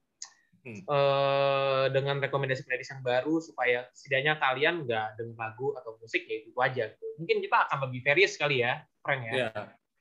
Hmm. 0.62 0.78
eh, 0.78 1.86
dengan 1.90 2.22
rekomendasi 2.22 2.62
playlist 2.62 2.94
yang 2.94 3.02
baru 3.02 3.42
supaya 3.42 3.82
setidaknya 3.90 4.38
kalian 4.38 4.86
nggak 4.86 5.18
dengar 5.18 5.50
lagu 5.50 5.74
atau 5.74 5.98
musik 5.98 6.22
ya 6.22 6.38
itu 6.38 6.54
aja. 6.62 6.86
Mungkin 7.18 7.42
kita 7.42 7.66
akan 7.66 7.90
lebih 7.90 8.06
various 8.06 8.38
sekali 8.38 8.62
ya, 8.62 8.78
Frank 9.02 9.26
ya. 9.26 9.32
Iya, 9.34 9.50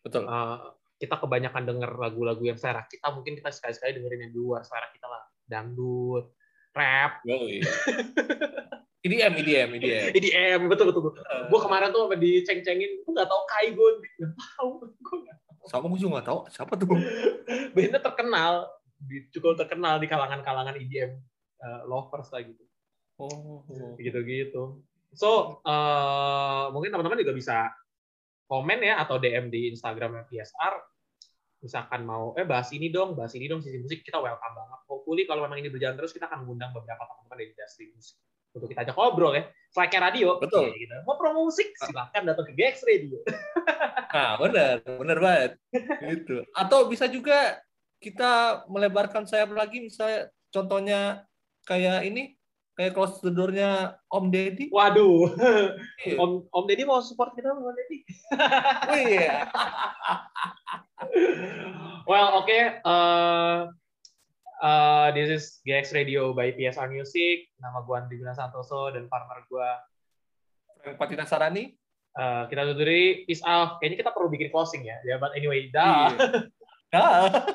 betul. 0.05 0.29
Eh, 0.29 0.57
kita 1.01 1.17
kebanyakan 1.17 1.65
denger 1.65 1.91
lagu-lagu 1.97 2.45
yang 2.45 2.61
selera 2.61 2.85
kita, 2.85 3.09
mungkin 3.09 3.41
kita 3.41 3.49
sekali-sekali 3.49 3.97
dengerin 3.97 4.29
yang 4.29 4.33
di 4.37 4.37
luar 4.37 4.61
selera 4.61 4.93
kita 4.93 5.09
lah, 5.09 5.25
dangdut, 5.49 6.29
rap, 6.77 7.25
Yoi. 7.25 7.65
IDM, 9.01 9.33
IDM, 9.33 9.69
IDM. 9.81 10.07
EDM, 10.13 10.59
betul 10.69 10.93
betul. 10.93 11.17
Gue 11.49 11.59
kemarin 11.65 11.89
tuh 11.89 12.05
sampai 12.05 12.21
diceng-cengin, 12.21 12.91
gue 13.01 13.11
nggak 13.17 13.29
tahu 13.29 13.41
Kaigon, 13.49 13.95
nggak 13.97 14.33
tahu, 14.37 14.69
gue 14.85 15.17
nggak 15.25 15.37
Sama 15.65 15.89
gue 15.89 15.99
juga 16.01 16.11
nggak 16.21 16.27
tahu 16.29 16.39
siapa 16.53 16.73
tuh. 16.77 16.85
bandnya 17.73 17.97
terkenal, 17.97 18.69
cukup 19.33 19.57
terkenal 19.57 19.97
di 19.97 20.05
kalangan-kalangan 20.05 20.77
EDM 20.77 21.17
eh, 21.65 21.81
lovers 21.89 22.29
lah 22.29 22.45
gitu, 22.45 22.63
Oh. 23.21 23.65
gitu-gitu. 23.97 24.85
So 25.17 25.61
eh, 25.65 26.63
mungkin 26.69 26.93
teman-teman 26.93 27.17
juga 27.25 27.33
bisa 27.33 27.73
komen 28.45 28.85
ya 28.85 29.01
atau 29.01 29.17
DM 29.17 29.49
di 29.49 29.73
Instagram 29.73 30.29
PSR 30.29 30.73
misalkan 31.61 32.01
mau 32.05 32.33
eh 32.37 32.45
bahas 32.45 32.73
ini 32.73 32.89
dong, 32.89 33.13
bahas 33.13 33.33
ini 33.37 33.45
dong 33.45 33.61
sisi 33.65 33.77
musik 33.81 34.01
kita 34.05 34.17
welcome 34.21 34.53
banget. 34.53 34.79
Hopefully 34.89 35.25
kalau 35.25 35.45
memang 35.45 35.61
ini 35.61 35.69
berjalan 35.73 35.97
terus 35.97 36.13
kita 36.13 36.25
akan 36.29 36.45
mengundang 36.45 36.73
beberapa 36.73 37.01
teman-teman 37.05 37.37
dari 37.37 37.49
industri 37.53 37.85
musik 37.93 38.17
untuk 38.51 38.67
kita 38.71 38.83
ajak 38.83 38.95
ngobrol 38.95 39.35
ya. 39.35 39.43
Selain 39.71 40.11
radio, 40.11 40.35
Betul. 40.35 40.67
ya, 40.67 40.75
gitu. 40.75 40.95
mau 41.07 41.15
promo 41.15 41.47
musik 41.47 41.71
silahkan 41.79 42.27
datang 42.27 42.43
ke 42.51 42.53
GX 42.59 42.83
Radio. 42.83 43.17
Nah, 44.11 44.35
benar, 44.43 44.83
benar 44.83 45.17
banget. 45.23 45.51
Gitu. 46.03 46.43
Atau 46.51 46.91
bisa 46.91 47.07
juga 47.07 47.63
kita 48.03 48.63
melebarkan 48.67 49.23
sayap 49.23 49.55
lagi, 49.55 49.79
misalnya 49.79 50.27
contohnya 50.51 51.23
kayak 51.63 52.03
ini, 52.03 52.35
kayak 52.75 52.91
close 52.91 53.23
the 53.23 53.31
door-nya 53.31 53.95
Om 54.11 54.27
Deddy. 54.27 54.67
Waduh, 54.73 55.31
Iya. 56.03 56.19
Om 56.19 56.51
Om 56.51 56.65
Deddy 56.67 56.83
mau 56.83 56.99
support 56.99 57.31
kita 57.31 57.55
Om 57.55 57.71
Deddy. 57.71 57.99
Oh 58.91 58.99
iya. 58.99 59.47
well, 62.09 62.43
oke. 62.43 62.59
Uh, 62.83 63.71
uh, 64.61 65.09
this 65.11 65.27
is 65.27 65.43
GX 65.65 65.91
Radio 65.97 66.31
by 66.31 66.53
PSR 66.53 66.87
Music. 66.93 67.49
Nama 67.57 67.81
gue 67.83 67.95
Andri 67.97 68.15
Guna 68.21 68.37
Santoso 68.37 68.93
dan 68.93 69.09
partner 69.09 69.43
gue. 69.49 69.69
Frank 70.85 70.97
Patina 71.01 71.25
Sarani. 71.25 71.73
Uh, 72.15 72.45
kita 72.47 72.69
tutup 72.69 72.85
diri. 72.85 73.25
Peace 73.25 73.43
out. 73.43 73.81
Kayaknya 73.81 73.97
kita 74.07 74.11
perlu 74.13 74.29
bikin 74.29 74.49
closing 74.53 74.85
ya. 74.85 74.97
Ya, 75.03 75.17
but 75.17 75.33
anyway, 75.33 75.67
dah. 75.73 76.13
Iya. 76.13 76.29
Dah. 76.91 77.47